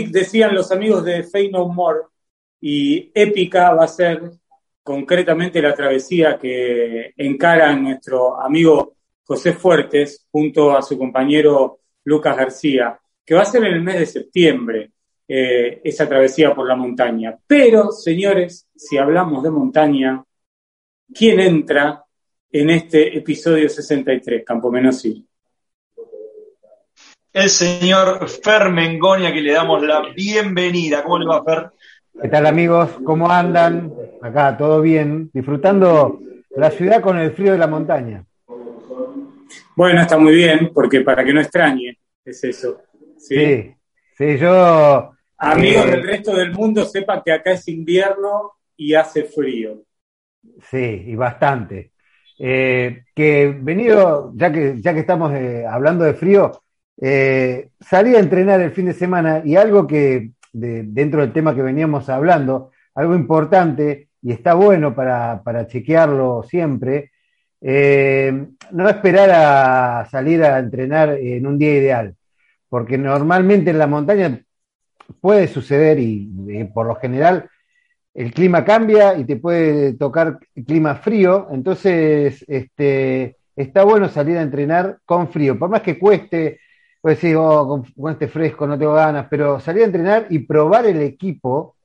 Decían 0.00 0.54
los 0.54 0.72
amigos 0.72 1.04
de 1.04 1.22
Fey 1.22 1.50
No 1.50 1.68
More 1.68 2.00
y 2.60 3.10
épica 3.14 3.74
va 3.74 3.84
a 3.84 3.88
ser 3.88 4.22
concretamente 4.82 5.60
la 5.60 5.74
travesía 5.74 6.38
que 6.38 7.12
encara 7.16 7.76
nuestro 7.76 8.40
amigo 8.40 8.96
José 9.24 9.52
Fuertes 9.52 10.26
junto 10.30 10.76
a 10.76 10.82
su 10.82 10.98
compañero 10.98 11.80
Lucas 12.04 12.36
García, 12.36 12.98
que 13.24 13.34
va 13.34 13.42
a 13.42 13.46
ser 13.46 13.64
en 13.64 13.74
el 13.74 13.82
mes 13.82 13.98
de 13.98 14.06
septiembre 14.06 14.92
eh, 15.28 15.80
esa 15.84 16.08
travesía 16.08 16.54
por 16.54 16.66
la 16.66 16.74
montaña. 16.74 17.38
Pero, 17.46 17.92
señores, 17.92 18.68
si 18.74 18.98
hablamos 18.98 19.42
de 19.42 19.50
montaña, 19.50 20.24
¿quién 21.14 21.40
entra 21.40 22.04
en 22.50 22.70
este 22.70 23.16
episodio 23.16 23.68
63, 23.68 24.44
Campo 24.44 24.70
Menosí? 24.70 25.26
El 27.32 27.48
señor 27.48 28.28
Fer 28.28 28.70
Mengonia, 28.70 29.32
que 29.32 29.40
le 29.40 29.52
damos 29.52 29.82
la 29.82 30.02
bienvenida. 30.14 31.02
¿Cómo 31.02 31.18
le 31.18 31.26
va, 31.26 31.42
Fer? 31.42 31.70
¿Qué 32.20 32.28
tal, 32.28 32.46
amigos? 32.46 32.90
¿Cómo 33.04 33.30
andan? 33.30 33.92
Acá, 34.20 34.56
todo 34.56 34.82
bien, 34.82 35.30
disfrutando 35.32 36.20
la 36.50 36.70
ciudad 36.70 37.00
con 37.00 37.18
el 37.18 37.32
frío 37.32 37.52
de 37.52 37.58
la 37.58 37.66
montaña. 37.66 38.24
Bueno, 39.74 40.02
está 40.02 40.18
muy 40.18 40.34
bien, 40.34 40.70
porque 40.74 41.00
para 41.00 41.24
que 41.24 41.32
no 41.32 41.40
extrañe, 41.40 41.98
es 42.24 42.44
eso. 42.44 42.82
Sí, 43.16 43.74
sí, 44.16 44.38
yo... 44.38 45.12
Amigos 45.38 45.86
eh, 45.86 45.90
del 45.90 46.02
resto 46.02 46.36
del 46.36 46.52
mundo, 46.52 46.84
sepan 46.84 47.22
que 47.24 47.32
acá 47.32 47.52
es 47.52 47.66
invierno 47.68 48.52
y 48.76 48.92
hace 48.92 49.24
frío. 49.24 49.82
Sí, 50.70 51.04
y 51.06 51.14
bastante. 51.14 51.92
Eh, 52.38 53.04
que 53.14 53.56
venido, 53.58 54.32
ya 54.34 54.52
que, 54.52 54.74
ya 54.80 54.92
que 54.92 55.00
estamos 55.00 55.32
eh, 55.32 55.64
hablando 55.66 56.04
de 56.04 56.14
frío, 56.14 56.61
eh, 57.00 57.70
salí 57.80 58.14
a 58.14 58.20
entrenar 58.20 58.60
el 58.60 58.72
fin 58.72 58.86
de 58.86 58.92
semana 58.92 59.42
y 59.44 59.56
algo 59.56 59.86
que 59.86 60.30
dentro 60.52 61.22
del 61.22 61.32
tema 61.32 61.54
que 61.54 61.62
veníamos 61.62 62.08
hablando, 62.08 62.70
algo 62.94 63.14
importante 63.14 64.08
y 64.22 64.32
está 64.32 64.54
bueno 64.54 64.94
para, 64.94 65.66
chequearlo 65.66 66.44
siempre, 66.48 67.10
eh, 67.60 68.46
no 68.70 68.88
esperar 68.88 69.30
a 69.30 70.08
salir 70.10 70.44
a 70.44 70.58
entrenar 70.58 71.10
en 71.10 71.46
un 71.46 71.58
día 71.58 71.76
ideal, 71.76 72.14
porque 72.68 72.98
normalmente 72.98 73.70
en 73.70 73.78
la 73.78 73.86
montaña 73.86 74.42
puede 75.20 75.48
suceder 75.48 75.98
y, 75.98 76.30
por 76.72 76.86
lo 76.86 76.94
general 76.96 77.48
el 78.14 78.32
clima 78.34 78.64
cambia 78.64 79.16
y 79.16 79.24
te 79.24 79.36
puede 79.36 79.94
tocar 79.94 80.38
clima 80.66 80.96
frío, 80.96 81.48
entonces 81.50 82.44
este, 82.46 83.38
está 83.56 83.84
bueno 83.84 84.08
salir 84.08 84.36
a 84.36 84.42
entrenar 84.42 84.98
con 85.06 85.28
frío, 85.28 85.58
por 85.58 85.70
más 85.70 85.80
que 85.80 85.98
cueste, 85.98 86.60
pues 87.02 87.20
decir, 87.20 87.36
oh, 87.36 87.84
con, 87.94 88.12
este 88.12 88.28
fresco 88.28 88.66
no 88.66 88.78
tengo 88.78 88.94
ganas, 88.94 89.26
pero 89.28 89.60
salir 89.60 89.82
a 89.82 89.86
entrenar 89.86 90.26
y 90.30 90.38
probar 90.38 90.86
el 90.86 91.02
equipo 91.02 91.76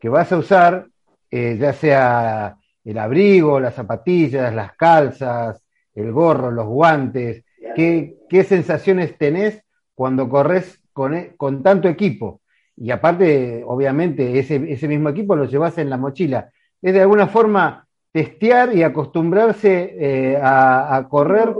que 0.00 0.08
vas 0.08 0.30
a 0.30 0.38
usar, 0.38 0.86
eh, 1.30 1.56
ya 1.58 1.72
sea 1.72 2.56
el 2.84 2.98
abrigo, 2.98 3.58
las 3.58 3.74
zapatillas, 3.74 4.54
las 4.54 4.76
calzas, 4.76 5.60
el 5.94 6.12
gorro, 6.12 6.52
los 6.52 6.66
guantes, 6.66 7.42
qué, 7.74 8.18
qué 8.28 8.44
sensaciones 8.44 9.18
tenés 9.18 9.62
cuando 9.94 10.28
corres 10.28 10.80
con, 10.92 11.14
e, 11.14 11.34
con 11.36 11.62
tanto 11.62 11.88
equipo. 11.88 12.40
Y 12.76 12.90
aparte, 12.92 13.64
obviamente, 13.66 14.38
ese, 14.38 14.62
ese 14.70 14.86
mismo 14.86 15.08
equipo 15.08 15.34
lo 15.34 15.46
llevas 15.46 15.78
en 15.78 15.90
la 15.90 15.96
mochila. 15.96 16.50
Es 16.80 16.94
de 16.94 17.00
alguna 17.00 17.26
forma 17.26 17.88
testear 18.12 18.74
y 18.74 18.82
acostumbrarse 18.82 19.96
eh, 19.98 20.38
a, 20.40 21.06
correr 21.10 21.54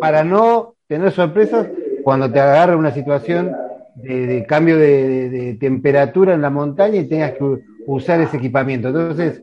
para 0.00 0.24
no 0.24 0.74
tener 0.86 1.12
sorpresas 1.12 1.68
cuando 2.04 2.30
te 2.30 2.38
agarre 2.38 2.76
una 2.76 2.92
situación 2.92 3.52
de, 3.96 4.44
cambio 4.46 4.78
de, 4.78 5.56
temperatura 5.58 6.34
en 6.34 6.42
la 6.42 6.50
montaña 6.50 7.00
y 7.00 7.08
tengas 7.08 7.32
que 7.32 7.58
usar 7.86 8.20
ese 8.20 8.36
equipamiento. 8.36 8.88
Entonces, 8.88 9.42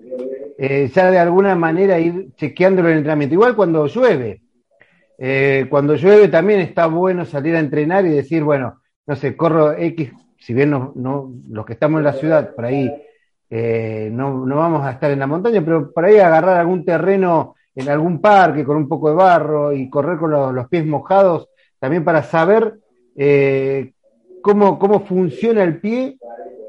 eh, 0.57 0.89
ya 0.93 1.12
de 1.12 1.20
alguna 1.20 1.55
manera 1.55 1.99
ir 1.99 2.30
chequeándolo 2.36 2.88
en 2.88 2.93
el 2.93 2.97
entrenamiento. 2.99 3.34
Igual 3.34 3.55
cuando 3.55 3.88
llueve. 3.88 4.41
Eh, 5.18 5.68
cuando 5.70 5.95
llueve 5.95 6.30
también 6.30 6.62
está 6.62 6.86
bueno 6.86 7.26
salir 7.26 7.55
a 7.55 7.59
entrenar 7.59 8.05
y 8.05 8.09
decir, 8.09 8.43
bueno, 8.43 8.82
no 9.05 9.16
sé, 9.16 9.36
corro 9.36 9.74
X 9.74 10.12
si 10.41 10.53
bien 10.53 10.72
no, 10.72 11.32
los 11.49 11.66
que 11.66 11.74
estamos 11.74 11.99
en 11.99 12.03
la 12.03 12.14
ciudad, 12.14 12.55
por 12.55 12.66
ahí 12.66 12.91
eh, 13.49 14.09
no, 14.12 14.43
vamos 14.45 14.84
a 14.84 14.91
estar 14.91 15.12
en 15.12 15.20
la 15.20 15.28
montaña, 15.28 15.62
pero 15.64 15.91
por 15.91 16.03
ahí 16.03 16.18
agarrar 16.18 16.57
algún 16.57 16.84
terreno 16.84 17.55
en 17.76 17.88
algún 17.88 18.20
parque 18.20 18.64
con 18.64 18.76
un 18.76 18.88
poco 18.88 19.09
de 19.09 19.16
barro 19.16 19.72
y 19.72 19.89
correr 19.89 20.18
con 20.18 20.55
los, 20.55 20.68
pies 20.68 20.86
mojados, 20.86 21.49
también 21.82 22.04
para 22.04 22.22
saber 22.22 22.76
eh, 23.16 23.94
cómo, 24.44 24.78
cómo 24.78 25.00
funciona 25.00 25.64
el 25.64 25.80
pie, 25.80 26.20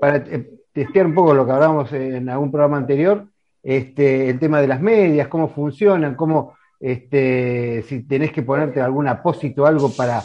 para 0.01 0.17
eh, 0.17 0.49
testear 0.73 1.05
un 1.05 1.15
poco 1.15 1.35
lo 1.35 1.45
que 1.45 1.53
hablábamos 1.53 1.93
en 1.93 2.31
algún 2.31 2.51
programa 2.51 2.79
anterior, 2.79 3.27
este, 3.63 4.31
el 4.31 4.39
tema 4.39 4.63
de 4.63 4.69
las 4.69 4.81
medias, 4.81 5.29
cómo 5.29 5.49
funcionan, 5.49 6.15
cómo, 6.15 6.55
este, 6.81 7.83
si 7.83 8.05
tenés 8.05 8.33
que 8.33 8.43
ponerte 8.43 8.81
algún 8.81 9.07
apósito, 9.07 9.67
algo 9.67 9.93
para 9.95 10.23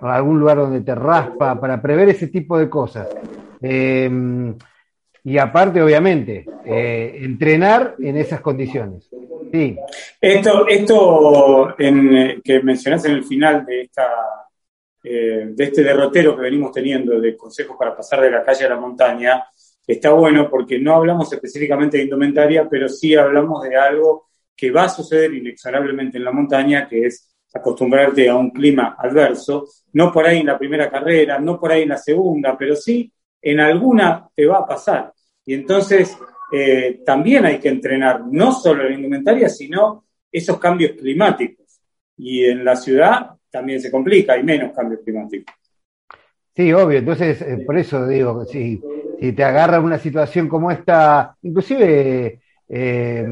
algún 0.00 0.38
lugar 0.38 0.58
donde 0.58 0.82
te 0.82 0.94
raspa, 0.94 1.60
para 1.60 1.82
prever 1.82 2.08
ese 2.08 2.28
tipo 2.28 2.56
de 2.56 2.70
cosas. 2.70 3.08
Eh, 3.60 4.54
y 5.24 5.36
aparte, 5.36 5.82
obviamente, 5.82 6.46
eh, 6.64 7.18
entrenar 7.22 7.96
en 7.98 8.16
esas 8.16 8.40
condiciones. 8.40 9.10
Esto, 10.20 10.66
esto 10.66 11.74
en, 11.78 12.40
que 12.42 12.62
mencionaste 12.62 13.08
en 13.08 13.14
el 13.14 13.24
final 13.24 13.64
de, 13.64 13.82
esta, 13.82 14.08
eh, 15.02 15.48
de 15.50 15.64
este 15.64 15.82
derrotero 15.82 16.36
que 16.36 16.42
venimos 16.42 16.72
teniendo 16.72 17.20
de 17.20 17.36
consejos 17.36 17.76
para 17.78 17.96
pasar 17.96 18.20
de 18.20 18.30
la 18.30 18.42
calle 18.42 18.64
a 18.66 18.70
la 18.70 18.76
montaña, 18.76 19.44
está 19.86 20.12
bueno 20.12 20.48
porque 20.50 20.78
no 20.78 20.94
hablamos 20.94 21.32
específicamente 21.32 21.96
de 21.96 22.04
indumentaria, 22.04 22.68
pero 22.68 22.88
sí 22.88 23.14
hablamos 23.14 23.62
de 23.62 23.76
algo 23.76 24.28
que 24.54 24.70
va 24.70 24.84
a 24.84 24.88
suceder 24.88 25.32
inexorablemente 25.34 26.18
en 26.18 26.24
la 26.24 26.32
montaña, 26.32 26.88
que 26.88 27.06
es 27.06 27.32
acostumbrarte 27.54 28.28
a 28.28 28.36
un 28.36 28.50
clima 28.50 28.96
adverso, 28.98 29.66
no 29.92 30.12
por 30.12 30.26
ahí 30.26 30.40
en 30.40 30.46
la 30.46 30.58
primera 30.58 30.90
carrera, 30.90 31.38
no 31.38 31.58
por 31.58 31.72
ahí 31.72 31.82
en 31.82 31.90
la 31.90 31.96
segunda, 31.96 32.56
pero 32.58 32.76
sí 32.76 33.10
en 33.40 33.60
alguna 33.60 34.28
te 34.34 34.46
va 34.46 34.58
a 34.58 34.66
pasar. 34.66 35.12
Y 35.46 35.54
entonces 35.54 36.18
eh, 36.52 37.02
también 37.04 37.44
hay 37.44 37.58
que 37.58 37.68
entrenar 37.68 38.22
no 38.26 38.52
solo 38.52 38.84
la 38.84 38.94
indumentaria, 38.94 39.48
sino 39.48 40.04
esos 40.30 40.58
cambios 40.58 40.92
climáticos. 40.92 41.80
Y 42.16 42.44
en 42.44 42.64
la 42.64 42.76
ciudad 42.76 43.30
también 43.50 43.80
se 43.80 43.90
complica, 43.90 44.34
hay 44.34 44.42
menos 44.42 44.72
cambios 44.72 45.02
climáticos. 45.04 45.54
Sí, 46.54 46.72
obvio. 46.72 46.98
Entonces, 46.98 47.40
eh, 47.42 47.62
por 47.64 47.78
eso 47.78 48.06
digo, 48.06 48.44
si, 48.44 48.80
si 49.20 49.32
te 49.32 49.44
agarra 49.44 49.80
una 49.80 49.98
situación 49.98 50.48
como 50.48 50.70
esta, 50.70 51.36
inclusive 51.42 52.40
eh, 52.68 53.26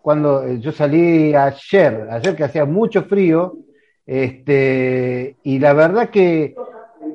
cuando 0.00 0.52
yo 0.54 0.70
salí 0.70 1.34
ayer, 1.34 2.08
ayer 2.10 2.36
que 2.36 2.44
hacía 2.44 2.64
mucho 2.64 3.04
frío, 3.04 3.56
este, 4.04 5.36
y 5.44 5.58
la 5.58 5.72
verdad 5.72 6.10
que 6.10 6.54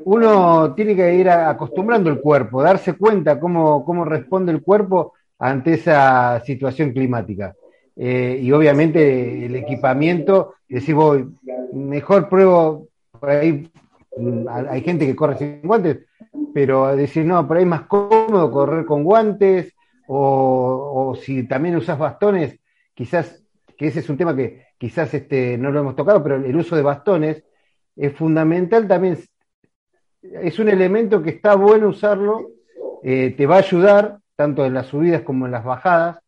uno 0.05 0.73
tiene 0.73 0.95
que 0.95 1.15
ir 1.15 1.29
acostumbrando 1.29 2.09
el 2.09 2.19
cuerpo, 2.19 2.63
darse 2.63 2.93
cuenta 2.93 3.39
cómo, 3.39 3.83
cómo 3.85 4.05
responde 4.05 4.51
el 4.51 4.61
cuerpo 4.61 5.13
ante 5.39 5.73
esa 5.73 6.41
situación 6.45 6.91
climática. 6.91 7.55
Eh, 7.95 8.39
y 8.41 8.51
obviamente 8.51 9.45
el 9.45 9.55
equipamiento, 9.55 10.55
decir, 10.67 10.95
voy, 10.95 11.27
mejor 11.73 12.29
pruebo, 12.29 12.87
por 13.11 13.29
ahí 13.29 13.71
mm, 14.17 14.47
hay 14.47 14.81
gente 14.81 15.05
que 15.05 15.15
corre 15.15 15.37
sin 15.37 15.61
guantes, 15.63 16.05
pero 16.53 16.95
decir, 16.95 17.25
no, 17.25 17.47
por 17.47 17.57
ahí 17.57 17.63
es 17.63 17.69
más 17.69 17.87
cómodo 17.87 18.51
correr 18.51 18.85
con 18.85 19.03
guantes, 19.03 19.73
o, 20.07 21.17
si 21.21 21.43
también 21.47 21.75
usas 21.75 21.99
bastones, 21.99 22.59
quizás, 22.93 23.43
que 23.77 23.87
ese 23.87 23.99
es 23.99 24.09
un 24.09 24.17
tema 24.17 24.35
que 24.35 24.67
quizás 24.77 25.13
este, 25.13 25.57
no 25.57 25.71
lo 25.71 25.81
hemos 25.81 25.95
tocado, 25.95 26.23
pero 26.23 26.35
el 26.35 26.55
uso 26.55 26.75
de 26.75 26.81
bastones 26.81 27.43
es 27.95 28.13
fundamental 28.13 28.87
también, 28.87 29.17
es 30.21 30.59
un 30.59 30.69
elemento 30.69 31.21
que 31.21 31.31
está 31.31 31.55
bueno 31.55 31.89
usarlo, 31.89 32.51
eh, 33.03 33.33
te 33.35 33.45
va 33.45 33.55
a 33.55 33.59
ayudar 33.59 34.19
tanto 34.37 34.65
en 34.65 34.73
las 34.73 34.87
subidas 34.87 35.23
como 35.23 35.45
en 35.47 35.51
las 35.51 35.65
bajadas, 35.65 36.19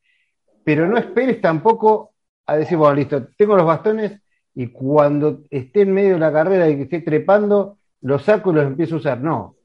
pero 0.66 0.88
no 0.88 0.97
esperes 0.97 1.39
tampoco 1.39 2.12
a 2.45 2.57
decir, 2.57 2.78
bueno, 2.78 2.95
listo, 2.95 3.28
tengo 3.38 3.55
los 3.55 3.66
bastones 3.66 4.20
y 4.55 4.68
cuando 4.68 5.43
esté 5.49 5.82
en 5.82 5.93
medio 5.93 6.16
de 6.16 6.20
la 6.20 6.34
carrera 6.34 6.68
y 6.68 6.76
que 6.76 6.84
esté 6.84 7.01
trepando, 7.01 7.78
los 8.01 8.24
saco 8.24 8.51
y 8.51 8.55
los 8.55 8.66
empiezo 8.66 8.95
a 8.95 8.97
usar. 8.97 9.22
No, 9.22 9.55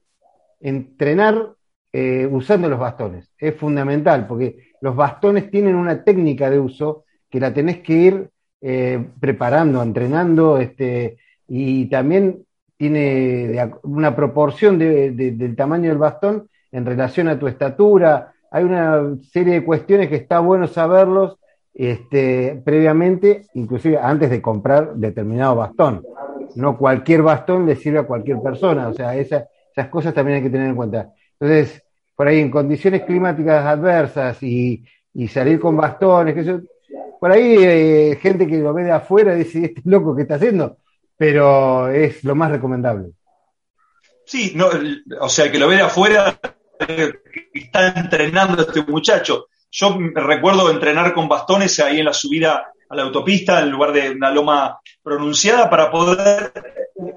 entrenar 0.61 1.53
eh, 1.91 2.27
usando 2.31 2.69
los 2.69 2.79
bastones. 2.79 3.29
Es 3.37 3.55
fundamental 3.55 4.27
porque 4.27 4.69
los 4.81 4.95
bastones 4.95 5.49
tienen 5.49 5.75
una 5.75 6.03
técnica 6.03 6.49
de 6.49 6.59
uso 6.59 7.05
que 7.29 7.39
la 7.39 7.53
tenés 7.53 7.79
que 7.79 7.93
ir 7.93 8.29
eh, 8.61 9.03
preparando, 9.19 9.81
entrenando, 9.81 10.57
este, 10.59 11.17
y 11.47 11.85
también 11.87 12.45
tiene 12.77 13.57
una 13.83 14.15
proporción 14.15 14.77
del 14.77 15.55
tamaño 15.55 15.89
del 15.89 15.97
bastón 15.97 16.49
en 16.71 16.85
relación 16.85 17.27
a 17.29 17.39
tu 17.39 17.47
estatura. 17.47 18.33
Hay 18.55 18.63
una 18.63 19.17
serie 19.33 19.55
de 19.55 19.65
cuestiones 19.65 20.07
que 20.07 20.15
está 20.15 20.39
bueno 20.39 20.65
saberlos 20.67 21.37
este, 21.73 22.61
previamente, 22.63 23.47
inclusive 23.53 23.97
antes 23.97 24.29
de 24.29 24.41
comprar 24.41 24.95
determinado 24.95 25.55
bastón. 25.55 26.05
No 26.55 26.77
cualquier 26.77 27.21
bastón 27.21 27.65
le 27.65 27.75
sirve 27.75 27.99
a 27.99 28.07
cualquier 28.07 28.41
persona, 28.41 28.87
o 28.87 28.93
sea, 28.93 29.13
esas 29.13 29.43
cosas 29.89 30.13
también 30.13 30.37
hay 30.37 30.43
que 30.43 30.49
tener 30.49 30.69
en 30.69 30.75
cuenta. 30.77 31.11
Entonces, 31.37 31.83
por 32.15 32.29
ahí 32.29 32.39
en 32.39 32.49
condiciones 32.49 33.01
climáticas 33.01 33.65
adversas 33.65 34.41
y, 34.41 34.85
salir 35.27 35.59
con 35.59 35.75
bastones, 35.75 36.61
por 37.19 37.31
ahí 37.33 37.57
eh, 37.59 38.17
gente 38.21 38.47
que 38.47 38.59
lo 38.59 38.73
ve 38.73 38.85
de 38.85 38.93
afuera 38.93 39.35
dice, 39.35 39.65
este 39.65 39.81
loco 39.83 40.15
que 40.15 40.21
está 40.21 40.35
haciendo, 40.35 40.77
pero 41.17 41.89
es 41.89 42.23
lo 42.23 42.35
más 42.35 42.51
recomendable. 42.51 43.09
Sí, 44.25 44.53
no, 44.55 44.67
o 45.19 45.27
sea, 45.27 45.51
que 45.51 45.59
lo 45.59 45.67
ve 45.67 45.75
de 45.75 45.81
afuera, 45.81 46.39
está 47.53 47.87
entrenando 47.89 48.61
este 48.61 48.83
muchacho. 48.83 49.47
Yo 49.71 49.97
recuerdo 50.13 50.69
entrenar 50.69 51.13
con 51.13 51.27
bastones 51.27 51.79
ahí 51.79 51.99
en 51.99 52.05
la 52.05 52.13
subida 52.13 52.71
a 52.87 52.95
la 52.95 53.03
autopista, 53.03 53.61
en 53.61 53.71
lugar 53.71 53.91
de 53.91 54.11
una 54.11 54.31
loma 54.31 54.79
pronunciada, 55.03 55.69
para 55.69 55.91
poder 55.91 56.51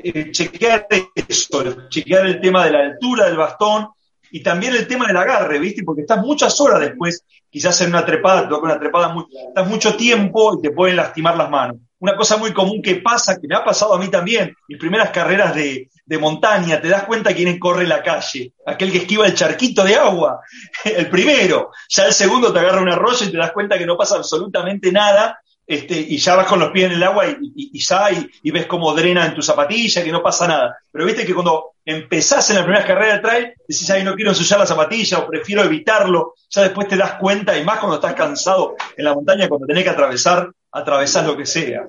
eh, 0.02 0.30
chequear 0.32 0.86
eso, 1.14 1.88
chequear 1.88 2.26
el 2.26 2.40
tema 2.40 2.64
de 2.64 2.72
la 2.72 2.80
altura 2.80 3.26
del 3.26 3.36
bastón, 3.36 3.88
y 4.30 4.42
también 4.42 4.74
el 4.74 4.86
tema 4.86 5.06
del 5.06 5.16
agarre, 5.16 5.58
¿viste? 5.58 5.82
Porque 5.82 6.02
estás 6.02 6.18
muchas 6.18 6.60
horas 6.60 6.80
después, 6.80 7.24
quizás 7.50 7.80
en 7.80 7.90
una 7.90 8.04
trepada, 8.04 8.48
toca 8.48 8.66
una 8.66 8.78
trepada, 8.78 9.08
muy, 9.08 9.24
estás 9.48 9.68
mucho 9.68 9.96
tiempo 9.96 10.58
y 10.58 10.62
te 10.62 10.70
pueden 10.70 10.96
lastimar 10.96 11.36
las 11.36 11.48
manos. 11.48 11.76
Una 12.00 12.16
cosa 12.16 12.36
muy 12.36 12.52
común 12.52 12.82
que 12.82 12.96
pasa, 12.96 13.38
que 13.40 13.48
me 13.48 13.56
ha 13.56 13.64
pasado 13.64 13.94
a 13.94 13.98
mí 13.98 14.08
también, 14.08 14.54
mis 14.68 14.78
primeras 14.78 15.10
carreras 15.10 15.54
de, 15.54 15.88
de 16.08 16.18
montaña, 16.18 16.80
te 16.80 16.88
das 16.88 17.04
cuenta 17.04 17.34
quién 17.34 17.58
corre 17.58 17.86
la 17.86 18.02
calle, 18.02 18.54
aquel 18.64 18.90
que 18.90 18.98
esquiva 18.98 19.26
el 19.26 19.34
charquito 19.34 19.84
de 19.84 19.94
agua, 19.94 20.40
el 20.84 21.08
primero, 21.10 21.70
ya 21.88 22.06
el 22.06 22.14
segundo 22.14 22.50
te 22.50 22.58
agarra 22.58 22.80
un 22.80 22.88
arroyo 22.88 23.26
y 23.26 23.30
te 23.30 23.36
das 23.36 23.52
cuenta 23.52 23.76
que 23.76 23.84
no 23.84 23.96
pasa 23.96 24.16
absolutamente 24.16 24.90
nada 24.90 25.38
este, 25.66 26.00
y 26.00 26.16
ya 26.16 26.34
vas 26.34 26.46
con 26.46 26.60
los 26.60 26.70
pies 26.70 26.86
en 26.86 26.92
el 26.92 27.02
agua 27.02 27.26
y, 27.26 27.36
y, 27.54 27.78
y, 27.78 28.30
y, 28.42 28.50
ves 28.50 28.64
cómo 28.64 28.94
drena 28.94 29.26
en 29.26 29.34
tu 29.34 29.42
zapatilla, 29.42 30.02
que 30.02 30.10
no 30.10 30.22
pasa 30.22 30.48
nada. 30.48 30.78
Pero 30.90 31.04
viste 31.04 31.26
que 31.26 31.34
cuando 31.34 31.72
empezás 31.84 32.48
en 32.48 32.56
la 32.56 32.62
primera 32.62 32.86
carrera 32.86 33.16
de 33.16 33.20
trail, 33.20 33.52
decís, 33.68 33.90
ay, 33.90 34.02
no 34.02 34.14
quiero 34.14 34.30
ensuciar 34.30 34.58
la 34.58 34.64
zapatilla 34.64 35.18
o 35.18 35.26
prefiero 35.26 35.62
evitarlo, 35.62 36.32
ya 36.48 36.62
después 36.62 36.88
te 36.88 36.96
das 36.96 37.16
cuenta 37.16 37.58
y 37.58 37.64
más 37.66 37.80
cuando 37.80 37.96
estás 37.96 38.14
cansado 38.14 38.76
en 38.96 39.04
la 39.04 39.12
montaña, 39.12 39.46
cuando 39.46 39.66
tenés 39.66 39.84
que 39.84 39.90
atravesar, 39.90 40.50
atravesás 40.72 41.26
lo 41.26 41.36
que 41.36 41.44
sea. 41.44 41.84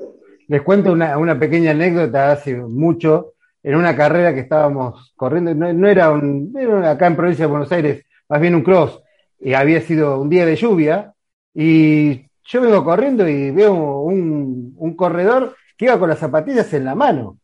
Les 0.50 0.62
cuento 0.62 0.92
una, 0.92 1.18
una 1.18 1.40
pequeña 1.40 1.72
anécdota 1.72 2.34
hace 2.34 2.56
mucho, 2.58 3.36
en 3.64 3.76
una 3.76 3.96
carrera 3.96 4.34
que 4.34 4.42
estábamos 4.42 5.14
corriendo, 5.16 5.54
no, 5.54 5.88
era, 5.88 6.12
un, 6.12 6.54
acá 6.86 7.08
en 7.08 7.16
provincia 7.16 7.46
de 7.46 7.52
Buenos 7.52 7.72
Aires, 7.72 8.06
más 8.28 8.42
bien 8.42 8.56
un 8.56 8.64
cross, 8.64 9.02
y 9.40 9.54
había 9.54 9.82
sido 9.82 10.22
un 10.22 10.30
día 10.30 10.46
de 10.46 10.56
lluvia, 10.56 11.14
y 11.54 12.22
yo 12.44 12.62
vengo 12.62 12.84
corriendo 12.84 13.28
y 13.28 13.52
veo 13.52 14.02
un, 14.02 14.74
un 14.78 14.96
corredor 14.96 15.56
que 15.78 15.86
iba 15.86 16.00
con 16.00 16.10
las 16.10 16.20
zapatillas 16.20 16.74
en 16.74 16.86
la 16.86 16.96
mano 16.96 17.38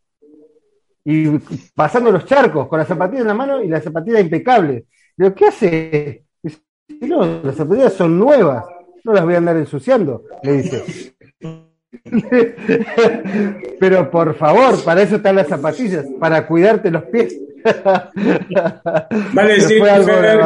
y 1.05 1.30
pasando 1.76 2.11
los 2.11 2.26
charcos 2.26 2.68
con 2.68 2.80
las 2.80 2.88
zapatillas 2.88 3.22
en 3.22 3.28
la 3.28 3.34
mano 3.36 3.61
y 3.61 3.68
las 3.68 3.84
zapatillas 3.84 4.22
impecables. 4.22 4.86
Digo, 5.16 5.34
¿qué 5.36 5.45
hace? 5.45 6.26
Dice, 6.41 6.61
no, 7.01 7.43
las 7.43 7.55
zapatillas 7.55 7.93
son 7.93 8.18
nuevas, 8.18 8.66
no 9.03 9.13
las 9.13 9.24
voy 9.24 9.36
a 9.36 9.38
andar 9.38 9.55
ensuciando, 9.55 10.24
le 10.41 10.63
dice. 10.63 11.14
Pero 13.79 14.09
por 14.11 14.35
favor, 14.35 14.83
para 14.83 15.01
eso 15.01 15.17
están 15.17 15.35
las 15.35 15.47
zapatillas, 15.47 16.05
para 16.19 16.45
cuidarte 16.47 16.91
los 16.91 17.03
pies. 17.03 17.39
Vale 19.33 19.53
decir 19.53 19.81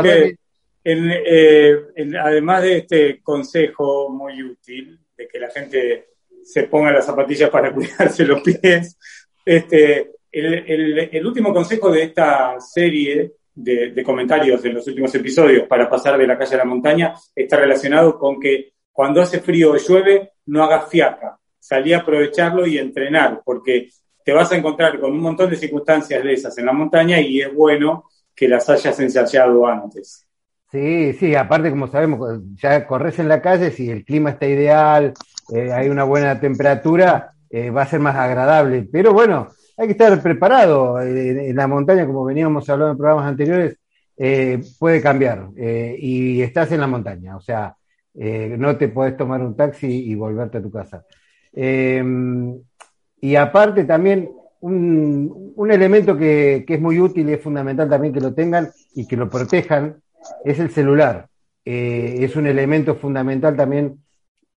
que 0.04 0.36
eh, 0.84 1.78
además 2.20 2.64
de 2.64 2.78
este 2.78 3.22
consejo 3.22 4.10
muy 4.10 4.42
útil 4.42 5.00
de 5.18 5.28
que 5.28 5.40
la 5.40 5.50
gente 5.50 6.10
se 6.44 6.64
ponga 6.64 6.92
las 6.92 7.06
zapatillas 7.06 7.50
para 7.50 7.74
cuidarse 7.76 8.26
los 8.26 8.42
pies, 8.42 8.98
este, 9.46 10.12
el, 10.32 11.26
último 11.26 11.54
consejo 11.54 11.92
de 11.92 12.04
esta 12.04 12.60
serie 12.60 13.34
de, 13.54 14.04
comentarios 14.04 14.62
de 14.62 14.74
los 14.74 14.88
últimos 14.88 15.14
episodios 15.16 15.68
para 15.68 15.90
pasar 15.90 16.18
de 16.18 16.28
la 16.28 16.38
calle 16.38 16.56
a 16.56 16.60
la 16.60 16.66
montaña 16.66 17.14
está 17.36 17.58
relacionado 17.58 18.18
con 18.18 18.40
que 18.40 18.74
cuando 18.92 19.22
hace 19.22 19.40
frío 19.40 19.72
o 19.72 19.78
llueve, 19.78 20.34
no 20.48 20.64
hagas 20.64 20.90
fiaca. 20.90 21.39
Salí 21.70 21.94
a 21.94 22.00
aprovecharlo 22.00 22.66
y 22.66 22.80
entrenar, 22.80 23.44
porque 23.46 23.90
te 24.26 24.34
vas 24.34 24.52
a 24.52 24.58
encontrar 24.58 25.00
con 25.00 25.12
un 25.12 25.20
montón 25.20 25.52
de 25.52 25.56
circunstancias 25.56 26.24
de 26.24 26.34
esas 26.34 26.58
en 26.58 26.66
la 26.66 26.74
montaña 26.74 27.22
y 27.22 27.42
es 27.42 27.54
bueno 27.54 28.06
que 28.36 28.48
las 28.48 28.68
hayas 28.72 29.00
ensayado 29.00 29.68
antes. 29.68 30.26
Sí, 30.72 31.14
sí, 31.14 31.36
aparte 31.36 31.70
como 31.70 31.88
sabemos, 31.88 32.42
ya 32.56 32.88
corres 32.88 33.20
en 33.20 33.28
la 33.28 33.40
calle, 33.40 33.70
si 33.70 33.88
el 33.88 34.04
clima 34.04 34.32
está 34.32 34.48
ideal, 34.48 35.14
eh, 35.54 35.72
hay 35.72 35.90
una 35.90 36.06
buena 36.06 36.40
temperatura, 36.40 37.34
eh, 37.52 37.70
va 37.70 37.84
a 37.84 37.86
ser 37.86 38.00
más 38.00 38.16
agradable. 38.16 38.90
Pero 38.92 39.14
bueno, 39.14 39.50
hay 39.78 39.86
que 39.86 39.92
estar 39.92 40.20
preparado. 40.24 41.00
En, 41.00 41.56
la 41.56 41.68
montaña, 41.68 42.08
como 42.08 42.26
veníamos 42.26 42.68
hablando 42.68 42.94
en 42.94 42.98
programas 42.98 43.28
anteriores, 43.28 43.78
eh, 44.18 44.60
puede 44.80 45.04
cambiar 45.04 45.50
y 45.56 46.42
estás 46.42 46.72
en 46.72 46.82
la 46.82 46.88
montaña, 46.88 47.38
o 47.38 47.42
sea, 47.42 47.76
no 48.16 48.76
te 48.76 48.88
podés 48.88 49.16
tomar 49.16 49.42
un 49.42 49.56
taxi 49.56 50.10
y 50.10 50.16
volverte 50.16 50.58
a 50.58 50.64
tu 50.64 50.72
casa. 50.72 51.06
Y 51.54 53.36
aparte 53.36 53.84
también 53.84 54.30
un, 54.62 55.70
elemento 55.70 56.18
que, 56.18 56.66
es 56.68 56.82
muy 56.82 57.00
útil 57.00 57.30
y 57.30 57.34
es 57.34 57.42
fundamental 57.42 57.90
también 57.90 58.14
que 58.14 58.22
lo 58.22 58.34
tengan 58.34 58.70
y 58.96 59.08
que 59.08 59.18
lo 59.18 59.30
protejan 59.30 60.02
es 60.44 60.60
el 60.60 60.70
celular. 60.70 61.28
es 61.64 62.36
un 62.36 62.48
elemento 62.48 62.96
fundamental 62.96 63.56
también 63.56 64.00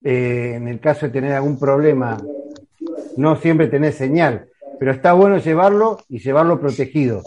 en 0.02 0.68
el 0.68 0.80
caso 0.80 1.06
de 1.06 1.12
tener 1.12 1.32
algún 1.32 1.58
problema, 1.58 2.16
no 3.16 3.36
siempre 3.36 3.68
tener 3.68 3.92
señal 3.92 4.48
pero 4.82 4.90
está 4.90 5.12
bueno 5.12 5.38
llevarlo 5.38 5.98
y 6.08 6.18
llevarlo 6.18 6.58
protegido. 6.58 7.22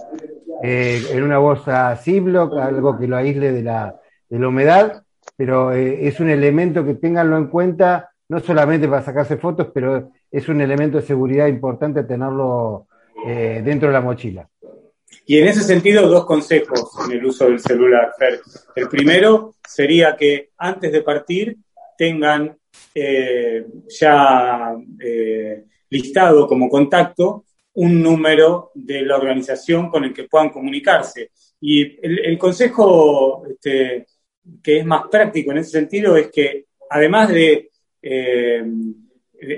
Eh, 0.61 1.01
en 1.13 1.23
una 1.23 1.37
bolsa 1.37 1.95
Ziploc, 1.95 2.53
algo 2.57 2.99
que 2.99 3.07
lo 3.07 3.15
aísle 3.15 3.53
de 3.53 3.63
la, 3.63 3.95
de 4.29 4.39
la 4.39 4.49
humedad, 4.49 5.03
pero 5.37 5.71
eh, 5.71 6.05
es 6.05 6.19
un 6.19 6.29
elemento 6.29 6.83
que 6.83 6.95
tenganlo 6.95 7.37
en 7.37 7.47
cuenta, 7.47 8.09
no 8.29 8.39
solamente 8.39 8.87
para 8.87 9.03
sacarse 9.03 9.37
fotos, 9.37 9.67
pero 9.73 10.11
es 10.31 10.49
un 10.49 10.61
elemento 10.61 10.97
de 10.97 11.05
seguridad 11.05 11.47
importante 11.47 12.03
tenerlo 12.03 12.87
eh, 13.25 13.61
dentro 13.63 13.89
de 13.89 13.93
la 13.93 14.01
mochila. 14.01 14.49
Y 15.25 15.39
en 15.39 15.47
ese 15.47 15.61
sentido, 15.61 16.07
dos 16.07 16.25
consejos 16.25 16.91
en 17.05 17.17
el 17.17 17.25
uso 17.25 17.45
del 17.45 17.59
celular. 17.59 18.11
El 18.75 18.89
primero 18.89 19.55
sería 19.67 20.15
que 20.15 20.49
antes 20.57 20.91
de 20.91 21.01
partir 21.01 21.57
tengan 21.97 22.57
ya 23.87 24.75
listado 25.89 26.47
como 26.47 26.69
contacto 26.69 27.45
un 27.75 28.01
número 28.01 28.71
de 28.73 29.01
la 29.01 29.17
organización 29.17 29.89
con 29.89 30.03
el 30.03 30.13
que 30.13 30.25
puedan 30.25 30.49
comunicarse. 30.49 31.31
Y 31.59 31.97
el, 32.01 32.37
consejo 32.37 33.45
este, 33.49 34.05
que 34.61 34.79
es 34.79 34.85
más 34.85 35.03
práctico 35.09 35.51
en 35.51 35.57
ese 35.57 35.71
sentido 35.71 36.15
es 36.15 36.29
que 36.31 36.65
además 36.89 37.29
de 37.29 37.69
eh, 38.07 38.63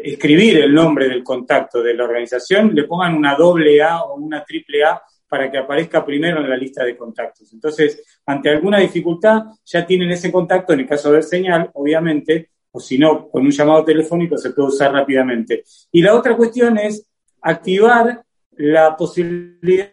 escribir 0.04 0.60
el 0.60 0.74
nombre 0.74 1.10
del 1.10 1.22
contacto 1.22 1.84
de 1.84 1.94
la 1.94 2.06
organización, 2.06 2.74
le 2.74 2.86
pongan 2.86 3.14
una 3.14 3.36
doble 3.36 3.82
A 3.82 4.04
o 4.04 4.16
una 4.16 4.44
triple 4.46 4.86
A 4.86 5.02
para 5.28 5.52
que 5.52 5.58
aparezca 5.58 6.06
primero 6.06 6.40
en 6.40 6.50
la 6.50 6.56
lista 6.56 6.86
de 6.86 6.96
contactos. 6.96 7.52
Entonces, 7.52 8.22
ante 8.26 8.50
alguna 8.50 8.80
dificultad, 8.80 9.44
ya 9.66 9.86
tienen 9.86 10.10
ese 10.12 10.32
contacto, 10.32 10.72
en 10.72 10.80
el 10.80 10.88
caso 10.88 11.12
de 11.12 11.22
señal, 11.22 11.70
obviamente, 11.74 12.52
o 12.72 12.80
si 12.80 12.98
no, 12.98 13.28
con 13.28 13.44
un 13.44 13.52
llamado 13.52 13.84
telefónico 13.84 14.38
se 14.38 14.52
puede 14.52 14.70
usar 14.70 14.94
rápidamente. 14.94 15.64
Y 15.92 16.02
la 16.02 16.16
otra 16.16 16.38
cuestión 16.38 16.78
es 16.78 17.06
activar 17.42 18.24
la 18.52 18.96
posibilidad 18.96 19.92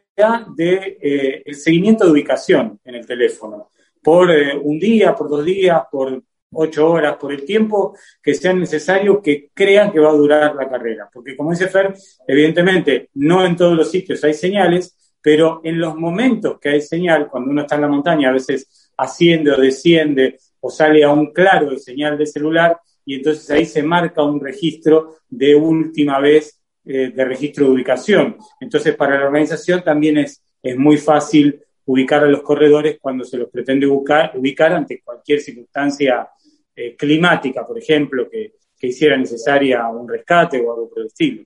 de 0.57 0.99
eh, 1.03 1.55
seguimiento 1.55 2.05
de 2.05 2.13
ubicación 2.13 2.79
en 2.85 2.95
el 2.95 3.05
teléfono 3.05 3.71
por 4.01 4.31
eh, 4.31 4.57
un 4.57 4.79
día, 4.79 5.15
por 5.17 5.29
dos 5.29 5.45
días, 5.45 5.83
por 5.91 6.23
ocho 6.55 6.91
horas, 6.91 7.17
por 7.17 7.33
el 7.33 7.45
tiempo 7.45 7.97
que 8.23 8.35
sea 8.35 8.53
necesario 8.53 9.21
que 9.21 9.51
crean 9.53 9.93
que 9.93 10.01
va 10.01 10.11
a 10.11 10.15
durar 10.15 10.55
la 10.55 10.69
carrera. 10.69 11.09
Porque 11.13 11.37
como 11.37 11.51
dice 11.51 11.69
Fer, 11.69 11.95
evidentemente 12.27 13.11
no 13.15 13.45
en 13.45 13.57
todos 13.57 13.77
los 13.77 13.91
sitios 13.91 14.23
hay 14.25 14.35
señales, 14.35 14.97
pero 15.21 15.61
en 15.65 15.79
los 15.79 15.97
momentos 15.97 16.59
que 16.61 16.69
hay 16.69 16.81
señal, 16.81 17.29
cuando 17.29 17.51
uno 17.51 17.63
está 17.63 17.77
en 17.77 17.81
la 17.81 17.89
montaña, 17.89 18.29
a 18.29 18.33
veces 18.33 18.93
asciende 18.97 19.53
o 19.53 19.57
desciende 19.57 20.39
o 20.61 20.71
sale 20.71 21.05
a 21.05 21.13
un 21.13 21.33
claro 21.33 21.71
de 21.71 21.79
señal 21.79 22.17
de 22.17 22.27
celular 22.27 22.79
y 23.07 23.17
entonces 23.17 23.51
ahí 23.51 23.67
se 23.67 23.83
marca 23.83 24.23
un 24.23 24.41
registro 24.41 25.17
de 25.29 25.55
última 25.55 26.21
vez 26.21 26.61
eh, 26.87 27.13
de 27.15 27.25
registro 27.25 27.67
de 27.67 27.73
ubicación. 27.73 28.37
Entonces, 28.61 28.95
para 28.95 29.19
la 29.19 29.27
organización 29.27 29.83
también 29.83 30.19
es, 30.19 30.43
es 30.63 30.77
muy 30.77 30.99
fácil 30.99 31.61
ubicar 31.87 32.25
a 32.25 32.29
los 32.29 32.43
corredores 32.43 32.99
cuando 33.01 33.25
se 33.25 33.39
los 33.39 33.49
pretende 33.51 33.87
ubicar, 33.87 34.33
ubicar 34.37 34.73
ante 34.73 35.01
cualquier 35.03 35.41
circunstancia 35.41 36.29
eh, 36.77 36.97
climática, 36.97 37.67
por 37.67 37.79
ejemplo, 37.79 38.29
que, 38.29 38.55
que, 38.79 38.87
hiciera 38.89 39.17
necesaria 39.17 39.87
un 39.89 40.09
rescate 40.09 40.61
o 40.61 40.73
algo 40.73 40.89
por 40.89 41.01
el 41.01 41.07
estilo. 41.07 41.43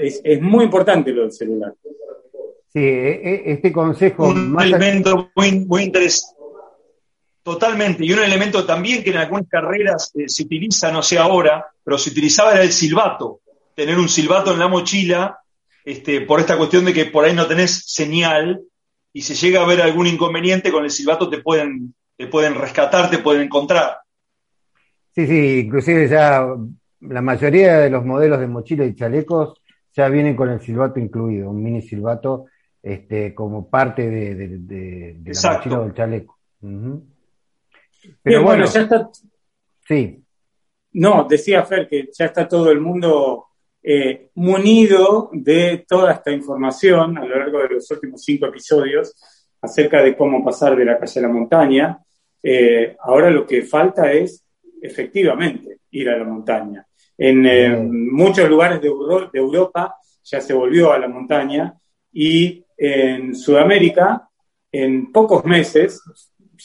Es, 0.00 0.20
es, 0.24 0.40
muy 0.40 0.64
importante 0.64 1.12
lo 1.12 1.22
del 1.22 1.32
celular. 1.32 1.74
Sí, 2.72 2.80
e, 2.80 3.10
e, 3.10 3.52
este 3.52 3.72
consejo... 3.72 4.28
Un 4.28 4.60
elemento 4.60 5.30
muy, 5.34 5.60
muy 5.60 5.82
interesante. 5.84 6.36
Totalmente, 7.42 8.04
y 8.04 8.12
un 8.12 8.18
elemento 8.18 8.66
también 8.66 9.02
que 9.02 9.10
en 9.10 9.16
algunas 9.16 9.48
carreras 9.48 10.12
eh, 10.14 10.28
se 10.28 10.42
utiliza, 10.42 10.92
no 10.92 11.02
sé 11.02 11.18
ahora, 11.18 11.66
pero 11.82 11.96
se 11.96 12.10
utilizaba 12.10 12.52
era 12.52 12.62
el 12.62 12.72
silbato 12.72 13.40
tener 13.80 13.98
un 13.98 14.10
silbato 14.10 14.52
en 14.52 14.58
la 14.58 14.68
mochila, 14.68 15.38
este, 15.86 16.20
por 16.20 16.38
esta 16.38 16.58
cuestión 16.58 16.84
de 16.84 16.92
que 16.92 17.06
por 17.06 17.24
ahí 17.24 17.34
no 17.34 17.46
tenés 17.46 17.84
señal 17.86 18.60
y 19.10 19.22
si 19.22 19.34
llega 19.34 19.60
a 19.60 19.64
haber 19.64 19.80
algún 19.80 20.06
inconveniente 20.06 20.70
con 20.70 20.84
el 20.84 20.90
silbato 20.90 21.30
te 21.30 21.38
pueden, 21.38 21.94
te 22.14 22.26
pueden 22.26 22.56
rescatar, 22.56 23.08
te 23.08 23.18
pueden 23.18 23.42
encontrar. 23.42 23.99
Sí, 25.12 25.26
sí, 25.26 25.58
inclusive 25.66 26.08
ya 26.08 26.46
la 27.00 27.22
mayoría 27.22 27.78
de 27.78 27.90
los 27.90 28.04
modelos 28.04 28.40
de 28.40 28.46
mochila 28.46 28.84
y 28.84 28.94
chalecos 28.94 29.60
ya 29.92 30.08
vienen 30.08 30.36
con 30.36 30.50
el 30.50 30.60
silbato 30.60 31.00
incluido, 31.00 31.50
un 31.50 31.62
mini 31.62 31.82
silbato 31.82 32.46
este, 32.82 33.34
como 33.34 33.68
parte 33.68 34.08
de, 34.08 35.22
la 35.24 35.52
mochila 35.52 35.80
o 35.80 35.84
del 35.84 35.94
chaleco. 35.94 36.38
Pero 38.22 38.42
bueno, 38.42 38.64
ya 38.66 38.80
está. 38.82 39.10
Sí. 39.86 40.22
No, 40.92 41.26
decía 41.28 41.64
Fer 41.64 41.88
que 41.88 42.08
ya 42.12 42.26
está 42.26 42.48
todo 42.48 42.70
el 42.70 42.80
mundo 42.80 43.46
eh, 43.82 44.30
munido 44.34 45.30
de 45.32 45.84
toda 45.86 46.12
esta 46.12 46.30
información 46.30 47.16
a 47.18 47.24
lo 47.24 47.38
largo 47.38 47.58
de 47.60 47.68
los 47.70 47.90
últimos 47.90 48.22
cinco 48.22 48.46
episodios 48.46 49.14
acerca 49.60 50.02
de 50.02 50.16
cómo 50.16 50.44
pasar 50.44 50.76
de 50.76 50.84
la 50.84 50.98
calle 50.98 51.20
a 51.20 51.22
la 51.22 51.28
montaña. 51.28 51.98
Eh, 52.42 52.96
ahora 53.00 53.30
lo 53.30 53.46
que 53.46 53.62
falta 53.62 54.12
es 54.12 54.44
efectivamente 54.82 55.80
ir 55.90 56.08
a 56.10 56.18
la 56.18 56.24
montaña. 56.24 56.86
En 57.16 57.46
eh, 57.46 57.76
muchos 57.76 58.48
lugares 58.48 58.80
de, 58.80 58.88
de 58.88 59.38
Europa 59.38 59.96
ya 60.22 60.40
se 60.40 60.54
volvió 60.54 60.92
a 60.92 60.98
la 60.98 61.08
montaña 61.08 61.74
y 62.12 62.64
en 62.76 63.34
Sudamérica, 63.34 64.28
en 64.72 65.12
pocos 65.12 65.44
meses, 65.44 66.00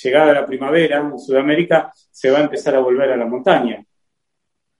llegada 0.03 0.33
la 0.33 0.45
primavera, 0.45 0.99
en 0.99 1.19
Sudamérica 1.19 1.91
se 1.93 2.29
va 2.31 2.39
a 2.39 2.43
empezar 2.43 2.75
a 2.75 2.79
volver 2.79 3.11
a 3.11 3.17
la 3.17 3.25
montaña. 3.25 3.83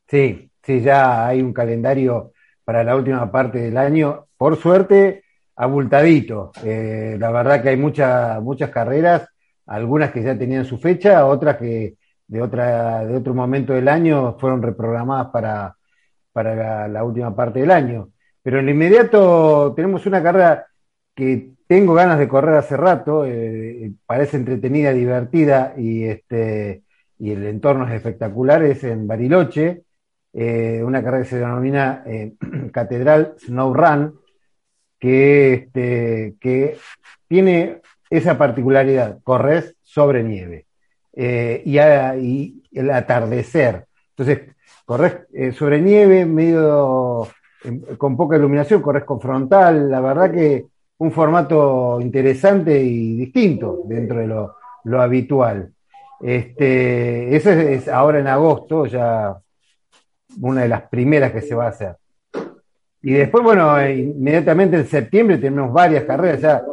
Sí, 0.08 0.50
Sí, 0.66 0.82
ya 0.82 1.28
hay 1.28 1.42
un 1.44 1.54
calendario 1.54 2.34
para 2.64 2.84
la 2.84 2.96
última 2.96 3.32
parte 3.32 3.60
del 3.60 3.78
año. 3.78 4.26
Por 4.36 4.58
suerte, 4.58 5.24
abultadito. 5.56 6.52
Eh, 6.64 7.18
la 7.20 7.30
verdad 7.32 7.62
que 7.62 7.70
hay 7.70 7.78
muchas 7.78 8.42
muchas 8.42 8.72
carreras, 8.72 9.30
algunas 9.68 10.12
que 10.12 10.24
ya 10.24 10.36
tenían 10.38 10.66
su 10.66 10.80
fecha, 10.80 11.28
otras 11.28 11.58
que 11.58 11.98
de, 12.28 12.42
otra, 12.42 13.06
de 13.06 13.16
otro 13.16 13.34
momento 13.34 13.74
del 13.74 13.88
año 13.88 14.38
fueron 14.40 14.62
reprogramadas 14.62 15.28
para, 15.28 15.76
para 16.32 16.88
la, 16.88 17.04
última 17.04 17.36
parte 17.36 17.60
del 17.60 17.72
año. 17.72 18.10
Pero 18.42 18.60
en 18.60 18.66
lo 18.66 18.72
inmediato 18.72 19.74
tenemos 19.76 20.06
una 20.06 20.22
carrera 20.22 20.68
que 21.14 21.52
tengo 21.68 21.94
ganas 21.94 22.20
de 22.20 22.28
correr 22.28 22.56
hace 22.56 22.78
rato, 22.78 23.26
eh, 23.26 23.92
parece 24.06 24.38
entretenida, 24.38 24.92
divertida 24.94 25.74
y, 25.78 26.04
este, 26.06 26.84
y 27.20 27.32
el 27.32 27.46
entorno 27.46 27.88
es 27.88 27.94
espectacular, 27.94 28.64
es 28.64 28.84
en 28.84 29.08
Bariloche, 29.08 29.84
eh, 30.34 30.84
una 30.84 31.04
carrera 31.04 31.24
que 31.24 31.30
se 31.30 31.40
denomina 31.40 32.04
eh, 32.06 32.34
Catedral 32.74 33.36
Snow 33.40 33.74
Run, 33.74 34.20
que, 35.00 35.54
este, 35.54 36.36
que 36.40 36.78
tiene 37.28 37.82
esa 38.10 38.38
particularidad, 38.38 39.20
corres 39.24 39.76
sobre 39.84 40.24
nieve 40.24 40.66
y, 41.16 41.80
y, 41.80 42.64
el 42.74 42.92
atardecer. 42.92 43.86
Entonces, 44.10 44.56
corres 44.86 45.22
sobre 45.56 45.82
nieve, 45.82 46.26
medio 46.26 47.28
con 47.98 48.16
poca 48.16 48.38
iluminación, 48.38 48.82
corres 48.82 49.04
con 49.04 49.20
frontal, 49.20 49.90
la 49.90 50.02
verdad 50.02 50.32
que 50.32 50.66
un 50.98 51.12
formato 51.12 52.00
interesante 52.02 52.82
y 52.82 53.18
distinto 53.18 53.82
dentro 53.86 54.20
de 54.20 54.28
lo, 54.28 55.02
habitual. 55.02 55.72
Este, 56.22 57.36
eso 57.36 57.52
es, 57.52 57.88
ahora 57.88 58.20
en 58.20 58.28
agosto, 58.28 58.86
ya 58.86 59.36
una 60.42 60.62
de 60.62 60.70
las 60.70 60.84
primeras 60.84 61.32
que 61.32 61.42
se 61.42 61.56
va 61.56 61.66
a 61.66 61.70
hacer. 61.70 61.96
Y 63.02 63.14
después, 63.14 63.44
bueno, 63.44 63.88
inmediatamente 63.88 64.78
en 64.78 64.88
septiembre 64.88 65.38
tenemos 65.38 65.72
varias 65.72 66.06
carreras, 66.06 66.42
ya 66.42 66.64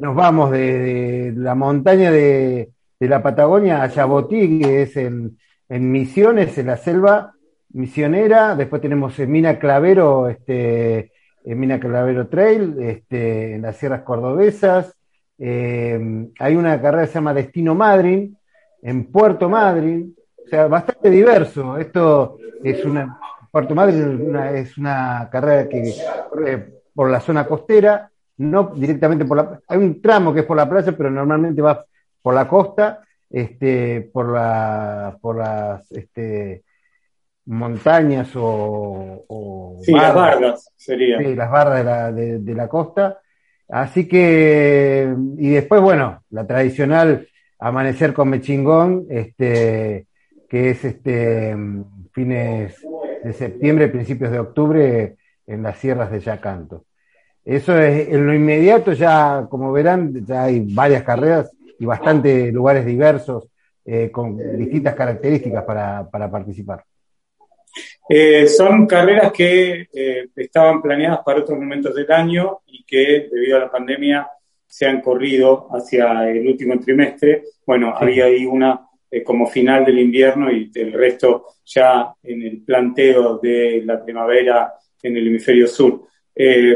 nos 0.00 0.14
vamos 0.14 0.50
de, 0.50 1.32
la 1.36 1.54
montaña 1.54 2.10
de, 2.10 2.70
la 3.08 3.22
Patagonia 3.22 3.82
a 3.82 3.88
Yabotí, 3.88 4.60
que 4.60 4.82
es 4.82 4.96
en, 4.96 5.38
en 5.68 5.90
Misiones, 5.90 6.56
en 6.58 6.66
la 6.66 6.76
selva 6.76 7.34
misionera, 7.72 8.54
después 8.54 8.82
tenemos 8.82 9.18
en 9.18 9.30
Mina 9.30 9.58
Clavero, 9.58 10.28
este, 10.28 11.12
en 11.44 11.58
Mina 11.58 11.80
Calavero 11.80 12.28
Trail, 12.28 12.76
este, 12.80 13.54
en 13.54 13.62
las 13.62 13.76
sierras 13.76 14.02
cordobesas. 14.02 14.94
Eh, 15.38 16.28
hay 16.38 16.56
una 16.56 16.80
carrera 16.80 17.04
que 17.04 17.08
se 17.08 17.14
llama 17.14 17.34
Destino 17.34 17.74
Madrid, 17.74 18.32
en 18.82 19.10
Puerto 19.10 19.48
Madryn, 19.48 20.14
o 20.44 20.48
sea, 20.48 20.66
bastante 20.66 21.08
diverso. 21.08 21.78
Esto 21.78 22.36
es 22.62 22.84
una, 22.84 23.18
Puerto 23.50 23.74
Madryn 23.74 24.36
es 24.54 24.76
una 24.76 25.28
carrera 25.30 25.68
que 25.68 25.94
corre 26.28 26.80
por 26.94 27.10
la 27.10 27.20
zona 27.20 27.46
costera, 27.46 28.10
no 28.38 28.72
directamente 28.74 29.24
por 29.24 29.36
la, 29.36 29.60
hay 29.66 29.78
un 29.78 30.00
tramo 30.02 30.34
que 30.34 30.40
es 30.40 30.46
por 30.46 30.56
la 30.56 30.68
playa, 30.68 30.92
pero 30.96 31.10
normalmente 31.10 31.62
va 31.62 31.84
por 32.22 32.34
la 32.34 32.48
costa, 32.48 33.02
este, 33.28 34.00
por 34.12 34.32
la, 34.32 35.18
por 35.20 35.38
las, 35.38 35.90
este, 35.92 36.62
montañas 37.46 38.30
o, 38.36 39.78
sí, 39.82 39.92
las 39.92 40.14
bardas 40.14 40.70
sería. 40.76 41.18
Sí, 41.18 41.34
las 41.34 41.50
bardas 41.50 42.14
de 42.14 42.54
la, 42.54 42.68
costa. 42.68 43.20
Así 43.68 44.06
que, 44.06 45.12
y 45.38 45.50
después, 45.50 45.80
bueno, 45.80 46.22
la 46.30 46.46
tradicional 46.46 47.26
amanecer 47.58 48.12
con 48.12 48.28
mechingón, 48.28 49.06
este, 49.08 50.06
que 50.48 50.70
es 50.70 50.84
este 50.84 51.56
fines 52.12 52.76
de 53.24 53.32
septiembre, 53.32 53.88
principios 53.88 54.30
de 54.30 54.38
octubre, 54.38 55.16
en 55.46 55.62
las 55.62 55.78
sierras 55.78 56.10
de 56.10 56.20
Yacanto. 56.20 56.84
Eso 57.44 57.76
es, 57.78 58.08
en 58.08 58.26
lo 58.26 58.34
inmediato 58.34 58.92
ya, 58.92 59.46
como 59.48 59.72
verán, 59.72 60.24
ya 60.26 60.44
hay 60.44 60.60
varias 60.74 61.02
carreras 61.02 61.50
y 61.82 61.86
bastantes 61.86 62.52
lugares 62.52 62.86
diversos 62.86 63.48
eh, 63.84 64.10
con 64.10 64.38
distintas 64.56 64.94
características 64.94 65.64
para 65.64 66.30
participar. 66.30 66.84
Eh, 68.08 68.46
son 68.46 68.86
carreras 68.86 69.32
que 69.32 69.86
eh, 69.92 70.28
estaban 70.36 70.82
planeadas 70.82 71.20
para 71.24 71.40
otros 71.40 71.58
momentos 71.58 71.94
del 71.94 72.10
año 72.10 72.60
y 72.66 72.84
que 72.84 73.28
debido 73.30 73.56
a 73.56 73.60
la 73.60 73.70
pandemia 73.70 74.28
se 74.66 74.86
han 74.86 75.00
corrido 75.00 75.68
hacia 75.70 76.28
el 76.30 76.46
último 76.46 76.78
trimestre. 76.78 77.44
Bueno, 77.64 77.94
había 77.96 78.26
ahí 78.26 78.44
una 78.44 78.86
eh, 79.10 79.22
como 79.22 79.46
final 79.46 79.84
del 79.84 79.98
invierno 79.98 80.50
y 80.50 80.70
el 80.74 80.92
resto 80.92 81.46
ya 81.64 82.12
en 82.22 82.42
el 82.42 82.62
planteo 82.62 83.38
de 83.38 83.82
la 83.84 84.02
primavera 84.02 84.74
en 85.02 85.16
el 85.16 85.28
hemisferio 85.28 85.66
sur. 85.66 86.06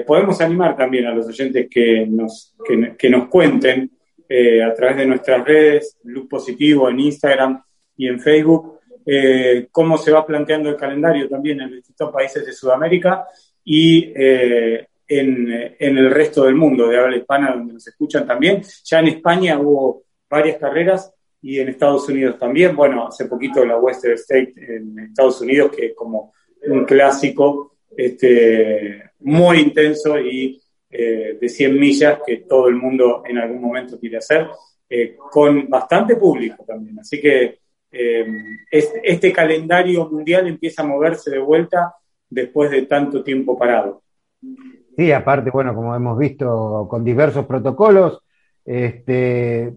podemos 0.06 0.40
animar 0.40 0.76
también 0.76 1.06
a 1.06 1.14
los 1.14 1.26
oyentes 1.26 1.68
que 1.70 2.06
nos, 2.06 2.54
que, 2.98 3.08
nos 3.08 3.28
cuenten 3.28 3.90
a 4.28 4.74
través 4.74 4.96
de 4.96 5.06
nuestras 5.06 5.44
redes, 5.44 5.96
Luz 6.04 6.28
Positivo 6.28 6.88
en 6.88 7.00
Instagram 7.00 7.62
y 7.96 8.08
en 8.08 8.20
Facebook, 8.20 8.76
eh, 9.08 9.68
cómo 9.70 9.96
se 9.96 10.10
va 10.10 10.26
planteando 10.26 10.68
el 10.68 10.76
calendario 10.76 11.28
también 11.28 11.60
en 11.60 11.70
distintos 11.70 12.10
países 12.12 12.44
de 12.44 12.52
Sudamérica 12.52 13.24
y 13.62 14.12
eh, 14.16 14.88
en, 15.06 15.52
el 15.78 16.10
resto 16.10 16.44
del 16.44 16.56
mundo 16.56 16.88
de 16.88 16.98
habla 16.98 17.16
hispana 17.16 17.52
donde 17.52 17.74
nos 17.74 17.86
escuchan 17.86 18.26
también. 18.26 18.62
Ya 18.84 18.98
en 18.98 19.06
España 19.06 19.60
hubo 19.60 20.02
varias 20.28 20.58
carreras 20.58 21.12
y 21.40 21.60
en 21.60 21.68
Estados 21.68 22.08
Unidos 22.08 22.36
también. 22.36 22.74
Bueno, 22.74 23.06
hace 23.06 23.26
poquito 23.26 23.64
la 23.64 23.78
Western 23.78 24.14
State 24.14 24.54
en 24.56 24.98
Estados 24.98 25.40
Unidos, 25.40 25.70
que 25.76 25.86
es 25.86 25.94
como 25.94 26.32
un 26.66 26.84
clásico 26.84 27.76
este, 27.96 29.12
muy 29.20 29.60
intenso 29.60 30.18
y 30.18 30.60
eh, 30.98 31.38
de 31.40 31.48
100 31.48 31.78
millas 31.78 32.20
que 32.26 32.38
todo 32.38 32.68
el 32.68 32.76
mundo 32.76 33.22
en 33.26 33.38
algún 33.38 33.60
momento 33.60 33.98
quiere 33.98 34.18
hacer, 34.18 34.48
con 35.30 35.68
bastante 35.68 36.14
público 36.14 36.64
también. 36.64 37.00
Así 37.00 37.20
que 37.20 37.58
eh, 37.98 38.26
este, 38.70 39.32
calendario 39.32 40.08
mundial 40.10 40.46
empieza 40.48 40.82
a 40.82 40.86
moverse 40.86 41.30
de 41.30 41.38
vuelta 41.38 41.94
después 42.28 42.70
de 42.70 42.82
tanto 42.82 43.22
tiempo 43.22 43.58
parado. 43.58 44.02
Sí, 44.96 45.12
aparte, 45.12 45.50
bueno, 45.50 45.74
como 45.74 45.94
hemos 45.94 46.18
visto 46.18 46.86
con 46.90 47.04
diversos 47.04 47.46
protocolos, 47.46 48.22
este, 48.64 49.74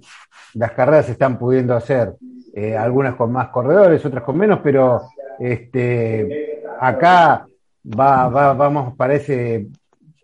las 0.56 0.72
carreras 0.72 1.06
se 1.06 1.14
están 1.14 1.38
pudiendo 1.38 1.76
hacer, 1.76 2.16
eh, 2.54 2.76
algunas 2.76 3.16
con 3.16 3.32
más 3.32 3.50
corredores, 3.50 4.04
otras 4.04 4.24
con 4.24 4.38
menos, 4.38 4.60
pero 4.64 5.02
este, 5.40 6.64
acá 6.80 7.46
va, 7.86 8.28
vamos 8.54 8.96
para 8.96 9.16
ese, 9.16 9.68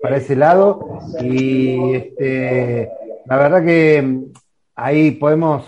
para 0.02 0.18
ese 0.18 0.36
lado 0.36 1.00
y 1.22 1.93
este, 1.93 2.89
la 3.26 3.38
verdad 3.38 3.64
que 3.64 4.22
ahí 4.76 5.12
podemos 5.12 5.66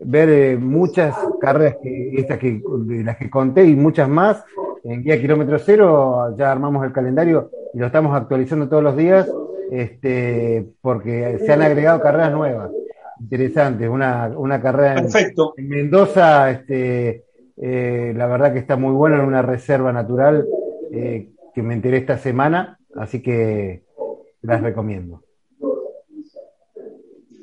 ver 0.00 0.28
eh, 0.30 0.56
muchas 0.56 1.14
carreras 1.40 1.76
que, 1.82 2.14
estas 2.16 2.38
que, 2.38 2.60
de 2.86 3.04
las 3.04 3.16
que 3.16 3.30
conté 3.30 3.64
y 3.64 3.76
muchas 3.76 4.08
más. 4.08 4.44
En 4.82 5.02
Guía 5.02 5.20
Kilómetro 5.20 5.58
Cero 5.58 6.34
ya 6.38 6.50
armamos 6.50 6.84
el 6.84 6.92
calendario 6.92 7.50
y 7.74 7.78
lo 7.78 7.86
estamos 7.86 8.16
actualizando 8.16 8.68
todos 8.68 8.82
los 8.82 8.96
días 8.96 9.30
este, 9.70 10.66
porque 10.80 11.38
se 11.38 11.52
han 11.52 11.62
agregado 11.62 12.00
carreras 12.00 12.32
nuevas, 12.32 12.70
interesantes. 13.20 13.88
Una, 13.88 14.32
una 14.36 14.60
carrera 14.60 14.98
en, 14.98 15.68
Mendoza, 15.68 16.50
este, 16.50 17.24
eh, 17.56 18.12
la 18.16 18.26
verdad 18.26 18.52
que 18.52 18.58
está 18.58 18.76
muy 18.76 18.92
buena 18.92 19.16
en 19.16 19.26
una 19.26 19.42
reserva 19.42 19.92
natural 19.92 20.44
eh, 20.92 21.28
que 21.54 21.62
me 21.62 21.74
enteré 21.74 21.98
esta 21.98 22.18
semana, 22.18 22.79
así 22.96 23.22
que 23.22 23.84
las 24.42 24.60
recomiendo. 24.60 25.22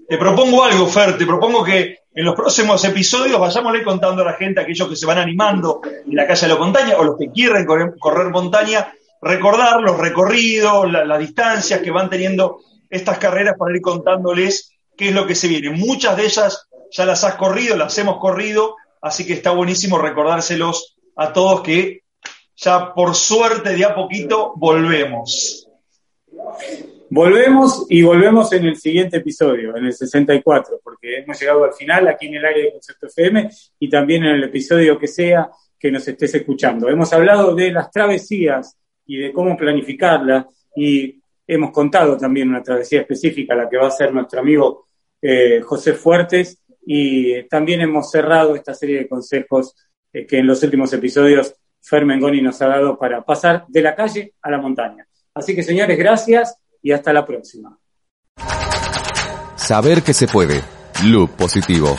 Te 0.08 0.18
propongo 0.18 0.64
algo, 0.64 0.88
Fer, 0.88 1.18
te 1.18 1.26
propongo 1.26 1.64
que 1.64 1.98
en 2.14 2.26
los 2.26 2.34
próximos 2.34 2.84
episodios 2.86 3.40
vayámosle 3.40 3.84
contando 3.84 4.22
a 4.22 4.26
la 4.26 4.34
gente, 4.34 4.62
aquellos 4.62 4.88
que 4.88 4.96
se 4.96 5.06
van 5.06 5.18
animando 5.18 5.82
en 5.84 6.16
la 6.16 6.26
calle 6.26 6.48
de 6.48 6.54
la 6.54 6.60
montaña 6.60 6.98
o 6.98 7.04
los 7.04 7.18
que 7.18 7.30
quieren 7.30 7.66
correr, 7.66 8.30
montaña, 8.32 8.92
recordar 9.22 9.82
los 9.82 9.98
recorridos, 10.00 10.92
las 10.92 11.20
distancias 11.20 11.82
que 11.82 11.92
van 11.92 12.10
teniendo 12.10 12.62
estas 12.90 13.18
carreras 13.18 13.56
para 13.58 13.76
ir 13.76 13.82
contándoles 13.82 14.72
qué 14.96 15.10
es 15.10 15.14
lo 15.14 15.28
que 15.28 15.36
se 15.36 15.48
viene. 15.48 15.72
Muchas 15.72 16.16
de 16.18 16.24
ellas 16.24 16.68
ya 16.90 17.06
las 17.06 17.24
has 17.24 17.36
corrido, 17.36 17.76
las 17.76 17.98
hemos 17.98 18.18
corrido, 18.18 18.76
así 19.02 19.28
que 19.28 19.34
está 19.34 19.52
buenísimo 19.52 19.98
recordárselos 19.98 20.98
a 21.18 21.34
todos 21.34 21.62
que 21.62 22.04
ya 22.58 22.94
por 22.94 23.16
suerte 23.16 23.76
de 23.76 23.86
a 23.86 23.94
poquito 23.94 24.54
volvemos. 24.56 25.70
Volvemos 27.10 27.86
y 27.88 28.02
volvemos 28.02 28.52
en 28.52 28.66
el 28.66 28.76
siguiente 28.76 29.18
episodio, 29.18 29.78
en 29.78 29.86
el 29.86 29.94
64, 29.94 30.82
porque 30.84 31.20
hemos 31.20 31.40
llegado 31.40 31.64
al 31.64 31.74
final 31.74 32.08
aquí 32.08 32.28
en 32.28 32.36
el 32.36 32.46
área 32.46 32.66
de 32.66 32.72
Concepto 32.74 33.08
FM 33.08 33.50
y 33.80 33.90
también 33.90 34.26
en 34.26 34.36
el 34.36 34.44
episodio 34.44 35.00
que 35.00 35.08
sea 35.08 35.50
que 35.80 35.92
nos 35.92 36.06
estés 36.08 36.34
escuchando. 36.36 36.90
Hemos 36.90 37.14
hablado 37.14 37.56
de 37.56 37.72
las 37.72 37.92
travesías 37.92 38.76
y 39.06 39.18
de 39.18 39.32
cómo 39.32 39.56
planificarlas 39.56 40.48
y 40.76 41.22
hemos 41.46 41.72
contado 41.72 42.18
también 42.18 42.50
una 42.50 42.64
travesía 42.64 43.02
específica, 43.02 43.56
la 43.56 43.70
que 43.70 43.78
va 43.78 43.88
a 43.88 43.92
ser 43.92 44.14
nuestro 44.14 44.42
amigo 44.42 44.88
eh, 45.22 45.62
José 45.62 45.94
Fuertes 45.94 46.60
y 46.86 47.44
también 47.44 47.82
hemos 47.82 48.12
cerrado 48.12 48.56
esta 48.56 48.74
serie 48.74 48.98
de 48.98 49.08
consejos 49.08 49.76
eh, 50.12 50.26
que 50.26 50.40
en 50.40 50.48
los 50.48 50.62
últimos 50.64 50.92
episodios 50.92 51.54
Fermengoni 51.88 52.42
nos 52.42 52.62
ha 52.62 52.68
dado 52.68 52.98
para 52.98 53.24
pasar 53.24 53.66
de 53.68 53.82
la 53.82 53.96
calle 53.96 54.34
a 54.42 54.52
la 54.52 54.58
montaña. 54.58 55.08
Así 55.34 55.56
que 55.56 55.64
señores, 55.64 55.98
gracias 55.98 56.58
y 56.82 56.92
hasta 56.92 57.14
la 57.14 57.26
próxima. 57.26 57.78
Saber 59.56 60.02
que 60.02 60.14
se 60.14 60.28
puede. 60.28 60.62
Loop 61.06 61.32
positivo. 61.32 61.96